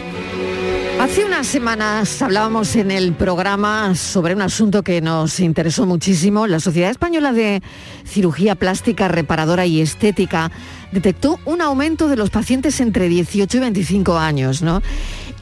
Hace 0.99 1.25
unas 1.25 1.47
semanas 1.47 2.21
hablábamos 2.21 2.75
en 2.75 2.91
el 2.91 3.13
programa 3.13 3.95
sobre 3.95 4.35
un 4.35 4.41
asunto 4.41 4.83
que 4.83 5.01
nos 5.01 5.39
interesó 5.39 5.85
muchísimo. 5.85 6.47
La 6.47 6.59
Sociedad 6.59 6.91
Española 6.91 7.33
de 7.33 7.61
Cirugía 8.05 8.55
Plástica 8.55 9.07
Reparadora 9.07 9.65
y 9.65 9.81
Estética 9.81 10.51
detectó 10.91 11.39
un 11.45 11.61
aumento 11.61 12.07
de 12.07 12.17
los 12.17 12.29
pacientes 12.29 12.79
entre 12.79 13.09
18 13.09 13.57
y 13.57 13.59
25 13.59 14.17
años, 14.17 14.61
¿no? 14.61 14.81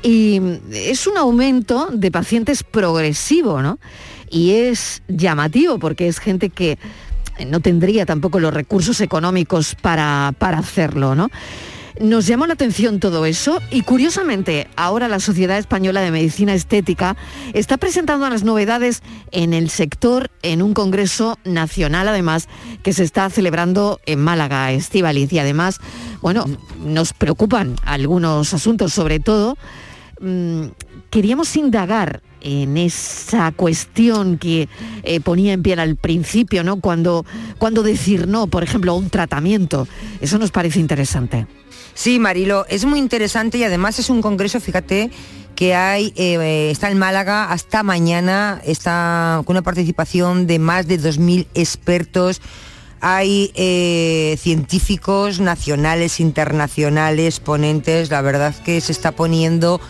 Y 0.02 0.42
es 0.72 1.08
un 1.08 1.18
aumento 1.18 1.90
de 1.92 2.10
pacientes 2.10 2.64
progresivo, 2.64 3.62
¿no? 3.62 3.80
Y 4.30 4.52
es 4.52 5.02
llamativo 5.08 5.78
porque 5.80 6.08
es 6.08 6.20
gente 6.20 6.50
que 6.50 6.78
no 7.46 7.60
tendría 7.60 8.06
tampoco 8.06 8.40
los 8.40 8.54
recursos 8.54 9.02
económicos 9.02 9.76
para, 9.76 10.34
para 10.38 10.60
hacerlo, 10.60 11.16
¿no? 11.16 11.30
Nos 12.00 12.28
llamó 12.28 12.48
la 12.48 12.54
atención 12.54 13.02
todo 13.02 13.26
eso 13.26 13.62
y 13.72 13.82
curiosamente 13.82 14.70
ahora 14.78 15.10
la 15.10 15.20
Sociedad 15.20 15.58
Española 15.58 16.00
de 16.00 16.12
Medicina 16.12 16.54
Estética 16.54 17.18
está 17.54 17.76
presentando 17.76 18.30
las 18.30 18.44
novedades 18.44 19.04
en 19.32 19.54
el 19.54 19.70
sector 19.70 20.32
en 20.42 20.62
un 20.62 20.74
congreso 20.74 21.38
nacional 21.44 22.08
además 22.08 22.48
que 22.84 22.94
se 22.94 23.04
está 23.04 23.30
celebrando 23.30 24.00
en 24.06 24.20
Málaga, 24.20 24.72
Estivaliz. 24.72 25.34
Y 25.34 25.40
además, 25.40 25.82
bueno, 26.22 26.46
nos 26.82 27.12
preocupan 27.12 27.76
algunos 27.84 28.54
asuntos, 28.54 28.94
sobre 28.94 29.20
todo 29.20 29.58
mm, 30.22 30.68
queríamos 31.10 31.54
indagar 31.58 32.22
en 32.40 32.78
esa 32.78 33.52
cuestión 33.52 34.38
que 34.38 34.70
eh, 35.04 35.20
ponía 35.20 35.52
en 35.52 35.64
pie 35.64 35.74
al 35.74 35.98
principio, 35.98 36.64
¿no? 36.64 36.80
Cuando, 36.80 37.26
cuando 37.58 37.84
decir 37.84 38.26
no, 38.26 38.48
por 38.48 38.64
ejemplo, 38.64 38.94
a 38.94 38.96
un 38.96 39.10
tratamiento. 39.10 39.86
Eso 40.22 40.38
nos 40.40 40.52
parece 40.52 40.80
interesante. 40.80 41.46
Sí, 42.00 42.18
Marilo, 42.18 42.66
es 42.70 42.86
muy 42.86 42.98
interesante 42.98 43.58
y 43.58 43.66
además 43.66 44.00
es 44.00 44.10
un 44.10 44.22
congreso, 44.22 44.62
fíjate, 44.62 45.12
que 45.54 45.76
hay, 45.76 46.14
eh, 46.16 46.70
está 46.72 46.90
en 46.90 46.98
Málaga 46.98 47.52
hasta 47.52 47.84
mañana, 47.84 48.62
está 48.64 49.42
con 49.44 49.56
una 49.58 49.64
participación 49.64 50.48
de 50.48 50.60
más 50.60 50.88
de 50.88 50.98
2.000 50.98 51.48
expertos. 51.56 52.42
Hay 53.02 53.52
eh, 53.54 54.38
científicos 54.40 55.42
nacionales, 55.42 56.22
internacionales, 56.22 57.42
ponentes, 57.42 58.10
la 58.10 58.22
verdad 58.22 58.56
que 58.64 58.80
se 58.80 58.94
está 58.94 59.12
poniendo 59.12 59.82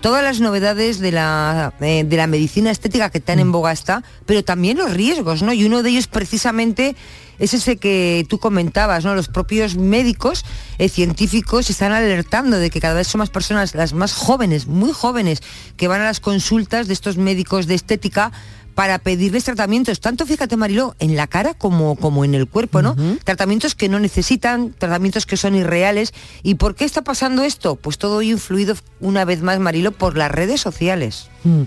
todas 0.00 0.22
las 0.22 0.40
novedades 0.40 0.98
de 0.98 1.12
la, 1.12 1.72
eh, 1.80 2.04
de 2.04 2.16
la 2.16 2.26
medicina 2.26 2.70
estética 2.70 3.10
que 3.10 3.20
tan 3.20 3.38
en 3.38 3.52
boga 3.52 3.72
está, 3.72 4.02
pero 4.26 4.44
también 4.44 4.78
los 4.78 4.92
riesgos, 4.92 5.42
¿no? 5.42 5.52
Y 5.52 5.64
uno 5.64 5.82
de 5.82 5.90
ellos 5.90 6.06
precisamente 6.06 6.96
es 7.38 7.54
ese 7.54 7.76
que 7.76 8.26
tú 8.28 8.38
comentabas, 8.38 9.04
¿no? 9.04 9.14
Los 9.14 9.28
propios 9.28 9.76
médicos, 9.76 10.44
eh, 10.78 10.88
científicos, 10.88 11.70
están 11.70 11.92
alertando 11.92 12.58
de 12.58 12.70
que 12.70 12.80
cada 12.80 12.94
vez 12.94 13.06
son 13.06 13.20
más 13.20 13.30
personas, 13.30 13.74
las 13.74 13.92
más 13.92 14.12
jóvenes, 14.12 14.66
muy 14.66 14.92
jóvenes, 14.92 15.42
que 15.76 15.88
van 15.88 16.00
a 16.00 16.04
las 16.04 16.20
consultas 16.20 16.88
de 16.88 16.94
estos 16.94 17.16
médicos 17.16 17.66
de 17.66 17.74
estética 17.74 18.32
para 18.78 19.00
pedirles 19.00 19.42
tratamientos, 19.42 19.98
tanto 19.98 20.24
fíjate 20.24 20.56
Mariló, 20.56 20.94
en 21.00 21.16
la 21.16 21.26
cara 21.26 21.52
como, 21.52 21.96
como 21.96 22.24
en 22.24 22.36
el 22.36 22.46
cuerpo, 22.46 22.80
¿no? 22.80 22.94
Tratamientos 23.24 23.74
que 23.74 23.88
no 23.88 23.98
necesitan, 23.98 24.70
tratamientos 24.70 25.26
que 25.26 25.36
son 25.36 25.56
irreales. 25.56 26.14
¿Y 26.44 26.54
por 26.54 26.76
qué 26.76 26.84
está 26.84 27.02
pasando 27.02 27.42
esto? 27.42 27.74
Pues 27.74 27.98
todo 27.98 28.22
influido 28.22 28.76
una 29.00 29.24
vez 29.24 29.42
más, 29.42 29.58
Mariló, 29.58 29.90
por 29.90 30.16
las 30.16 30.30
redes 30.30 30.60
sociales. 30.60 31.28
Mm. 31.42 31.62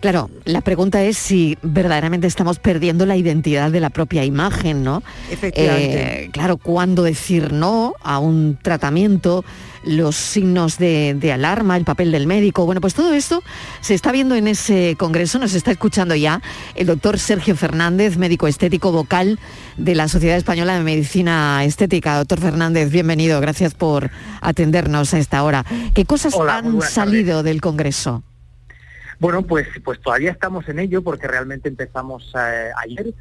Claro, 0.00 0.28
la 0.44 0.60
pregunta 0.60 1.02
es 1.02 1.16
si 1.16 1.56
verdaderamente 1.62 2.26
estamos 2.26 2.58
perdiendo 2.58 3.06
la 3.06 3.16
identidad 3.16 3.70
de 3.70 3.80
la 3.80 3.88
propia 3.88 4.26
imagen, 4.26 4.84
¿no? 4.84 5.02
Efectivamente. 5.30 6.24
Eh, 6.24 6.30
claro, 6.30 6.58
cuándo 6.58 7.04
decir 7.04 7.54
no 7.54 7.94
a 8.02 8.18
un 8.18 8.58
tratamiento, 8.60 9.46
los 9.84 10.16
signos 10.16 10.78
de, 10.78 11.14
de 11.18 11.32
alarma, 11.32 11.76
el 11.76 11.84
papel 11.84 12.12
del 12.12 12.26
médico. 12.26 12.66
Bueno, 12.66 12.80
pues 12.80 12.94
todo 12.94 13.12
esto 13.12 13.42
se 13.80 13.94
está 13.94 14.12
viendo 14.12 14.34
en 14.34 14.48
ese 14.48 14.96
congreso, 14.98 15.38
nos 15.38 15.54
está 15.54 15.70
escuchando 15.70 16.14
ya 16.14 16.42
el 16.74 16.86
doctor 16.86 17.18
Sergio 17.18 17.56
Fernández, 17.56 18.16
médico 18.16 18.46
estético 18.46 18.92
vocal 18.92 19.38
de 19.76 19.94
la 19.94 20.08
Sociedad 20.08 20.36
Española 20.36 20.76
de 20.76 20.84
Medicina 20.84 21.64
Estética. 21.64 22.16
Doctor 22.16 22.40
Fernández, 22.40 22.90
bienvenido, 22.90 23.40
gracias 23.40 23.74
por 23.74 24.10
atendernos 24.40 25.14
a 25.14 25.18
esta 25.18 25.42
hora. 25.42 25.64
¿Qué 25.94 26.04
cosas 26.04 26.34
Hola, 26.34 26.58
han 26.58 26.80
salido 26.82 27.42
del 27.42 27.60
congreso? 27.60 28.22
Bueno, 29.18 29.42
pues, 29.42 29.68
pues 29.84 30.00
todavía 30.00 30.30
estamos 30.30 30.66
en 30.68 30.78
ello 30.78 31.02
porque 31.02 31.28
realmente 31.28 31.68
empezamos 31.68 32.32
eh, 32.34 32.70
ayer. 32.82 33.12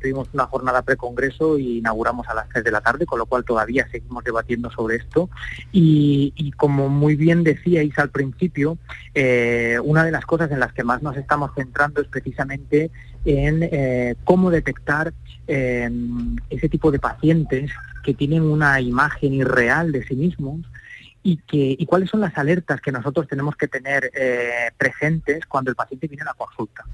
Tuvimos 0.00 0.28
una 0.32 0.46
jornada 0.46 0.82
precongreso 0.82 1.58
y 1.58 1.78
inauguramos 1.78 2.28
a 2.28 2.34
las 2.34 2.48
3 2.48 2.64
de 2.64 2.70
la 2.70 2.80
tarde, 2.80 3.06
con 3.06 3.18
lo 3.18 3.26
cual 3.26 3.44
todavía 3.44 3.88
seguimos 3.90 4.24
debatiendo 4.24 4.70
sobre 4.70 4.96
esto. 4.96 5.28
Y, 5.72 6.52
como 6.56 6.88
muy 6.88 7.16
bien 7.16 7.44
decíais 7.44 7.98
al 7.98 8.10
principio, 8.10 8.78
eh, 9.14 9.78
una 9.82 10.04
de 10.04 10.10
las 10.10 10.24
cosas 10.24 10.50
en 10.50 10.60
las 10.60 10.72
que 10.72 10.84
más 10.84 11.02
nos 11.02 11.16
estamos 11.16 11.52
centrando 11.54 12.00
es 12.00 12.08
precisamente 12.08 12.90
en 13.24 13.62
eh, 13.62 14.14
cómo 14.24 14.50
detectar 14.50 15.12
eh, 15.46 15.90
ese 16.50 16.68
tipo 16.68 16.90
de 16.90 16.98
pacientes 16.98 17.70
que 18.04 18.14
tienen 18.14 18.42
una 18.42 18.80
imagen 18.80 19.34
irreal 19.34 19.92
de 19.92 20.04
sí 20.04 20.14
mismos 20.14 20.60
y, 21.22 21.36
que, 21.38 21.76
y 21.78 21.86
cuáles 21.86 22.10
son 22.10 22.20
las 22.20 22.36
alertas 22.36 22.80
que 22.80 22.90
nosotros 22.90 23.28
tenemos 23.28 23.56
que 23.56 23.68
tener 23.68 24.10
presentes 24.76 25.46
cuando 25.46 25.70
el 25.70 25.76
paciente 25.76 26.08
viene 26.08 26.22
a 26.22 26.26
la 26.26 26.34
consulta. 26.34 26.84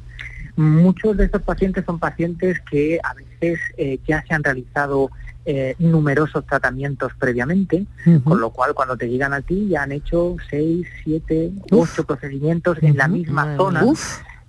Muchos 0.59 1.17
de 1.17 1.27
estos 1.27 1.43
pacientes 1.43 1.85
son 1.85 2.01
pacientes 2.01 2.59
que 2.69 2.99
a 3.01 3.15
veces 3.15 3.61
eh, 3.77 4.01
ya 4.09 4.25
se 4.27 4.35
han 4.35 4.43
realizado 4.43 5.09
eh, 5.45 5.77
numerosos 5.79 6.45
tratamientos 6.47 7.13
previamente, 7.17 7.87
con 8.25 8.41
lo 8.41 8.51
cual 8.51 8.75
cuando 8.75 8.97
te 8.97 9.09
llegan 9.09 9.33
a 9.33 9.41
ti 9.41 9.69
ya 9.69 9.85
han 9.85 9.93
hecho 9.93 10.35
seis, 10.51 10.85
siete, 11.05 11.53
ocho 11.71 12.05
procedimientos 12.05 12.77
en 12.83 12.97
la 12.97 13.07
misma 13.07 13.57
zona. 13.57 13.85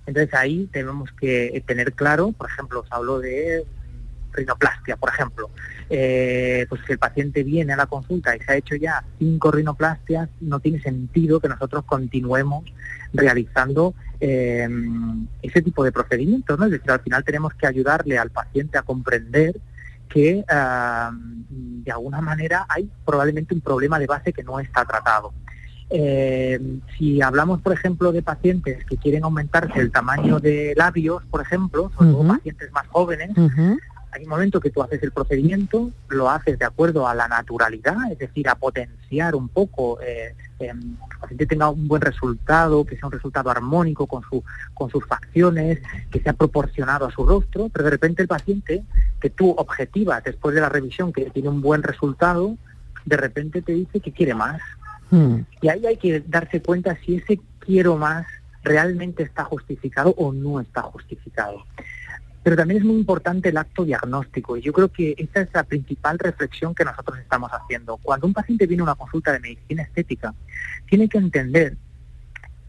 Entonces 0.04 0.34
ahí 0.34 0.68
tenemos 0.72 1.12
que 1.12 1.62
tener 1.64 1.92
claro, 1.92 2.32
por 2.32 2.50
ejemplo, 2.50 2.80
os 2.80 2.90
hablo 2.90 3.20
de 3.20 3.64
rinoplastia, 4.32 4.96
por 4.96 5.10
ejemplo. 5.10 5.48
Eh, 5.88 6.66
pues 6.68 6.80
si 6.86 6.92
el 6.92 6.98
paciente 6.98 7.44
viene 7.44 7.72
a 7.72 7.76
la 7.76 7.86
consulta 7.86 8.34
y 8.34 8.40
se 8.40 8.52
ha 8.52 8.56
hecho 8.56 8.74
ya 8.74 9.04
cinco 9.20 9.52
rinoplastias, 9.52 10.28
no 10.40 10.58
tiene 10.58 10.82
sentido 10.82 11.38
que 11.38 11.48
nosotros 11.48 11.84
continuemos 11.84 12.64
realizando 13.12 13.94
eh, 14.20 14.68
ese 15.42 15.62
tipo 15.62 15.84
de 15.84 15.92
procedimientos, 15.92 16.58
¿no? 16.58 16.66
Es 16.66 16.72
decir, 16.72 16.90
al 16.90 17.00
final 17.00 17.24
tenemos 17.24 17.54
que 17.54 17.66
ayudarle 17.66 18.18
al 18.18 18.30
paciente 18.30 18.78
a 18.78 18.82
comprender 18.82 19.56
que 20.08 20.44
ah, 20.48 21.12
de 21.48 21.90
alguna 21.90 22.20
manera 22.20 22.66
hay 22.68 22.90
probablemente 23.04 23.54
un 23.54 23.60
problema 23.60 23.98
de 23.98 24.06
base 24.06 24.32
que 24.32 24.42
no 24.42 24.60
está 24.60 24.84
tratado. 24.84 25.32
Eh, 25.92 26.60
si 26.96 27.20
hablamos, 27.20 27.60
por 27.60 27.72
ejemplo, 27.72 28.12
de 28.12 28.22
pacientes 28.22 28.84
que 28.84 28.96
quieren 28.96 29.24
aumentarse 29.24 29.80
el 29.80 29.90
tamaño 29.90 30.38
de 30.38 30.74
labios, 30.76 31.24
por 31.30 31.40
ejemplo, 31.40 31.90
sobre 31.96 32.12
todo 32.12 32.28
pacientes 32.28 32.70
más 32.72 32.86
jóvenes, 32.88 33.30
hay 34.12 34.24
un 34.24 34.28
momento 34.28 34.60
que 34.60 34.70
tú 34.70 34.82
haces 34.82 35.02
el 35.02 35.12
procedimiento, 35.12 35.90
lo 36.08 36.30
haces 36.30 36.58
de 36.58 36.64
acuerdo 36.64 37.08
a 37.08 37.14
la 37.14 37.28
naturalidad, 37.28 37.96
es 38.10 38.18
decir, 38.18 38.48
a 38.48 38.54
potenciar 38.54 39.34
un 39.34 39.48
poco, 39.48 40.00
eh, 40.00 40.34
em, 40.60 40.78
el 40.78 41.18
paciente 41.18 41.46
tenga 41.46 41.68
un 41.68 41.88
buen 41.88 42.02
resultado, 42.02 42.84
que 42.84 42.96
sea 42.96 43.06
un 43.06 43.12
resultado 43.12 43.50
armónico 43.50 44.06
con, 44.06 44.22
su, 44.22 44.44
con 44.74 44.90
sus 44.90 45.04
facciones, 45.06 45.80
que 46.10 46.20
sea 46.20 46.32
proporcionado 46.32 47.06
a 47.06 47.10
su 47.10 47.26
rostro, 47.26 47.68
pero 47.68 47.84
de 47.84 47.90
repente 47.90 48.22
el 48.22 48.28
paciente, 48.28 48.84
que 49.20 49.30
tú 49.30 49.50
objetivas 49.50 50.22
después 50.24 50.54
de 50.54 50.60
la 50.60 50.68
revisión 50.68 51.12
que 51.12 51.30
tiene 51.30 51.48
un 51.48 51.60
buen 51.60 51.82
resultado, 51.82 52.56
de 53.04 53.16
repente 53.16 53.62
te 53.62 53.72
dice 53.72 54.00
que 54.00 54.12
quiere 54.12 54.34
más. 54.34 54.60
Y 55.60 55.68
ahí 55.68 55.84
hay 55.86 55.96
que 55.96 56.20
darse 56.20 56.62
cuenta 56.62 56.96
si 57.04 57.16
ese 57.16 57.40
quiero 57.58 57.96
más 57.96 58.26
realmente 58.62 59.22
está 59.22 59.44
justificado 59.44 60.14
o 60.16 60.32
no 60.32 60.60
está 60.60 60.82
justificado. 60.82 61.64
Pero 62.42 62.56
también 62.56 62.80
es 62.80 62.86
muy 62.86 62.96
importante 62.96 63.50
el 63.50 63.56
acto 63.56 63.84
diagnóstico 63.84 64.56
y 64.56 64.62
yo 64.62 64.72
creo 64.72 64.88
que 64.88 65.14
esta 65.18 65.42
es 65.42 65.48
la 65.52 65.64
principal 65.64 66.18
reflexión 66.18 66.74
que 66.74 66.84
nosotros 66.84 67.18
estamos 67.18 67.50
haciendo. 67.52 67.98
Cuando 67.98 68.26
un 68.26 68.32
paciente 68.32 68.66
viene 68.66 68.80
a 68.80 68.84
una 68.84 68.94
consulta 68.94 69.32
de 69.32 69.40
medicina 69.40 69.82
estética, 69.82 70.34
tiene 70.88 71.08
que 71.08 71.18
entender 71.18 71.76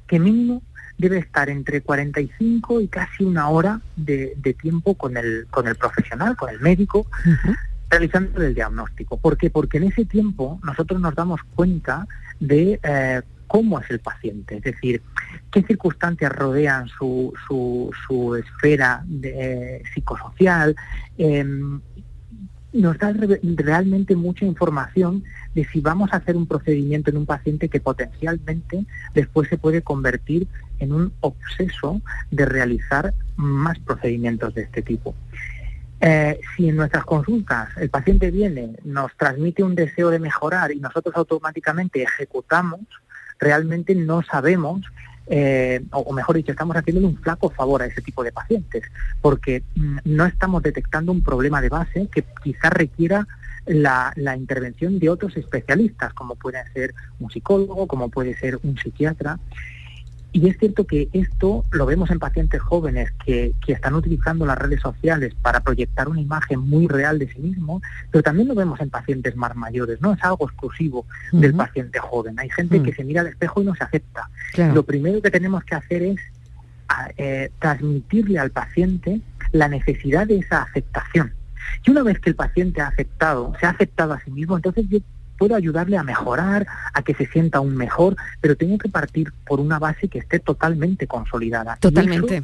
que 0.07 0.19
mínimo 0.19 0.61
debe 0.97 1.17
estar 1.17 1.49
entre 1.49 1.81
45 1.81 2.81
y 2.81 2.87
casi 2.87 3.23
una 3.23 3.49
hora 3.49 3.81
de, 3.95 4.33
de 4.37 4.53
tiempo 4.53 4.93
con 4.95 5.17
el, 5.17 5.47
con 5.49 5.67
el 5.67 5.75
profesional, 5.75 6.35
con 6.35 6.49
el 6.49 6.59
médico, 6.59 7.07
realizando 7.89 8.41
el 8.41 8.53
diagnóstico. 8.53 9.17
¿Por 9.17 9.37
qué? 9.37 9.49
Porque 9.49 9.77
en 9.77 9.85
ese 9.85 10.05
tiempo 10.05 10.59
nosotros 10.63 10.99
nos 10.99 11.15
damos 11.15 11.41
cuenta 11.55 12.07
de 12.39 12.79
eh, 12.83 13.21
cómo 13.47 13.79
es 13.79 13.89
el 13.89 13.99
paciente, 13.99 14.57
es 14.57 14.63
decir, 14.63 15.01
qué 15.51 15.61
circunstancias 15.63 16.31
rodean 16.31 16.87
su, 16.87 17.33
su, 17.47 17.91
su 18.07 18.35
esfera 18.35 19.03
de- 19.05 19.83
psicosocial. 19.93 20.75
em, 21.17 21.81
nos 22.73 22.97
da 22.97 23.11
re- 23.11 23.41
realmente 23.43 24.15
mucha 24.15 24.45
información 24.45 25.25
de 25.53 25.65
si 25.65 25.81
vamos 25.81 26.13
a 26.13 26.17
hacer 26.17 26.37
un 26.37 26.45
procedimiento 26.47 27.09
en 27.09 27.17
un 27.17 27.25
paciente 27.25 27.67
que 27.67 27.81
potencialmente 27.81 28.85
después 29.13 29.49
se 29.49 29.57
puede 29.57 29.81
convertir 29.81 30.47
en 30.79 30.93
un 30.93 31.11
obseso 31.19 32.01
de 32.31 32.45
realizar 32.45 33.13
más 33.35 33.77
procedimientos 33.79 34.53
de 34.53 34.61
este 34.61 34.81
tipo. 34.81 35.13
Eh, 35.99 36.39
si 36.55 36.69
en 36.69 36.77
nuestras 36.77 37.03
consultas 37.03 37.69
el 37.77 37.89
paciente 37.89 38.31
viene, 38.31 38.71
nos 38.85 39.15
transmite 39.17 39.63
un 39.63 39.75
deseo 39.75 40.09
de 40.09 40.19
mejorar 40.19 40.71
y 40.71 40.79
nosotros 40.79 41.13
automáticamente 41.17 42.01
ejecutamos, 42.01 42.79
realmente 43.37 43.93
no 43.95 44.23
sabemos, 44.23 44.81
eh, 45.27 45.81
o, 45.91 46.11
mejor 46.13 46.35
dicho, 46.35 46.51
estamos 46.51 46.75
haciendo 46.75 47.07
un 47.07 47.17
flaco 47.17 47.49
favor 47.49 47.81
a 47.81 47.85
ese 47.85 48.01
tipo 48.01 48.23
de 48.23 48.31
pacientes, 48.31 48.83
porque 49.21 49.63
mm, 49.75 49.97
no 50.05 50.25
estamos 50.25 50.61
detectando 50.63 51.11
un 51.11 51.23
problema 51.23 51.61
de 51.61 51.69
base 51.69 52.07
que 52.11 52.23
quizás 52.43 52.71
requiera 52.71 53.27
la 53.65 54.35
intervención 54.35 54.97
de 54.97 55.09
otros 55.09 55.37
especialistas, 55.37 56.13
como 56.13 56.35
puede 56.35 56.59
ser 56.73 56.95
un 57.19 57.29
psicólogo, 57.29 57.85
como 57.85 58.09
puede 58.09 58.35
ser 58.35 58.59
un 58.63 58.75
psiquiatra. 58.75 59.37
Y 60.33 60.47
es 60.47 60.57
cierto 60.57 60.85
que 60.85 61.09
esto 61.11 61.65
lo 61.71 61.85
vemos 61.85 62.09
en 62.09 62.19
pacientes 62.19 62.61
jóvenes 62.61 63.11
que, 63.25 63.53
que 63.65 63.73
están 63.73 63.95
utilizando 63.95 64.45
las 64.45 64.57
redes 64.57 64.79
sociales 64.79 65.33
para 65.41 65.59
proyectar 65.59 66.07
una 66.07 66.21
imagen 66.21 66.59
muy 66.61 66.87
real 66.87 67.19
de 67.19 67.27
sí 67.31 67.39
mismo, 67.39 67.81
pero 68.11 68.23
también 68.23 68.47
lo 68.47 68.55
vemos 68.55 68.79
en 68.79 68.89
pacientes 68.89 69.35
más 69.35 69.55
mayores, 69.55 69.99
no 70.01 70.13
es 70.13 70.23
algo 70.23 70.47
exclusivo 70.47 71.05
del 71.33 71.53
paciente 71.53 71.99
joven. 71.99 72.39
Hay 72.39 72.49
gente 72.49 72.79
Mm. 72.79 72.83
que 72.83 72.93
se 72.93 73.03
mira 73.03 73.21
al 73.21 73.27
espejo 73.27 73.61
y 73.61 73.65
no 73.65 73.75
se 73.75 73.83
acepta. 73.83 74.29
Claro. 74.53 74.73
Lo 74.75 74.83
primero 74.83 75.21
que 75.21 75.31
tenemos 75.31 75.63
que 75.65 75.75
hacer 75.75 76.01
es 76.03 76.19
eh, 77.17 77.49
transmitirle 77.59 78.39
al 78.39 78.51
paciente 78.51 79.21
la 79.51 79.67
necesidad 79.67 80.27
de 80.27 80.39
esa 80.39 80.63
aceptación. 80.63 81.33
Y 81.85 81.91
una 81.91 82.03
vez 82.03 82.19
que 82.19 82.29
el 82.29 82.35
paciente 82.35 82.81
ha 82.81 82.87
aceptado, 82.87 83.53
se 83.59 83.65
ha 83.65 83.69
aceptado 83.69 84.13
a 84.13 84.19
sí 84.21 84.31
mismo, 84.31 84.55
entonces 84.55 84.85
yo 84.89 84.99
puedo 85.41 85.55
ayudarle 85.55 85.97
a 85.97 86.03
mejorar, 86.03 86.67
a 86.93 87.01
que 87.01 87.15
se 87.15 87.25
sienta 87.25 87.57
aún 87.57 87.75
mejor, 87.75 88.15
pero 88.41 88.55
tengo 88.55 88.77
que 88.77 88.89
partir 88.89 89.33
por 89.47 89.59
una 89.59 89.79
base 89.79 90.07
que 90.07 90.19
esté 90.19 90.37
totalmente 90.37 91.07
consolidada. 91.07 91.77
Totalmente. 91.79 92.43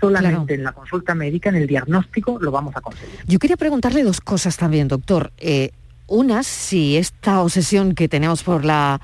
solamente 0.00 0.54
en 0.54 0.62
la 0.62 0.70
consulta 0.70 1.16
médica, 1.16 1.48
en 1.48 1.56
el 1.56 1.66
diagnóstico, 1.66 2.38
lo 2.40 2.52
vamos 2.52 2.76
a 2.76 2.82
conseguir. 2.82 3.18
Yo 3.26 3.40
quería 3.40 3.56
preguntarle 3.56 4.04
dos 4.04 4.20
cosas 4.20 4.56
también, 4.56 4.86
doctor. 4.86 5.32
Eh, 5.38 5.72
una, 6.06 6.44
si 6.44 6.96
esta 6.96 7.40
obsesión 7.40 7.96
que 7.96 8.08
tenemos 8.08 8.44
por 8.44 8.64
la 8.64 9.00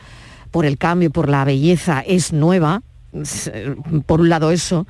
por 0.52 0.64
el 0.64 0.78
cambio, 0.78 1.10
por 1.10 1.28
la 1.28 1.44
belleza, 1.44 2.04
es 2.06 2.32
nueva, 2.32 2.82
por 4.06 4.20
un 4.20 4.28
lado 4.28 4.52
eso, 4.52 4.86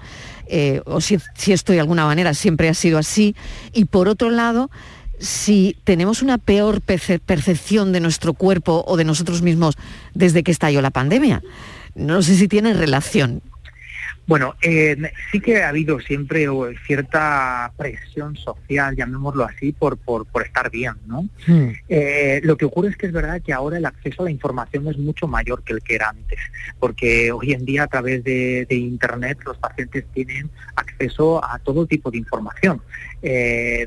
eh, 0.46 0.82
o 0.84 1.00
si, 1.00 1.18
si 1.34 1.54
esto 1.54 1.72
de 1.72 1.80
alguna 1.80 2.04
manera 2.04 2.34
siempre 2.34 2.68
ha 2.68 2.74
sido 2.74 2.98
así, 2.98 3.34
y 3.72 3.86
por 3.86 4.08
otro 4.08 4.28
lado, 4.28 4.70
si 5.18 5.76
tenemos 5.84 6.22
una 6.22 6.38
peor 6.38 6.80
perce- 6.80 7.20
percepción 7.20 7.92
de 7.92 8.00
nuestro 8.00 8.34
cuerpo 8.34 8.84
o 8.86 8.96
de 8.96 9.04
nosotros 9.04 9.42
mismos 9.42 9.76
desde 10.14 10.42
que 10.42 10.52
estalló 10.52 10.82
la 10.82 10.90
pandemia. 10.90 11.42
No 11.94 12.22
sé 12.22 12.34
si 12.36 12.48
tiene 12.48 12.74
relación. 12.74 13.42
Bueno, 14.28 14.56
eh, 14.60 14.96
sí 15.30 15.38
que 15.40 15.62
ha 15.62 15.68
habido 15.68 16.00
siempre 16.00 16.48
cierta 16.84 17.72
presión 17.76 18.36
social, 18.36 18.96
llamémoslo 18.96 19.44
así, 19.44 19.70
por, 19.70 19.96
por, 19.98 20.26
por 20.26 20.44
estar 20.44 20.68
bien, 20.68 20.94
¿no? 21.06 21.28
Eh, 21.88 22.40
lo 22.42 22.56
que 22.56 22.64
ocurre 22.64 22.88
es 22.88 22.96
que 22.96 23.06
es 23.06 23.12
verdad 23.12 23.40
que 23.40 23.52
ahora 23.52 23.78
el 23.78 23.86
acceso 23.86 24.22
a 24.22 24.24
la 24.24 24.32
información 24.32 24.88
es 24.88 24.98
mucho 24.98 25.28
mayor 25.28 25.62
que 25.62 25.74
el 25.74 25.80
que 25.80 25.94
era 25.94 26.08
antes, 26.08 26.40
porque 26.80 27.30
hoy 27.30 27.52
en 27.52 27.64
día 27.64 27.84
a 27.84 27.86
través 27.86 28.24
de, 28.24 28.66
de 28.68 28.74
Internet 28.74 29.38
los 29.46 29.58
pacientes 29.58 30.04
tienen 30.12 30.50
acceso 30.74 31.44
a 31.44 31.60
todo 31.60 31.86
tipo 31.86 32.10
de 32.10 32.18
información. 32.18 32.82
Eh, 33.22 33.86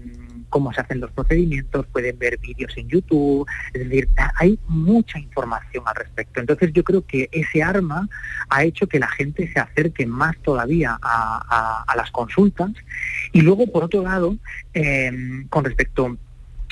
cómo 0.49 0.73
se 0.73 0.81
hacen 0.81 0.99
los 0.99 1.11
procedimientos, 1.11 1.85
pueden 1.87 2.17
ver 2.19 2.37
vídeos 2.39 2.75
en 2.77 2.87
YouTube, 2.87 3.47
es 3.73 3.83
decir, 3.83 4.09
hay 4.35 4.59
mucha 4.67 5.19
información 5.19 5.83
al 5.85 5.95
respecto. 5.95 6.39
Entonces 6.39 6.71
yo 6.73 6.83
creo 6.83 7.05
que 7.05 7.29
ese 7.31 7.63
arma 7.63 8.07
ha 8.49 8.63
hecho 8.63 8.87
que 8.87 8.99
la 8.99 9.07
gente 9.07 9.51
se 9.51 9.59
acerque 9.59 10.05
más 10.05 10.37
todavía 10.39 10.97
a, 11.01 11.85
las 11.95 12.11
consultas 12.11 12.71
y 13.33 13.41
luego, 13.41 13.67
por 13.67 13.83
otro 13.83 14.03
lado, 14.03 14.37
eh, 14.73 15.11
con 15.49 15.65
respecto 15.65 16.17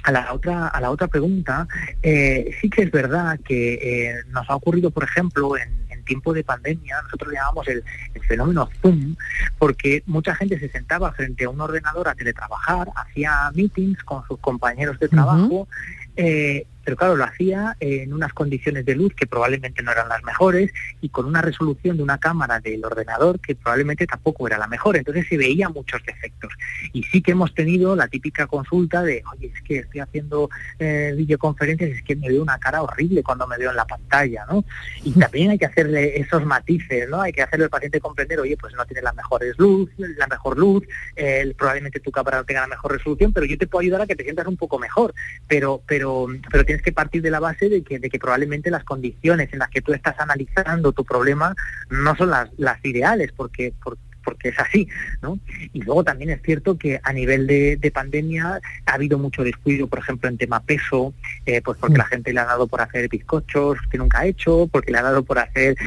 a 0.04 0.12
la 0.12 0.34
otra 0.34 0.68
a 0.68 0.80
la 0.80 0.90
otra 0.90 1.08
pregunta 1.08 1.68
eh, 2.02 2.52
sí 2.62 2.70
que 2.70 2.84
es 2.84 2.92
verdad 2.92 3.40
que 3.44 3.74
eh, 3.74 4.16
nos 4.30 4.50
ha 4.50 4.56
ocurrido 4.56 4.90
por 4.90 5.04
ejemplo 5.04 5.58
en 5.58 5.87
tiempo 6.08 6.34
de 6.34 6.44
pandemia 6.44 7.02
nosotros 7.04 7.34
llamamos 7.34 7.68
el, 7.68 7.84
el 8.14 8.22
fenómeno 8.24 8.70
Zoom 8.82 9.16
porque 9.60 10.04
mucha 10.08 10.34
gente 10.36 10.60
se 10.60 10.70
sentaba 10.70 11.12
frente 11.12 11.46
a 11.46 11.50
un 11.50 11.62
ordenador 11.62 12.08
a 12.08 12.16
teletrabajar 12.16 12.88
hacía 12.96 13.52
meetings 13.54 14.04
con 14.04 14.26
sus 14.28 14.40
compañeros 14.40 14.98
de 15.00 15.10
trabajo 15.10 15.68
eh, 16.16 16.66
pero 16.88 16.96
claro, 16.96 17.18
lo 17.18 17.26
hacía 17.26 17.76
en 17.82 18.14
unas 18.14 18.32
condiciones 18.32 18.86
de 18.86 18.96
luz 18.96 19.14
que 19.14 19.28
probablemente 19.28 19.84
no 19.84 19.92
eran 19.92 20.08
las 20.08 20.24
mejores 20.24 20.72
y 21.02 21.10
con 21.10 21.26
una 21.26 21.42
resolución 21.42 21.98
de 21.98 22.04
una 22.04 22.18
cámara 22.18 22.62
del 22.62 22.86
ordenador 22.86 23.42
que 23.42 23.56
probablemente 23.56 24.08
tampoco 24.08 24.48
era 24.48 24.58
la 24.58 24.68
mejor. 24.68 24.96
Entonces 24.96 25.26
se 25.28 25.36
veía 25.36 25.68
muchos 25.68 26.02
defectos. 26.06 26.50
Y 26.94 27.04
sí 27.04 27.22
que 27.22 27.34
hemos 27.34 27.54
tenido 27.54 27.94
la 27.98 28.08
típica 28.08 28.48
consulta 28.48 29.04
de, 29.04 29.22
oye, 29.34 29.52
es 29.54 29.62
que 29.64 29.80
estoy 29.80 30.00
haciendo 30.00 30.50
eh, 30.80 31.14
videoconferencias, 31.18 31.90
es 31.90 32.04
que 32.04 32.16
me 32.16 32.30
veo 32.30 32.42
una 32.42 32.58
cara 32.58 32.82
horrible 32.82 33.22
cuando 33.22 33.46
me 33.48 33.58
veo 33.58 33.72
en 33.72 33.76
la 33.76 33.86
pantalla, 33.86 34.46
¿no? 34.50 34.64
Y 35.04 35.12
también 35.12 35.52
hay 35.52 35.58
que 35.58 35.66
hacerle 35.66 36.18
esos 36.18 36.46
matices, 36.46 37.10
¿no? 37.10 37.22
Hay 37.22 37.34
que 37.34 37.42
hacerle 37.42 37.66
al 37.66 37.70
paciente 37.70 38.00
comprender, 38.00 38.40
oye, 38.40 38.56
pues 38.56 38.74
no 38.76 38.86
tiene 38.86 39.02
las 39.02 39.14
mejores 39.14 39.56
luz, 39.58 39.90
la 39.98 40.28
mejor 40.28 40.58
luz, 40.58 40.86
eh, 41.18 41.54
probablemente 41.58 42.00
tu 42.00 42.12
cámara 42.12 42.38
no 42.38 42.46
tenga 42.46 42.62
la 42.62 42.68
mejor 42.68 42.94
resolución, 42.94 43.34
pero 43.34 43.46
yo 43.46 43.58
te 43.58 43.68
puedo 43.68 43.82
ayudar 43.82 44.04
a 44.04 44.08
que 44.08 44.16
te 44.16 44.24
sientas 44.24 44.48
un 44.48 44.56
poco 44.56 44.80
mejor. 44.80 45.14
Pero, 45.50 45.82
pero, 45.86 46.28
pero 46.50 46.64
tienes 46.64 46.77
que 46.82 46.92
partir 46.92 47.22
de 47.22 47.32
la 47.32 47.40
base 47.40 47.70
de 47.70 47.84
que, 47.84 48.00
de 48.00 48.10
que 48.10 48.20
probablemente 48.20 48.70
las 48.72 48.84
condiciones 48.84 49.52
en 49.54 49.60
las 49.60 49.70
que 49.70 49.82
tú 49.82 49.94
estás 49.94 50.20
analizando 50.20 50.92
tu 50.92 51.04
problema 51.06 51.56
no 51.90 52.16
son 52.16 52.30
las, 52.32 52.50
las 52.58 52.84
ideales, 52.86 53.32
porque, 53.36 53.74
por- 53.84 53.98
porque 54.24 54.50
es 54.50 54.60
así, 54.60 54.90
¿no? 55.22 55.40
Y 55.72 55.82
luego 55.84 56.04
también 56.04 56.30
es 56.32 56.42
cierto 56.42 56.78
que 56.78 57.00
a 57.02 57.14
nivel 57.14 57.48
de, 57.48 57.78
de 57.78 57.92
pandemia 57.92 58.60
ha 58.86 58.94
habido 58.94 59.18
mucho 59.18 59.42
descuido, 59.42 59.88
por 59.88 60.00
ejemplo, 60.00 60.28
en 60.28 60.38
tema 60.38 60.60
peso, 60.60 61.14
eh, 61.46 61.62
pues 61.62 61.78
porque 61.78 61.98
la 61.98 62.04
gente 62.04 62.34
le 62.34 62.42
ha 62.42 62.46
dado 62.46 62.68
por 62.68 62.82
hacer 62.82 63.08
bizcochos 63.08 63.78
que 63.90 63.98
nunca 63.98 64.20
ha 64.20 64.26
hecho, 64.26 64.68
porque 64.70 64.92
le 64.92 64.98
ha 64.98 65.04
dado 65.04 65.24
por 65.24 65.40
hacer, 65.40 65.78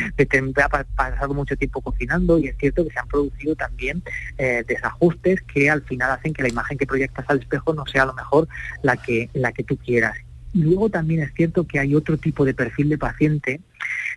ha 0.65 0.69
pa- 0.71 0.85
pasado 0.97 1.35
mucho 1.35 1.55
tiempo 1.55 1.83
cocinando 1.83 2.39
y 2.39 2.49
es 2.49 2.57
cierto 2.57 2.83
que 2.87 2.91
se 2.95 2.99
han 2.99 3.09
producido 3.09 3.55
también 3.57 4.03
eh, 4.39 4.65
desajustes 4.67 5.43
que 5.43 5.69
al 5.69 5.83
final 5.83 6.11
hacen 6.11 6.33
que 6.33 6.43
la 6.43 6.49
imagen 6.49 6.79
que 6.79 6.87
proyectas 6.87 7.27
al 7.29 7.41
espejo 7.41 7.75
no 7.75 7.85
sea 7.87 8.05
a 8.05 8.07
lo 8.07 8.15
mejor 8.15 8.49
la 8.83 8.97
que, 8.97 9.29
la 9.35 9.53
que 9.53 9.65
tú 9.65 9.77
quieras. 9.77 10.17
Y 10.53 10.63
luego 10.63 10.91
también 10.91 11.23
es 11.23 11.33
cierto 11.35 11.67
que 11.67 11.79
hay 11.79 11.95
otro 11.95 12.17
tipo 12.17 12.45
de 12.45 12.55
perfil 12.55 12.89
de 12.89 12.99
paciente 12.99 13.61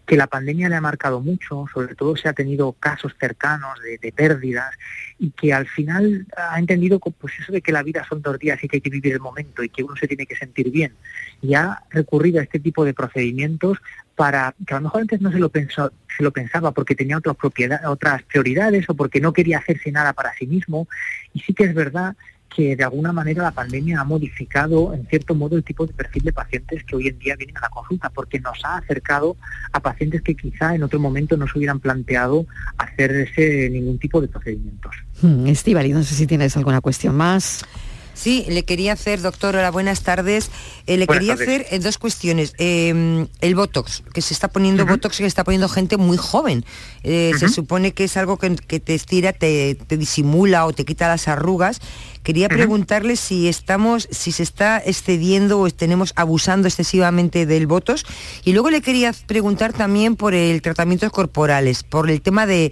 que 0.05 0.17
la 0.17 0.27
pandemia 0.27 0.67
le 0.67 0.75
ha 0.75 0.81
marcado 0.81 1.21
mucho, 1.21 1.65
sobre 1.73 1.95
todo 1.95 2.15
se 2.17 2.27
ha 2.27 2.34
tenido 2.34 2.73
casos 2.73 3.13
cercanos 3.19 3.79
de, 3.81 3.97
de 3.97 4.11
pérdidas 4.11 4.73
y 5.17 5.31
que 5.31 5.53
al 5.53 5.67
final 5.67 6.25
ha 6.36 6.59
entendido 6.59 6.99
pues 6.99 7.34
eso 7.39 7.53
de 7.53 7.61
que 7.61 7.71
la 7.71 7.84
vida 7.84 8.05
son 8.07 8.21
dos 8.21 8.38
días 8.39 8.61
y 8.63 8.67
que 8.67 8.77
hay 8.77 8.81
que 8.81 8.89
vivir 8.89 9.13
el 9.13 9.19
momento 9.19 9.63
y 9.63 9.69
que 9.69 9.84
uno 9.84 9.95
se 9.95 10.07
tiene 10.07 10.25
que 10.25 10.36
sentir 10.36 10.69
bien. 10.71 10.93
Y 11.41 11.53
ha 11.53 11.84
recurrido 11.89 12.39
a 12.39 12.43
este 12.43 12.59
tipo 12.59 12.84
de 12.84 12.93
procedimientos 12.93 13.77
para 14.15 14.53
que 14.67 14.73
a 14.73 14.77
lo 14.77 14.84
mejor 14.84 15.01
antes 15.01 15.21
no 15.21 15.31
se 15.31 15.39
lo 15.39 15.49
pensó, 15.49 15.91
se 16.15 16.23
lo 16.23 16.31
pensaba 16.31 16.71
porque 16.71 16.95
tenía 16.95 17.17
otras 17.17 17.36
propiedades, 17.36 17.86
otras 17.88 18.23
prioridades 18.23 18.89
o 18.89 18.95
porque 18.95 19.21
no 19.21 19.34
quería 19.34 19.59
hacerse 19.59 19.91
nada 19.91 20.13
para 20.13 20.34
sí 20.34 20.45
mismo. 20.45 20.88
Y 21.34 21.39
sí 21.39 21.53
que 21.53 21.63
es 21.63 21.73
verdad 21.73 22.15
que 22.55 22.75
de 22.75 22.83
alguna 22.83 23.11
manera 23.11 23.43
la 23.43 23.51
pandemia 23.51 24.01
ha 24.01 24.03
modificado 24.03 24.93
en 24.93 25.07
cierto 25.07 25.35
modo 25.35 25.55
el 25.55 25.63
tipo 25.63 25.85
de 25.85 25.93
perfil 25.93 26.23
de 26.23 26.33
pacientes 26.33 26.83
que 26.83 26.95
hoy 26.95 27.07
en 27.07 27.19
día 27.19 27.35
vienen 27.35 27.57
a 27.57 27.61
la 27.61 27.69
consulta, 27.69 28.09
porque 28.09 28.39
nos 28.39 28.63
ha 28.63 28.77
acercado 28.77 29.37
a 29.71 29.79
pacientes 29.79 30.21
que 30.21 30.35
quizá 30.35 30.75
en 30.75 30.83
otro 30.83 30.99
momento 30.99 31.35
no 31.37 31.47
se 31.47 31.57
hubieran 31.57 31.79
planteado 31.79 32.45
hacerse 32.77 33.69
ningún 33.69 33.97
tipo 33.97 34.21
de 34.21 34.27
procedimientos. 34.27 34.95
Hmm, 35.21 35.47
no 35.47 36.03
sé 36.03 36.15
si 36.15 36.27
tienes 36.27 36.55
alguna 36.57 36.81
cuestión 36.81 37.15
más. 37.15 37.65
Sí, 38.14 38.45
le 38.47 38.64
quería 38.64 38.93
hacer, 38.93 39.22
doctor, 39.22 39.55
hola, 39.55 39.72
buenas 39.72 40.01
tardes. 40.03 40.49
Eh, 40.86 40.97
le 40.97 41.05
Buenas 41.05 41.20
quería 41.22 41.36
tardes. 41.36 41.47
hacer 41.64 41.68
eh, 41.72 41.80
dos 41.80 41.97
cuestiones. 41.97 42.53
Eh, 42.57 43.26
el 43.41 43.55
Botox, 43.55 44.03
que 44.14 44.22
se 44.22 44.34
está 44.34 44.47
poniendo 44.49 44.86
Botox, 44.86 45.18
que 45.18 45.26
está 45.26 45.43
poniendo 45.43 45.68
gente 45.68 45.97
muy 45.97 46.18
joven. 46.18 46.64
Eh, 47.03 47.32
Se 47.39 47.49
supone 47.49 47.91
que 47.93 48.03
es 48.05 48.16
algo 48.16 48.38
que, 48.38 48.55
que 48.55 48.80
te 48.80 48.93
estira, 48.93 49.34
te, 49.34 49.76
te 49.76 49.97
disimula 49.97 50.66
o 50.66 50.74
te 50.74 50.86
quita 50.86 51.07
las 51.07 51.28
arrugas. 51.28 51.80
Quería 52.22 52.47
preguntarle 52.47 53.18
si 53.18 53.49
estamos, 53.49 54.07
si 54.11 54.32
se 54.32 54.43
está 54.43 54.78
excediendo 54.78 55.59
o 55.59 55.70
tenemos 55.72 56.14
abusando 56.16 56.68
excesivamente 56.68 57.45
del 57.45 57.68
Botox. 57.68 58.05
Y 58.45 58.53
luego 58.53 58.70
le 58.70 58.82
quería 58.82 59.14
preguntar 59.26 59.74
también 59.74 60.16
por 60.16 60.34
el 60.34 60.61
tratamientos 60.61 61.11
corporales, 61.11 61.84
por 61.84 62.09
el 62.09 62.22
tema 62.22 62.45
de 62.45 62.72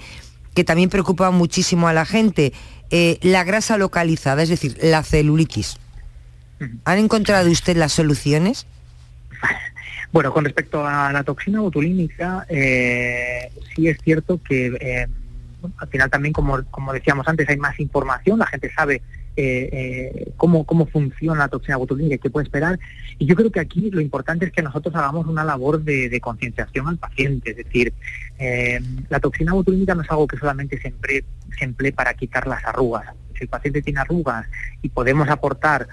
que 0.54 0.64
también 0.64 0.89
preocupa 0.89 1.32
muchísimo 1.32 1.88
a 1.88 1.93
la 1.93 2.06
gente, 2.06 2.54
eh, 2.89 3.18
la 3.22 3.43
grasa 3.43 3.78
localizada, 3.78 4.43
es 4.43 4.49
decir, 4.49 4.78
la 4.82 5.04
celulitis. 5.04 5.78
¿Han 6.86 6.99
encontrado 6.99 7.49
usted 7.49 7.78
las 7.78 7.93
soluciones? 7.93 8.68
Bueno, 10.14 10.34
con 10.34 10.43
respecto 10.43 10.86
a 10.86 11.14
la 11.14 11.24
toxina 11.24 11.62
botulínica, 11.62 12.45
eh, 12.49 13.49
sí 13.74 13.88
es 13.88 13.97
cierto 14.04 14.41
que 14.43 14.66
eh, 14.66 15.08
al 15.78 15.88
final 15.88 16.10
también, 16.10 16.34
como, 16.34 16.62
como 16.70 16.91
decíamos 16.91 17.26
antes, 17.30 17.47
hay 17.47 17.56
más 17.56 17.80
información, 17.80 18.39
la 18.39 18.45
gente 18.47 18.70
sabe 18.74 19.02
eh, 19.38 19.69
eh, 19.71 20.32
cómo, 20.38 20.65
cómo 20.65 20.86
funciona 20.88 21.39
la 21.39 21.47
toxina 21.47 21.77
botulínica 21.77 22.17
qué 22.17 22.29
puede 22.29 22.45
esperar. 22.45 22.79
Y 23.17 23.25
yo 23.25 23.36
creo 23.36 23.51
que 23.51 23.59
aquí 23.59 23.89
lo 23.91 24.01
importante 24.01 24.45
es 24.45 24.51
que 24.51 24.61
nosotros 24.61 24.93
hagamos 24.95 25.27
una 25.27 25.43
labor 25.43 25.82
de, 25.82 26.09
de 26.09 26.21
concienciación 26.21 26.88
al 26.88 26.97
paciente. 26.97 27.51
Es 27.51 27.57
decir, 27.57 27.93
eh, 28.39 28.79
la 29.09 29.19
toxina 29.19 29.53
botulínica 29.53 29.95
no 29.95 30.01
es 30.01 30.11
algo 30.11 30.27
que 30.27 30.38
solamente 30.38 30.79
se 30.82 30.88
emplee, 30.88 31.91
para 31.93 32.13
quitar 32.13 32.47
las 32.47 32.63
arrugas. 32.65 33.13
Si 33.36 33.43
el 33.43 33.49
paciente 33.49 33.82
tiene 33.82 33.99
arrugas 33.99 34.47
y 34.82 34.89
podemos 34.89 35.27
aportar 35.29 35.88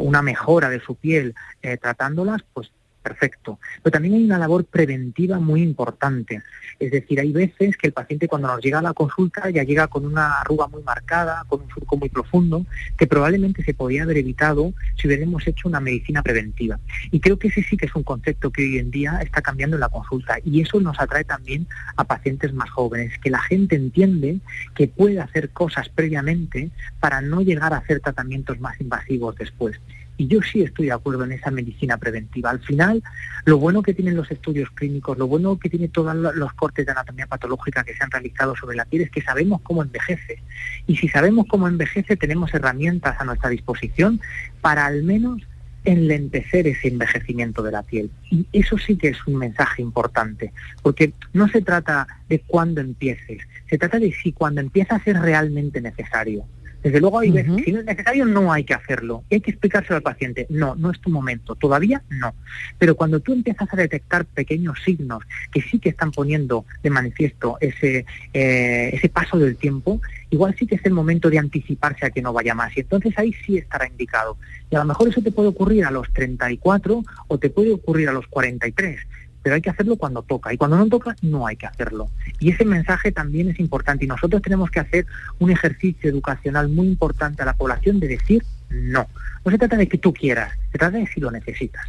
una 0.00 0.22
mejora 0.22 0.68
de 0.68 0.80
su 0.80 0.94
piel 0.94 1.34
tratándolas, 1.80 2.42
pues 2.52 2.70
perfecto. 3.04 3.60
Pero 3.82 3.92
también 3.92 4.14
hay 4.14 4.24
una 4.24 4.38
labor 4.38 4.64
preventiva 4.64 5.38
muy 5.38 5.62
importante. 5.62 6.42
Es 6.80 6.90
decir, 6.90 7.20
hay 7.20 7.32
veces 7.32 7.76
que 7.76 7.88
el 7.88 7.92
paciente 7.92 8.26
cuando 8.26 8.48
nos 8.48 8.60
llega 8.62 8.78
a 8.78 8.82
la 8.82 8.94
consulta 8.94 9.50
ya 9.50 9.62
llega 9.62 9.86
con 9.88 10.06
una 10.06 10.40
arruga 10.40 10.66
muy 10.68 10.82
marcada, 10.82 11.44
con 11.46 11.60
un 11.60 11.68
surco 11.68 11.96
muy 11.98 12.08
profundo, 12.08 12.64
que 12.96 13.06
probablemente 13.06 13.62
se 13.62 13.74
podía 13.74 14.04
haber 14.04 14.16
evitado 14.16 14.72
si 14.96 15.06
hubiéramos 15.06 15.46
hecho 15.46 15.68
una 15.68 15.80
medicina 15.80 16.22
preventiva. 16.22 16.80
Y 17.10 17.20
creo 17.20 17.38
que 17.38 17.48
ese 17.48 17.62
sí 17.62 17.76
que 17.76 17.86
es 17.86 17.94
un 17.94 18.02
concepto 18.02 18.50
que 18.50 18.62
hoy 18.62 18.78
en 18.78 18.90
día 18.90 19.20
está 19.22 19.42
cambiando 19.42 19.76
en 19.76 19.80
la 19.80 19.90
consulta 19.90 20.38
y 20.42 20.62
eso 20.62 20.80
nos 20.80 20.98
atrae 20.98 21.24
también 21.24 21.68
a 21.96 22.04
pacientes 22.04 22.54
más 22.54 22.70
jóvenes, 22.70 23.18
que 23.18 23.30
la 23.30 23.42
gente 23.42 23.76
entiende 23.76 24.40
que 24.74 24.88
puede 24.88 25.20
hacer 25.20 25.50
cosas 25.50 25.90
previamente 25.90 26.70
para 27.00 27.20
no 27.20 27.42
llegar 27.42 27.74
a 27.74 27.78
hacer 27.78 28.00
tratamientos 28.00 28.58
más 28.60 28.80
invasivos 28.80 29.36
después. 29.36 29.78
Y 30.16 30.28
yo 30.28 30.40
sí 30.42 30.62
estoy 30.62 30.86
de 30.86 30.92
acuerdo 30.92 31.24
en 31.24 31.32
esa 31.32 31.50
medicina 31.50 31.96
preventiva. 31.98 32.50
Al 32.50 32.60
final, 32.60 33.02
lo 33.44 33.58
bueno 33.58 33.82
que 33.82 33.94
tienen 33.94 34.14
los 34.16 34.30
estudios 34.30 34.70
clínicos, 34.70 35.18
lo 35.18 35.26
bueno 35.26 35.58
que 35.58 35.68
tiene 35.68 35.88
todos 35.88 36.14
lo- 36.14 36.32
los 36.32 36.52
cortes 36.54 36.86
de 36.86 36.92
anatomía 36.92 37.26
patológica 37.26 37.82
que 37.82 37.94
se 37.94 38.04
han 38.04 38.10
realizado 38.10 38.54
sobre 38.54 38.76
la 38.76 38.84
piel 38.84 39.02
es 39.02 39.10
que 39.10 39.22
sabemos 39.22 39.60
cómo 39.62 39.82
envejece. 39.82 40.38
Y 40.86 40.96
si 40.96 41.08
sabemos 41.08 41.46
cómo 41.48 41.66
envejece, 41.66 42.16
tenemos 42.16 42.54
herramientas 42.54 43.16
a 43.20 43.24
nuestra 43.24 43.50
disposición 43.50 44.20
para 44.60 44.86
al 44.86 45.02
menos 45.02 45.42
enlentecer 45.84 46.66
ese 46.66 46.88
envejecimiento 46.88 47.62
de 47.62 47.72
la 47.72 47.82
piel. 47.82 48.10
Y 48.30 48.46
eso 48.52 48.78
sí 48.78 48.96
que 48.96 49.08
es 49.08 49.26
un 49.26 49.36
mensaje 49.36 49.82
importante, 49.82 50.52
porque 50.82 51.12
no 51.32 51.48
se 51.48 51.60
trata 51.60 52.06
de 52.28 52.38
cuándo 52.38 52.80
empieces, 52.80 53.42
se 53.68 53.78
trata 53.78 53.98
de 53.98 54.12
si 54.12 54.32
cuando 54.32 54.60
empiezas 54.60 55.02
es 55.06 55.20
realmente 55.20 55.80
necesario. 55.80 56.44
Desde 56.84 57.00
luego 57.00 57.18
hay 57.18 57.30
veces, 57.30 57.64
si 57.64 57.72
no 57.72 57.80
es 57.80 57.86
necesario 57.86 58.26
no 58.26 58.52
hay 58.52 58.62
que 58.62 58.74
hacerlo. 58.74 59.24
Y 59.30 59.36
hay 59.36 59.40
que 59.40 59.52
explicárselo 59.52 59.96
al 59.96 60.02
paciente, 60.02 60.46
no, 60.50 60.76
no 60.76 60.90
es 60.90 61.00
tu 61.00 61.08
momento, 61.08 61.54
todavía 61.54 62.02
no. 62.10 62.34
Pero 62.78 62.94
cuando 62.94 63.20
tú 63.20 63.32
empiezas 63.32 63.72
a 63.72 63.76
detectar 63.76 64.26
pequeños 64.26 64.78
signos 64.84 65.24
que 65.50 65.62
sí 65.62 65.78
que 65.78 65.88
están 65.88 66.12
poniendo 66.12 66.66
de 66.82 66.90
manifiesto 66.90 67.56
ese, 67.62 68.04
eh, 68.34 68.90
ese 68.92 69.08
paso 69.08 69.38
del 69.38 69.56
tiempo, 69.56 70.02
igual 70.28 70.54
sí 70.58 70.66
que 70.66 70.74
es 70.74 70.84
el 70.84 70.92
momento 70.92 71.30
de 71.30 71.38
anticiparse 71.38 72.04
a 72.04 72.10
que 72.10 72.20
no 72.20 72.34
vaya 72.34 72.54
más. 72.54 72.76
Y 72.76 72.80
entonces 72.80 73.14
ahí 73.16 73.32
sí 73.46 73.56
estará 73.56 73.88
indicado. 73.88 74.36
Y 74.70 74.76
a 74.76 74.80
lo 74.80 74.84
mejor 74.84 75.08
eso 75.08 75.22
te 75.22 75.32
puede 75.32 75.48
ocurrir 75.48 75.86
a 75.86 75.90
los 75.90 76.12
34 76.12 77.02
o 77.28 77.38
te 77.38 77.48
puede 77.48 77.72
ocurrir 77.72 78.10
a 78.10 78.12
los 78.12 78.26
43 78.26 79.00
pero 79.44 79.54
hay 79.54 79.62
que 79.62 79.70
hacerlo 79.70 79.96
cuando 79.96 80.22
toca 80.22 80.52
y 80.52 80.56
cuando 80.56 80.78
no 80.78 80.88
toca 80.88 81.14
no 81.20 81.46
hay 81.46 81.56
que 81.56 81.66
hacerlo. 81.66 82.08
Y 82.40 82.50
ese 82.50 82.64
mensaje 82.64 83.12
también 83.12 83.50
es 83.50 83.60
importante 83.60 84.06
y 84.06 84.08
nosotros 84.08 84.40
tenemos 84.40 84.70
que 84.70 84.80
hacer 84.80 85.06
un 85.38 85.50
ejercicio 85.50 86.10
educacional 86.10 86.70
muy 86.70 86.88
importante 86.88 87.42
a 87.42 87.44
la 87.44 87.52
población 87.52 88.00
de 88.00 88.08
decir 88.08 88.42
no. 88.70 89.06
No 89.44 89.50
se 89.50 89.58
trata 89.58 89.76
de 89.76 89.88
que 89.88 89.98
tú 89.98 90.12
quieras, 90.12 90.52
se 90.72 90.78
trata 90.78 90.96
de 90.96 91.06
si 91.06 91.20
lo 91.20 91.30
necesitas. 91.30 91.84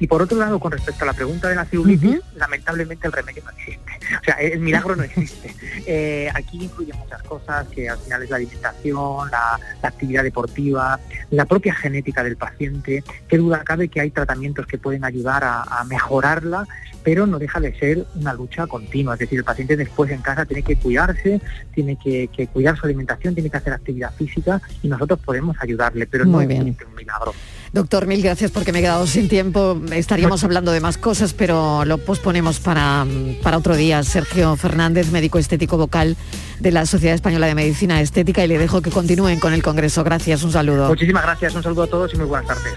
Y 0.00 0.06
por 0.06 0.22
otro 0.22 0.38
lado, 0.38 0.58
con 0.58 0.72
respecto 0.72 1.04
a 1.04 1.06
la 1.06 1.12
pregunta 1.12 1.48
de 1.48 1.54
la 1.54 1.64
celulitis, 1.66 2.20
lamentablemente 2.34 3.06
el 3.06 3.12
remedio 3.12 3.42
no 3.44 3.50
existe. 3.50 3.92
O 4.20 4.24
sea, 4.24 4.34
el 4.36 4.60
milagro 4.60 4.96
no 4.96 5.02
existe. 5.02 5.54
Eh, 5.86 6.28
aquí 6.34 6.64
influyen 6.64 6.96
muchas 6.98 7.22
cosas, 7.22 7.66
que 7.68 7.88
al 7.88 7.98
final 7.98 8.22
es 8.22 8.30
la 8.30 8.36
alimentación, 8.36 9.30
la, 9.30 9.58
la 9.82 9.88
actividad 9.88 10.22
deportiva, 10.22 11.00
la 11.30 11.46
propia 11.46 11.74
genética 11.74 12.22
del 12.22 12.36
paciente. 12.36 13.02
Qué 13.28 13.38
duda 13.38 13.64
cabe 13.64 13.88
que 13.88 14.00
hay 14.00 14.10
tratamientos 14.10 14.66
que 14.66 14.78
pueden 14.78 15.04
ayudar 15.04 15.42
a, 15.42 15.62
a 15.62 15.84
mejorarla, 15.84 16.66
pero 17.02 17.26
no 17.26 17.38
deja 17.38 17.60
de 17.60 17.76
ser 17.78 18.06
una 18.14 18.34
lucha 18.34 18.66
continua. 18.66 19.14
Es 19.14 19.20
decir, 19.20 19.38
el 19.38 19.44
paciente 19.44 19.76
después 19.76 20.10
en 20.10 20.20
casa 20.22 20.44
tiene 20.44 20.62
que 20.62 20.76
cuidarse, 20.76 21.40
tiene 21.74 21.96
que, 21.96 22.28
que 22.28 22.46
cuidar 22.46 22.76
su 22.76 22.86
alimentación, 22.86 23.34
tiene 23.34 23.50
que 23.50 23.56
hacer 23.56 23.72
actividad 23.72 24.12
física 24.14 24.60
y 24.82 24.88
nosotros 24.88 25.18
podemos 25.20 25.56
ayudarle, 25.60 26.06
pero 26.06 26.24
no 26.24 26.32
Muy 26.32 26.46
bien. 26.46 26.76
Un 26.86 26.94
milagro. 26.94 27.34
Doctor, 27.72 28.06
mil 28.08 28.20
gracias 28.20 28.50
porque 28.50 28.72
me 28.72 28.80
he 28.80 28.82
quedado 28.82 29.06
sin 29.06 29.28
tiempo. 29.28 29.80
Estaríamos 29.92 30.42
hablando 30.42 30.72
de 30.72 30.80
más 30.80 30.98
cosas, 30.98 31.32
pero 31.34 31.84
lo 31.84 31.98
posponemos 31.98 32.58
para, 32.58 33.06
para 33.42 33.58
otro 33.58 33.76
día. 33.76 34.02
Sergio 34.02 34.56
Fernández, 34.56 35.12
médico 35.12 35.38
estético 35.38 35.76
vocal 35.76 36.16
de 36.58 36.72
la 36.72 36.84
Sociedad 36.84 37.14
Española 37.14 37.46
de 37.46 37.54
Medicina 37.54 38.00
Estética 38.00 38.44
y 38.44 38.48
le 38.48 38.58
dejo 38.58 38.82
que 38.82 38.90
continúen 38.90 39.38
con 39.38 39.52
el 39.52 39.62
Congreso. 39.62 40.02
Gracias, 40.02 40.42
un 40.42 40.50
saludo. 40.50 40.88
Muchísimas 40.88 41.22
gracias, 41.22 41.54
un 41.54 41.62
saludo 41.62 41.84
a 41.84 41.86
todos 41.86 42.12
y 42.12 42.16
muy 42.16 42.26
buenas 42.26 42.48
tardes. 42.48 42.74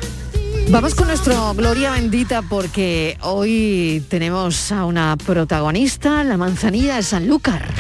Vamos 0.70 0.96
con 0.96 1.08
nuestro 1.08 1.54
Gloria 1.56 1.92
Bendita 1.92 2.42
porque 2.42 3.18
hoy 3.22 4.04
tenemos 4.10 4.72
a 4.72 4.86
una 4.86 5.18
protagonista, 5.18 6.24
la 6.24 6.38
manzanilla 6.38 6.96
de 6.96 7.04
Sanlúcar. 7.04 7.74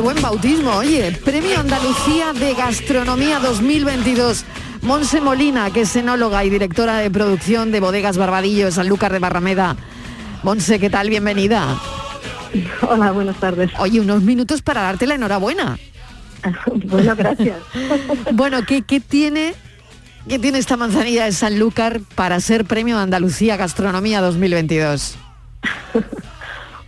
Qué 0.00 0.04
buen 0.04 0.22
bautismo, 0.22 0.76
oye. 0.76 1.12
Premio 1.26 1.60
Andalucía 1.60 2.32
de 2.32 2.54
Gastronomía 2.54 3.38
2022. 3.38 4.46
Monse 4.80 5.20
Molina, 5.20 5.70
que 5.70 5.82
es 5.82 5.94
enóloga 5.94 6.42
y 6.42 6.48
directora 6.48 6.96
de 6.96 7.10
producción 7.10 7.70
de 7.70 7.80
Bodegas 7.80 8.16
Barbadillo 8.16 8.64
de 8.64 8.72
Sanlúcar 8.72 9.12
de 9.12 9.18
Barrameda. 9.18 9.76
Monse, 10.42 10.80
¿qué 10.80 10.88
tal? 10.88 11.10
Bienvenida. 11.10 11.78
Hola, 12.80 13.12
buenas 13.12 13.36
tardes. 13.36 13.72
Oye, 13.78 14.00
unos 14.00 14.22
minutos 14.22 14.62
para 14.62 14.80
darte 14.80 15.06
la 15.06 15.16
enhorabuena. 15.16 15.78
Bueno, 16.86 17.14
gracias. 17.14 17.58
bueno, 18.32 18.64
¿qué, 18.64 18.80
qué 18.80 19.00
tiene, 19.00 19.52
¿qué 20.26 20.38
tiene 20.38 20.56
esta 20.56 20.78
manzanilla 20.78 21.26
de 21.26 21.32
Sanlúcar 21.32 22.00
para 22.14 22.40
ser 22.40 22.64
Premio 22.64 22.96
de 22.96 23.02
Andalucía 23.02 23.58
Gastronomía 23.58 24.22
2022? 24.22 25.18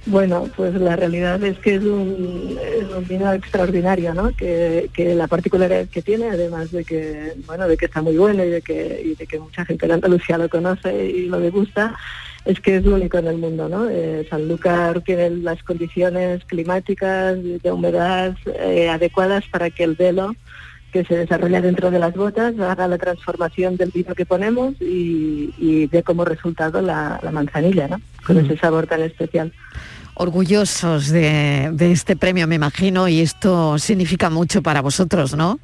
Bueno, 0.04 0.50
pues 0.56 0.74
la 0.74 0.96
realidad 0.96 1.42
es 1.44 1.58
que 1.60 1.76
es 1.76 1.84
un, 1.84 2.58
es 2.60 2.92
un 2.92 3.06
vino 3.06 3.32
extraordinario, 3.32 4.12
¿no? 4.12 4.34
Que, 4.36 4.90
que 4.92 5.14
la 5.14 5.28
particularidad 5.28 5.86
que 5.88 6.02
tiene, 6.02 6.28
además 6.28 6.72
de 6.72 6.84
que, 6.84 7.34
bueno, 7.46 7.68
de 7.68 7.76
que 7.76 7.84
está 7.84 8.02
muy 8.02 8.16
bueno 8.16 8.44
y 8.44 8.50
de 8.50 8.62
que, 8.62 9.00
y 9.04 9.14
de 9.14 9.26
que 9.28 9.38
mucha 9.38 9.64
gente 9.64 9.86
de 9.86 9.92
Andalucía 9.92 10.38
lo 10.38 10.48
conoce 10.48 11.06
y 11.06 11.26
lo 11.26 11.38
degusta, 11.38 11.94
es 12.44 12.58
que 12.58 12.78
es 12.78 12.84
único 12.84 13.18
en 13.18 13.28
el 13.28 13.38
mundo, 13.38 13.68
¿no? 13.68 13.88
Eh, 13.88 14.26
Sanlúcar 14.28 15.02
tiene 15.02 15.30
las 15.30 15.62
condiciones 15.62 16.44
climáticas 16.46 17.38
de 17.40 17.70
humedad 17.70 18.34
eh, 18.58 18.88
adecuadas 18.88 19.44
para 19.52 19.70
que 19.70 19.84
el 19.84 19.94
velo 19.94 20.34
que 20.92 21.04
se 21.04 21.16
desarrolla 21.16 21.60
dentro 21.60 21.90
de 21.90 21.98
las 21.98 22.14
botas 22.14 22.58
haga 22.60 22.86
la 22.86 22.98
transformación 22.98 23.76
del 23.76 23.90
vino 23.90 24.14
que 24.14 24.26
ponemos 24.26 24.74
y, 24.80 25.52
y 25.58 25.86
dé 25.86 26.02
como 26.02 26.24
resultado 26.24 26.82
la, 26.82 27.18
la 27.22 27.30
manzanilla, 27.30 27.88
¿no? 27.88 28.00
Con 28.26 28.36
Mm. 28.36 28.44
ese 28.44 28.58
sabor 28.58 28.86
tan 28.86 29.00
especial. 29.02 29.52
Orgullosos 30.14 31.08
de, 31.08 31.70
de 31.72 31.92
este 31.92 32.14
premio, 32.16 32.46
me 32.46 32.56
imagino, 32.56 33.08
y 33.08 33.20
esto 33.20 33.78
significa 33.78 34.28
mucho 34.28 34.62
para 34.62 34.82
vosotros, 34.82 35.34
¿no? 35.34 35.58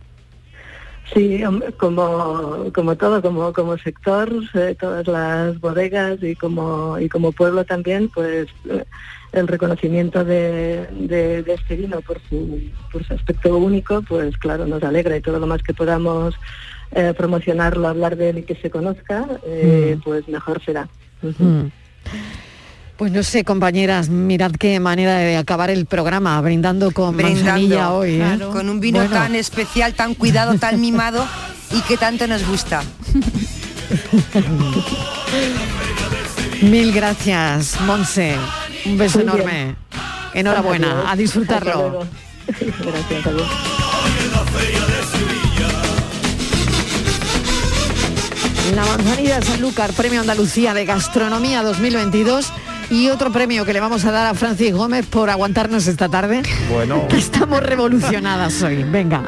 Sí, 1.14 1.42
como, 1.78 2.66
como 2.74 2.96
todo, 2.96 3.22
como, 3.22 3.52
como 3.52 3.78
sector, 3.78 4.30
eh, 4.54 4.76
todas 4.78 5.06
las 5.06 5.58
bodegas 5.60 6.22
y 6.22 6.34
como, 6.36 6.98
y 6.98 7.08
como 7.08 7.32
pueblo 7.32 7.64
también, 7.64 8.08
pues 8.08 8.46
eh, 8.68 8.84
el 9.32 9.46
reconocimiento 9.48 10.24
de, 10.24 10.86
de- 10.92 11.42
de 11.42 11.54
este 11.54 11.76
vino 11.76 12.00
por 12.00 12.20
su, 12.28 12.60
por 12.90 13.04
su 13.04 13.12
aspecto 13.14 13.56
único, 13.58 14.02
pues 14.02 14.36
claro, 14.38 14.66
nos 14.66 14.82
alegra 14.82 15.16
y 15.16 15.20
todo 15.20 15.38
lo 15.38 15.46
más 15.46 15.62
que 15.62 15.74
podamos 15.74 16.34
eh, 16.92 17.12
promocionarlo, 17.16 17.86
hablar 17.88 18.16
de 18.16 18.30
él 18.30 18.38
y 18.38 18.42
que 18.44 18.54
se 18.56 18.70
conozca, 18.70 19.26
eh, 19.46 19.94
Mm. 19.96 20.00
pues 20.02 20.26
mejor 20.28 20.62
será. 20.64 20.88
Mm. 21.22 21.66
Pues 22.96 23.12
no 23.12 23.22
sé, 23.22 23.44
compañeras, 23.44 24.08
mirad 24.08 24.50
qué 24.52 24.80
manera 24.80 25.18
de 25.18 25.36
acabar 25.36 25.70
el 25.70 25.86
programa, 25.86 26.40
brindando 26.40 26.90
con 26.90 27.14
manzanilla 27.14 27.54
Brindando, 27.54 27.94
hoy. 27.96 28.14
¿eh? 28.14 28.18
claro. 28.18 28.50
con 28.50 28.68
un 28.68 28.80
vino 28.80 28.98
Bueno. 29.00 29.14
tan 29.14 29.34
especial, 29.36 29.94
tan 29.94 30.14
cuidado, 30.14 30.58
tan 30.58 30.80
mimado 30.86 31.24
y 31.70 31.80
que 31.82 31.96
tanto 31.96 32.26
nos 32.26 32.44
gusta. 32.48 32.82
Mil 36.62 36.92
gracias, 36.92 37.80
Monse. 37.82 38.34
Un 38.88 38.98
beso 38.98 39.18
Muy 39.18 39.26
bien. 39.26 39.38
enorme. 39.48 39.76
Enhorabuena, 40.34 40.90
Adiós. 40.90 41.06
a 41.12 41.16
disfrutarlo. 41.16 42.06
Gracias, 42.46 43.26
adiós. 43.26 43.48
La 48.74 48.84
manzanilla 48.84 49.40
de 49.40 49.46
Sanlúcar, 49.46 49.92
Premio 49.92 50.20
Andalucía 50.20 50.74
de 50.74 50.84
Gastronomía 50.84 51.62
2022 51.62 52.52
y 52.90 53.08
otro 53.08 53.32
premio 53.32 53.64
que 53.64 53.72
le 53.72 53.80
vamos 53.80 54.04
a 54.04 54.10
dar 54.12 54.26
a 54.26 54.34
Francis 54.34 54.72
Gómez 54.74 55.06
por 55.06 55.30
aguantarnos 55.30 55.86
esta 55.86 56.08
tarde. 56.08 56.42
Bueno, 56.70 57.06
estamos 57.16 57.62
revolucionadas 57.62 58.62
hoy. 58.62 58.84
Venga. 58.84 59.22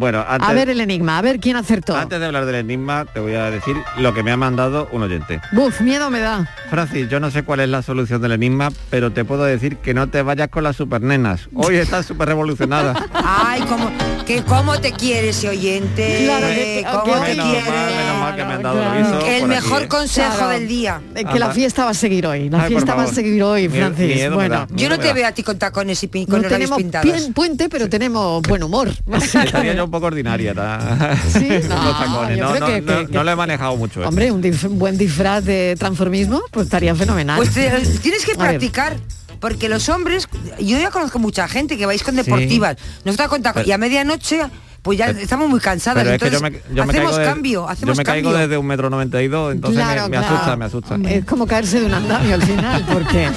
Bueno, 0.00 0.24
antes, 0.26 0.48
A 0.48 0.52
ver 0.52 0.70
el 0.70 0.80
enigma, 0.80 1.18
a 1.18 1.22
ver 1.22 1.38
quién 1.38 1.56
acertó. 1.56 1.96
antes 1.96 2.18
de 2.18 2.26
hablar 2.26 2.46
del 2.46 2.56
enigma, 2.56 3.04
te 3.04 3.20
voy 3.20 3.34
a 3.34 3.50
decir 3.50 3.76
lo 3.98 4.12
que 4.14 4.22
me 4.22 4.32
ha 4.32 4.36
mandado 4.36 4.88
un 4.90 5.02
oyente. 5.02 5.40
Buf, 5.52 5.80
miedo 5.82 6.10
me 6.10 6.18
da. 6.20 6.48
Francis, 6.70 7.08
yo 7.08 7.20
no 7.20 7.30
sé 7.30 7.42
cuál 7.44 7.60
es 7.60 7.68
la 7.68 7.82
solución 7.82 8.20
del 8.22 8.32
enigma, 8.32 8.70
pero 8.90 9.12
te 9.12 9.24
puedo 9.24 9.44
decir 9.44 9.76
que 9.76 9.94
no 9.94 10.08
te 10.08 10.22
vayas 10.22 10.48
con 10.48 10.64
las 10.64 10.76
supernenas. 10.76 11.48
Hoy 11.54 11.76
estás 11.76 12.06
súper 12.10 12.28
revolucionada. 12.28 12.94
Ay, 13.12 13.60
cómo, 13.68 13.90
que 14.26 14.42
cómo 14.42 14.80
te 14.80 14.92
quiere 14.92 15.28
ese 15.30 15.48
oyente. 15.48 16.22
Claro, 16.24 16.46
que- 16.46 16.86
cómo 16.90 17.04
que- 17.04 17.12
te 17.12 17.28
menos 17.36 17.46
quiere. 17.50 17.70
mal, 17.70 17.94
menos 17.94 18.20
mal 18.20 18.36
que 18.36 18.44
me 18.44 18.52
han 18.54 18.62
dado 18.62 18.80
el 19.26 19.46
mejor 19.46 19.74
aquí, 19.76 19.84
¿eh? 19.84 19.88
consejo 19.88 20.34
Claro. 20.36 20.48
del 20.50 20.68
día. 20.68 21.00
Eh, 21.14 21.24
que 21.30 21.38
la 21.38 21.50
fiesta 21.50 21.84
va 21.84 21.90
a 21.90 21.94
seguir 21.94 22.26
hoy. 22.26 22.48
La 22.48 22.62
Ay, 22.62 22.68
fiesta 22.70 22.94
va 22.94 23.02
a 23.02 23.06
seguir 23.06 23.42
hoy, 23.42 23.68
Francis. 23.68 24.14
miedo 24.14 24.34
bueno, 24.34 24.54
da. 24.54 24.66
Yo 24.74 24.88
no 24.88 24.98
te 24.98 25.12
veo 25.12 25.26
a 25.26 25.32
ti 25.32 25.42
con 25.42 25.58
tacones 25.58 26.02
y 26.02 26.08
pin- 26.08 26.26
no 26.26 26.32
con 26.34 26.42
labios 26.42 26.52
tenemos 26.58 26.78
pintados. 26.78 27.06
pien- 27.06 27.32
puente, 27.34 27.68
pero 27.68 27.88
tenemos 27.88 28.40
buen 28.42 28.62
humor. 28.62 28.88
Estaría 29.12 29.74
yo 29.74 29.89
un 29.90 29.92
poco 29.92 30.06
ordinaria. 30.06 30.54
Sí, 31.32 31.48
no, 31.68 31.82
No, 31.82 32.26
creo 32.26 32.60
no, 32.60 32.66
que- 32.66 32.80
no- 32.80 33.06
que- 33.06 33.12
no 33.12 33.24
lo 33.24 33.30
he 33.32 33.36
manejado 33.36 33.76
mucho. 33.76 34.02
¿eh? 34.02 34.06
Hombre, 34.06 34.30
un 34.30 34.40
dif- 34.42 34.68
buen 34.68 34.96
disfraz 34.96 35.44
de 35.44 35.74
transformismo, 35.78 36.40
pues 36.52 36.66
estaría 36.66 36.94
fenomenal. 36.94 37.36
Pues 37.36 37.50
te- 37.52 37.70
tienes 38.00 38.24
que 38.24 38.32
A 38.32 38.36
ver. 38.36 38.48
practicar. 38.50 38.96
Porque 39.40 39.68
los 39.70 39.88
hombres, 39.88 40.28
yo 40.60 40.78
ya 40.78 40.90
conozco 40.90 41.18
mucha 41.18 41.48
gente 41.48 41.78
que 41.78 41.86
vais 41.86 42.02
con 42.02 42.14
deportivas, 42.14 42.76
nos 43.06 43.16
da 43.16 43.26
cuenta 43.28 43.52
Pero- 43.54 43.66
y 43.66 43.72
a 43.72 43.78
medianoche 43.78 44.42
pues 44.82 44.98
ya 44.98 45.06
estamos 45.10 45.48
muy 45.48 45.60
cansadas. 45.60 46.02
Pero 46.04 46.14
es 46.16 46.22
que 46.22 46.30
yo 46.30 46.36
entonces 46.38 46.62
me, 46.70 46.74
yo 46.76 46.84
me 46.86 46.92
hacemos 46.92 47.16
de- 47.18 47.24
cambio, 47.24 47.68
hacemos 47.68 47.96
yo 47.96 48.00
me 48.00 48.04
caigo 48.04 48.32
desde 48.32 48.56
un 48.58 48.66
metro 48.66 48.88
noventa 48.90 49.20
y 49.22 49.28
dos, 49.28 49.52
entonces 49.52 49.76
me- 49.78 49.82
Claro, 49.92 50.08
me, 50.08 50.16
claro. 50.18 50.34
asusta, 50.36 50.56
me 50.56 50.64
asusta. 50.66 50.98
Es 51.08 51.24
como 51.26 51.46
caerse 51.46 51.80
de 51.80 51.86
un 51.86 51.94
andamio 51.94 52.34
al 52.34 52.42
final, 52.42 52.86
porque... 52.92 53.28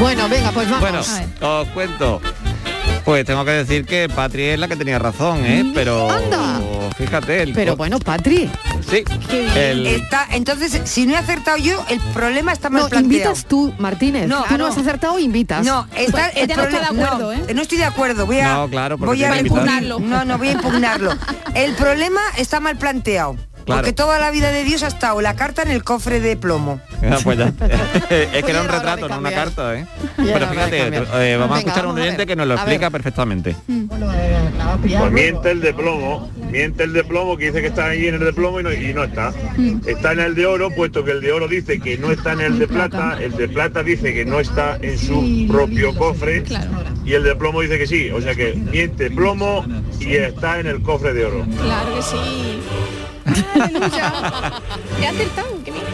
Bueno, 0.00 0.28
venga, 0.28 0.50
pues 0.52 0.68
vamos. 0.70 0.80
Bueno, 0.80 1.60
os 1.60 1.68
cuento. 1.68 2.20
Pues 3.12 3.26
tengo 3.26 3.44
que 3.44 3.50
decir 3.50 3.84
que 3.84 4.08
Patri 4.08 4.44
es 4.44 4.58
la 4.58 4.68
que 4.68 4.74
tenía 4.76 4.98
razón, 4.98 5.44
¿eh? 5.44 5.70
Pero 5.74 6.10
Anda. 6.10 6.62
fíjate, 6.96 7.42
el 7.42 7.52
Pero 7.52 7.76
bueno, 7.76 7.98
Patri, 7.98 8.50
sí, 8.88 9.04
el- 9.54 9.86
Está, 9.86 10.26
entonces, 10.30 10.80
si 10.84 11.04
no 11.04 11.12
he 11.12 11.18
acertado 11.18 11.58
yo, 11.58 11.84
el 11.90 12.00
problema 12.14 12.54
está 12.54 12.70
mal 12.70 12.84
no, 12.84 12.88
planteado. 12.88 13.32
invitas 13.32 13.44
tú, 13.44 13.74
Martínez. 13.76 14.28
No, 14.28 14.42
tú 14.44 14.56
no 14.56 14.66
has 14.66 14.78
acertado, 14.78 15.18
invitas. 15.18 15.62
No, 15.62 15.86
está 15.94 16.30
Pues 16.32 16.36
ella 16.36 16.56
no 16.56 16.62
está 16.62 16.78
de 16.78 16.86
problema- 16.86 17.06
acuerdo, 17.06 17.34
no, 17.36 17.48
¿eh? 17.50 17.54
no 17.54 17.60
estoy 17.60 17.76
de 17.76 17.84
acuerdo. 17.84 18.24
Voy 18.24 18.40
a, 18.40 18.54
No, 18.54 18.68
claro, 18.70 18.96
porque 18.96 19.08
voy 19.14 19.24
a 19.24 19.26
tiene 19.30 19.42
que 19.42 19.48
invitar. 19.48 19.82
impugnarlo. 19.82 19.98
No, 20.00 20.24
no, 20.24 20.38
voy 20.38 20.48
a 20.48 20.52
impugnarlo. 20.52 21.12
El 21.54 21.74
problema 21.74 22.22
está 22.38 22.60
mal 22.60 22.78
planteado. 22.78 23.36
Claro. 23.64 23.80
Porque 23.82 23.92
toda 23.92 24.18
la 24.18 24.30
vida 24.30 24.50
de 24.50 24.64
Dios 24.64 24.82
ha 24.82 24.88
estado 24.88 25.20
la 25.20 25.34
carta 25.36 25.62
en 25.62 25.68
el 25.70 25.84
cofre 25.84 26.20
de 26.20 26.36
plomo. 26.36 26.80
Ah, 27.04 27.18
pues 27.24 27.36
ya. 27.38 27.52
es 28.10 28.44
que 28.44 28.50
era 28.50 28.62
un 28.62 28.68
retrato, 28.68 29.08
no 29.08 29.18
una 29.18 29.32
carta, 29.32 29.74
¿eh? 29.76 29.86
Ya 30.18 30.34
Pero 30.34 30.48
fíjate, 30.48 30.86
eh, 30.86 31.36
vamos 31.36 31.56
a 31.56 31.58
Venga, 31.58 31.58
escuchar 31.58 31.78
a 31.84 31.88
un 31.88 31.94
vamos 31.94 31.98
a 31.98 32.02
oyente 32.02 32.26
que 32.26 32.36
nos 32.36 32.46
lo 32.46 32.52
A 32.54 32.56
explica 32.58 32.88
ver. 32.88 32.92
perfectamente. 32.92 33.56
Pues 33.66 35.12
miente 35.12 35.50
el 35.50 35.60
de 35.60 35.74
plomo, 35.74 36.30
miente 36.50 36.84
el 36.84 36.92
de 36.92 37.02
plomo 37.04 37.36
que 37.36 37.46
dice 37.46 37.60
que 37.60 37.66
está 37.66 37.86
ahí 37.86 38.06
en 38.06 38.14
el 38.14 38.20
de 38.20 38.32
plomo 38.32 38.60
y 38.60 38.62
no, 38.62 38.72
y 38.72 38.94
no 38.94 39.02
está. 39.04 39.32
Está 39.84 40.12
en 40.12 40.20
el 40.20 40.34
de 40.36 40.46
oro, 40.46 40.70
puesto 40.70 41.04
que 41.04 41.10
el 41.10 41.20
de 41.20 41.32
oro 41.32 41.48
dice 41.48 41.80
que 41.80 41.98
no 41.98 42.12
está 42.12 42.32
en 42.34 42.40
el 42.40 42.58
de 42.60 42.68
plata, 42.68 43.18
el 43.20 43.32
de 43.32 43.48
plata 43.48 43.82
dice 43.82 44.14
que 44.14 44.24
no 44.24 44.38
está 44.38 44.78
en 44.80 44.96
su 44.98 45.46
propio 45.48 45.94
cofre 45.96 46.44
y 47.04 47.14
el 47.14 47.24
de 47.24 47.34
plomo 47.34 47.60
dice 47.62 47.78
que 47.78 47.86
sí. 47.88 48.10
O 48.10 48.20
sea 48.20 48.34
que 48.36 48.54
miente 48.54 49.10
plomo 49.10 49.66
y 50.00 50.14
está 50.14 50.60
en 50.60 50.68
el 50.68 50.82
cofre 50.82 51.12
de 51.14 51.24
oro. 51.26 51.44
Claro 51.60 51.94
que 51.96 52.02
sí. 52.02 52.16
Aleluya. 53.54 54.12
He 55.00 55.06
acertado, 55.06 55.48
qué 55.64 55.70
bien. 55.70 55.84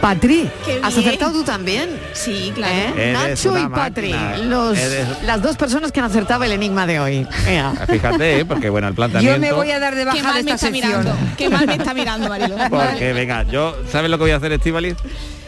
Patri, 0.00 0.50
Qué 0.66 0.80
¿has 0.82 0.94
bien. 0.94 1.08
acertado 1.08 1.32
tú 1.32 1.44
también? 1.44 1.88
Sí, 2.12 2.52
claro. 2.54 2.74
¿Eh? 2.96 3.12
Nacho 3.12 3.56
y 3.58 3.66
Patri, 3.68 4.14
los, 4.44 4.76
Eres- 4.78 5.22
las 5.24 5.40
dos 5.40 5.56
personas 5.56 5.92
que 5.92 6.00
han 6.00 6.06
acertado 6.06 6.44
el 6.44 6.52
enigma 6.52 6.86
de 6.86 7.00
hoy. 7.00 7.26
Ea. 7.48 7.72
Fíjate, 7.88 8.40
¿eh? 8.40 8.44
porque 8.44 8.68
bueno, 8.70 8.88
el 8.88 8.92
Yo 8.92 8.96
planteamiento... 8.96 9.40
me 9.40 9.52
voy 9.52 9.70
a 9.70 9.78
dar 9.78 9.94
de 9.94 10.00
Qué 10.02 10.06
baja 10.06 10.18
de 10.18 10.22
mal 10.24 10.34
me 10.44 10.50
esta 10.52 10.54
está 10.54 10.66
sección. 10.78 11.00
mirando. 11.04 11.16
Qué 11.38 11.48
mal 11.48 11.66
me 11.66 11.74
está 11.74 11.94
mirando, 11.94 12.28
Marilo. 12.28 12.56
Porque 12.68 13.12
venga, 13.12 13.44
yo, 13.44 13.76
¿sabes 13.90 14.10
lo 14.10 14.18
que 14.18 14.24
voy 14.24 14.30
a 14.32 14.36
hacer, 14.36 14.52
Estivaliz? 14.52 14.96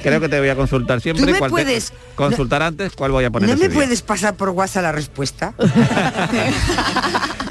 Creo 0.03 0.20
que 0.20 0.28
te 0.28 0.38
voy 0.38 0.49
a 0.49 0.55
consultar 0.57 1.01
siempre. 1.01 1.24
Tú 1.26 1.32
me 1.32 1.38
cuál 1.38 1.51
puedes- 1.51 1.92
consultar 2.14 2.62
antes 2.62 2.92
cuál 2.94 3.11
voy 3.12 3.24
a 3.24 3.30
poner 3.30 3.49
¿No 3.49 3.55
ese 3.55 3.64
me 3.64 3.68
día. 3.68 3.74
puedes 3.78 4.03
pasar 4.03 4.34
por 4.36 4.51
WhatsApp 4.51 4.82
la 4.84 4.92
respuesta? 4.92 5.53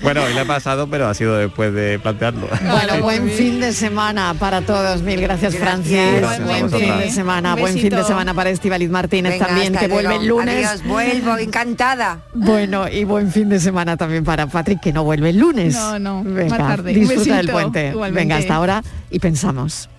Bueno, 0.01 0.21
hoy 0.21 0.35
le 0.35 0.41
he 0.41 0.45
pasado, 0.45 0.87
pero 0.87 1.07
ha 1.07 1.15
sido 1.15 1.35
después 1.35 1.73
de 1.73 1.97
plantearlo. 1.97 2.47
Bueno, 2.47 2.97
buen 3.01 3.27
fin 3.27 3.59
de 3.59 3.73
semana 3.73 4.35
para 4.37 4.61
todos. 4.61 5.01
Mil 5.01 5.19
gracias, 5.19 5.55
Francis. 5.55 5.97
Gracias 6.17 6.45
buen 6.45 6.69
fin 6.69 6.97
de 6.99 7.09
semana, 7.09 7.55
buen 7.55 7.73
fin 7.73 7.89
de 7.89 8.03
semana 8.03 8.35
para 8.35 8.51
Estivaliz 8.51 8.91
Martínez 8.91 9.31
Venga, 9.33 9.47
también, 9.47 9.73
que 9.73 9.87
vuelve 9.87 10.17
el 10.17 10.27
lunes. 10.27 10.67
Adiós, 10.67 10.83
vuelvo, 10.85 11.37
encantada. 11.39 12.19
Bueno, 12.35 12.87
y 12.87 13.03
buen 13.03 13.31
fin 13.31 13.49
de 13.49 13.59
semana 13.59 13.97
también 13.97 14.23
para 14.23 14.45
Patrick, 14.45 14.79
que 14.79 14.93
no 14.93 15.03
vuelve 15.03 15.31
el 15.31 15.39
lunes. 15.39 15.73
No, 15.73 15.97
no, 15.97 16.23
más 16.23 16.33
Venga, 16.35 16.57
tarde. 16.57 16.91
Un 16.93 16.99
disfruta 16.99 17.37
del 17.37 17.49
puente. 17.49 17.89
igualmente. 17.89 18.19
Venga, 18.21 18.37
hasta 18.37 18.53
ahora 18.55 18.83
y 19.09 19.17
pensamos. 19.17 19.89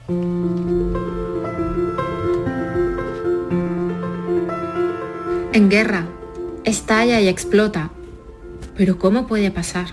En 5.57 5.70
guerra, 5.70 6.04
estalla 6.64 7.18
y 7.22 7.28
explota. 7.28 7.90
Pero 8.76 8.98
¿cómo 8.98 9.26
puede 9.26 9.50
pasar? 9.50 9.86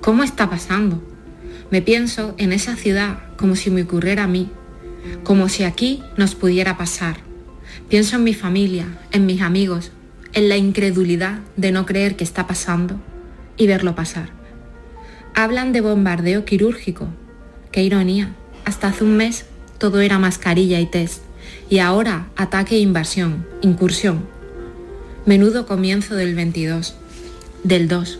¿Cómo 0.00 0.22
está 0.22 0.48
pasando? 0.48 1.02
Me 1.70 1.82
pienso 1.82 2.34
en 2.38 2.54
esa 2.54 2.74
ciudad 2.74 3.18
como 3.36 3.54
si 3.54 3.70
me 3.70 3.82
ocurriera 3.82 4.22
a 4.22 4.28
mí, 4.28 4.48
como 5.22 5.50
si 5.50 5.64
aquí 5.64 6.02
nos 6.16 6.34
pudiera 6.34 6.78
pasar. 6.78 7.18
Pienso 7.90 8.16
en 8.16 8.24
mi 8.24 8.32
familia, 8.32 8.86
en 9.12 9.26
mis 9.26 9.42
amigos, 9.42 9.92
en 10.32 10.48
la 10.48 10.56
incredulidad 10.56 11.40
de 11.58 11.70
no 11.70 11.84
creer 11.84 12.16
que 12.16 12.24
está 12.24 12.46
pasando 12.46 12.98
y 13.58 13.66
verlo 13.66 13.94
pasar. 13.94 14.30
Hablan 15.34 15.74
de 15.74 15.82
bombardeo 15.82 16.46
quirúrgico. 16.46 17.08
Qué 17.72 17.82
ironía. 17.82 18.34
Hasta 18.64 18.88
hace 18.88 19.04
un 19.04 19.18
mes 19.18 19.44
todo 19.76 20.00
era 20.00 20.18
mascarilla 20.18 20.80
y 20.80 20.86
test. 20.86 21.20
Y 21.68 21.80
ahora 21.80 22.28
ataque 22.36 22.76
e 22.76 22.78
invasión, 22.78 23.46
incursión. 23.60 24.32
Menudo 25.26 25.64
comienzo 25.64 26.16
del 26.16 26.34
22, 26.34 26.96
del 27.62 27.88
2. 27.88 28.18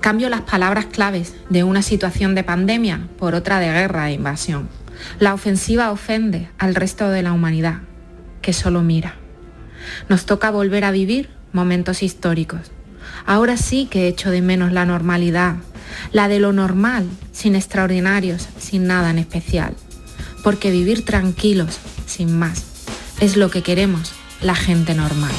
Cambio 0.00 0.28
las 0.28 0.42
palabras 0.42 0.86
claves 0.86 1.34
de 1.50 1.64
una 1.64 1.82
situación 1.82 2.36
de 2.36 2.44
pandemia 2.44 3.08
por 3.18 3.34
otra 3.34 3.58
de 3.58 3.66
guerra 3.66 4.08
e 4.08 4.12
invasión. 4.12 4.68
La 5.18 5.34
ofensiva 5.34 5.90
ofende 5.90 6.48
al 6.58 6.76
resto 6.76 7.08
de 7.08 7.24
la 7.24 7.32
humanidad, 7.32 7.80
que 8.40 8.52
solo 8.52 8.82
mira. 8.82 9.16
Nos 10.08 10.26
toca 10.26 10.52
volver 10.52 10.84
a 10.84 10.92
vivir 10.92 11.28
momentos 11.52 12.04
históricos. 12.04 12.70
Ahora 13.26 13.56
sí 13.56 13.88
que 13.90 14.06
echo 14.06 14.30
de 14.30 14.42
menos 14.42 14.70
la 14.70 14.86
normalidad, 14.86 15.56
la 16.12 16.28
de 16.28 16.38
lo 16.38 16.52
normal, 16.52 17.08
sin 17.32 17.56
extraordinarios, 17.56 18.48
sin 18.60 18.86
nada 18.86 19.10
en 19.10 19.18
especial. 19.18 19.74
Porque 20.44 20.70
vivir 20.70 21.04
tranquilos, 21.04 21.80
sin 22.06 22.38
más, 22.38 22.62
es 23.18 23.36
lo 23.36 23.50
que 23.50 23.64
queremos 23.64 24.12
la 24.40 24.54
gente 24.54 24.94
normal. 24.94 25.32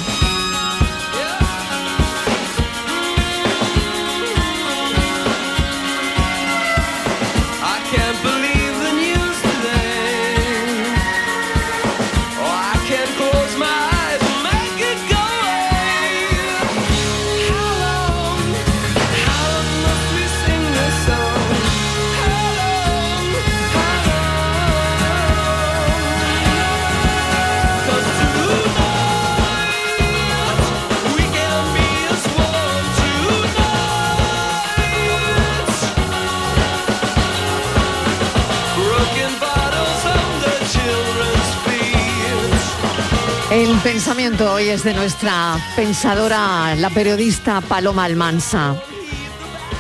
Pensamiento 43.94 44.52
hoy 44.52 44.68
es 44.68 44.84
de 44.84 44.94
nuestra 44.94 45.58
pensadora, 45.78 46.76
la 46.76 46.90
periodista 46.90 47.62
Paloma 47.62 48.04
Almansa. 48.04 48.76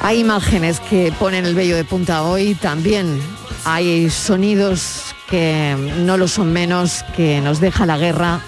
Hay 0.02 0.20
imágenes 0.20 0.80
que 0.80 1.12
ponen 1.20 1.46
el 1.46 1.56
vello 1.56 1.76
de 1.76 1.84
punta 1.84 2.24
hoy, 2.24 2.56
también 2.56 3.20
hay 3.66 4.10
sonidos 4.10 5.14
que 5.30 5.76
no 6.06 6.16
lo 6.16 6.30
son 6.30 6.54
menos, 6.54 7.04
que 7.18 7.42
nos 7.42 7.60
deja 7.60 7.86
la 7.86 7.98
guerra, 7.98 8.40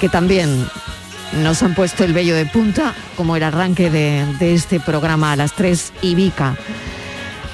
que 0.00 0.08
también 0.08 0.66
nos 1.42 1.62
han 1.62 1.74
puesto 1.74 2.02
el 2.02 2.14
vello 2.14 2.34
de 2.34 2.46
punta, 2.46 2.94
como 3.14 3.36
el 3.36 3.42
arranque 3.42 3.90
de, 3.90 4.24
este 4.40 4.80
programa 4.80 5.32
a 5.32 5.36
las 5.36 5.52
3 5.52 5.92
y 6.00 6.14
Vika. 6.14 6.56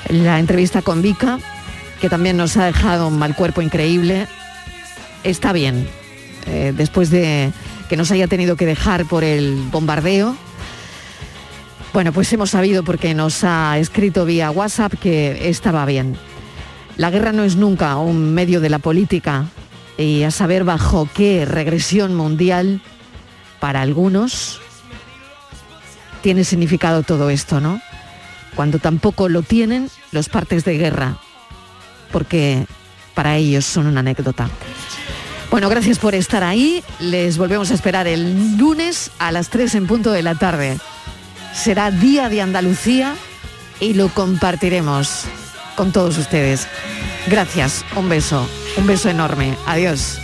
La 0.09 0.39
entrevista 0.39 0.83
con 0.83 1.03
Vika, 1.03 1.41
que 2.01 2.09
también 2.09 2.37
nos 2.37 2.57
ha 2.57 2.67
dejado 2.67 3.09
un 3.09 3.19
mal 3.19 3.35
cuerpo 3.35 3.61
increíble, 3.61 4.29
está 5.25 5.53
bien, 5.53 5.89
eh, 6.47 6.73
después 6.77 7.11
de 7.11 7.53
que 7.89 7.97
nos 7.97 8.11
haya 8.11 8.27
tenido 8.27 8.57
que 8.57 8.67
dejar 8.67 9.05
por 9.07 9.25
el 9.25 9.55
bombardeo. 9.71 10.37
Bueno, 11.93 12.13
pues 12.13 12.33
hemos 12.33 12.51
sabido 12.51 12.83
porque 12.83 13.15
nos 13.15 13.45
ha 13.45 13.79
escrito 13.79 14.25
vía 14.25 14.51
WhatsApp 14.51 14.95
que 14.95 15.49
estaba 15.49 15.85
bien. 15.87 16.17
La 16.97 17.11
guerra 17.11 17.33
no 17.33 17.45
es 17.45 17.57
nunca 17.57 17.97
un 17.97 18.35
medio 18.35 18.61
de 18.61 18.69
la 18.69 18.79
política 18.79 19.47
y 19.97 20.23
a 20.23 20.31
saber 20.31 20.65
bajo 20.65 21.09
qué 21.15 21.45
regresión 21.45 22.15
mundial 22.15 22.81
para 23.61 23.81
algunos 23.81 24.61
tiene 26.23 26.45
significado 26.45 27.03
todo 27.03 27.31
esto, 27.31 27.61
¿no? 27.61 27.81
Cuando 28.55 28.79
tampoco 28.79 29.29
lo 29.29 29.43
tienen 29.43 29.91
los 30.11 30.29
partes 30.29 30.65
de 30.65 30.79
guerra, 30.79 31.19
porque 32.13 32.67
para 33.15 33.37
ellos 33.37 33.65
son 33.65 33.87
una 33.87 34.01
anécdota. 34.01 34.49
Bueno, 35.55 35.69
gracias 35.69 36.01
por 36.01 36.17
estar 36.17 36.43
ahí. 36.43 36.83
Les 36.99 37.39
volvemos 37.39 37.71
a 37.71 37.75
esperar 37.75 38.09
el 38.09 38.57
lunes 38.59 39.13
a 39.21 39.31
las 39.31 39.51
3 39.51 39.77
en 39.77 39.87
punto 39.87 40.11
de 40.11 40.21
la 40.21 40.35
tarde. 40.35 40.79
Será 41.55 41.93
Día 41.93 42.29
de 42.29 42.43
Andalucía 42.43 43.15
y 43.79 43.95
lo 43.95 44.09
compartiremos 44.09 45.27
con 45.77 45.93
todos 45.93 46.19
ustedes. 46.19 46.67
Gracias, 47.29 47.85
un 47.95 48.09
beso, 48.09 48.49
un 48.77 48.89
beso 48.89 49.09
enorme. 49.09 49.57
Adiós. 49.65 50.19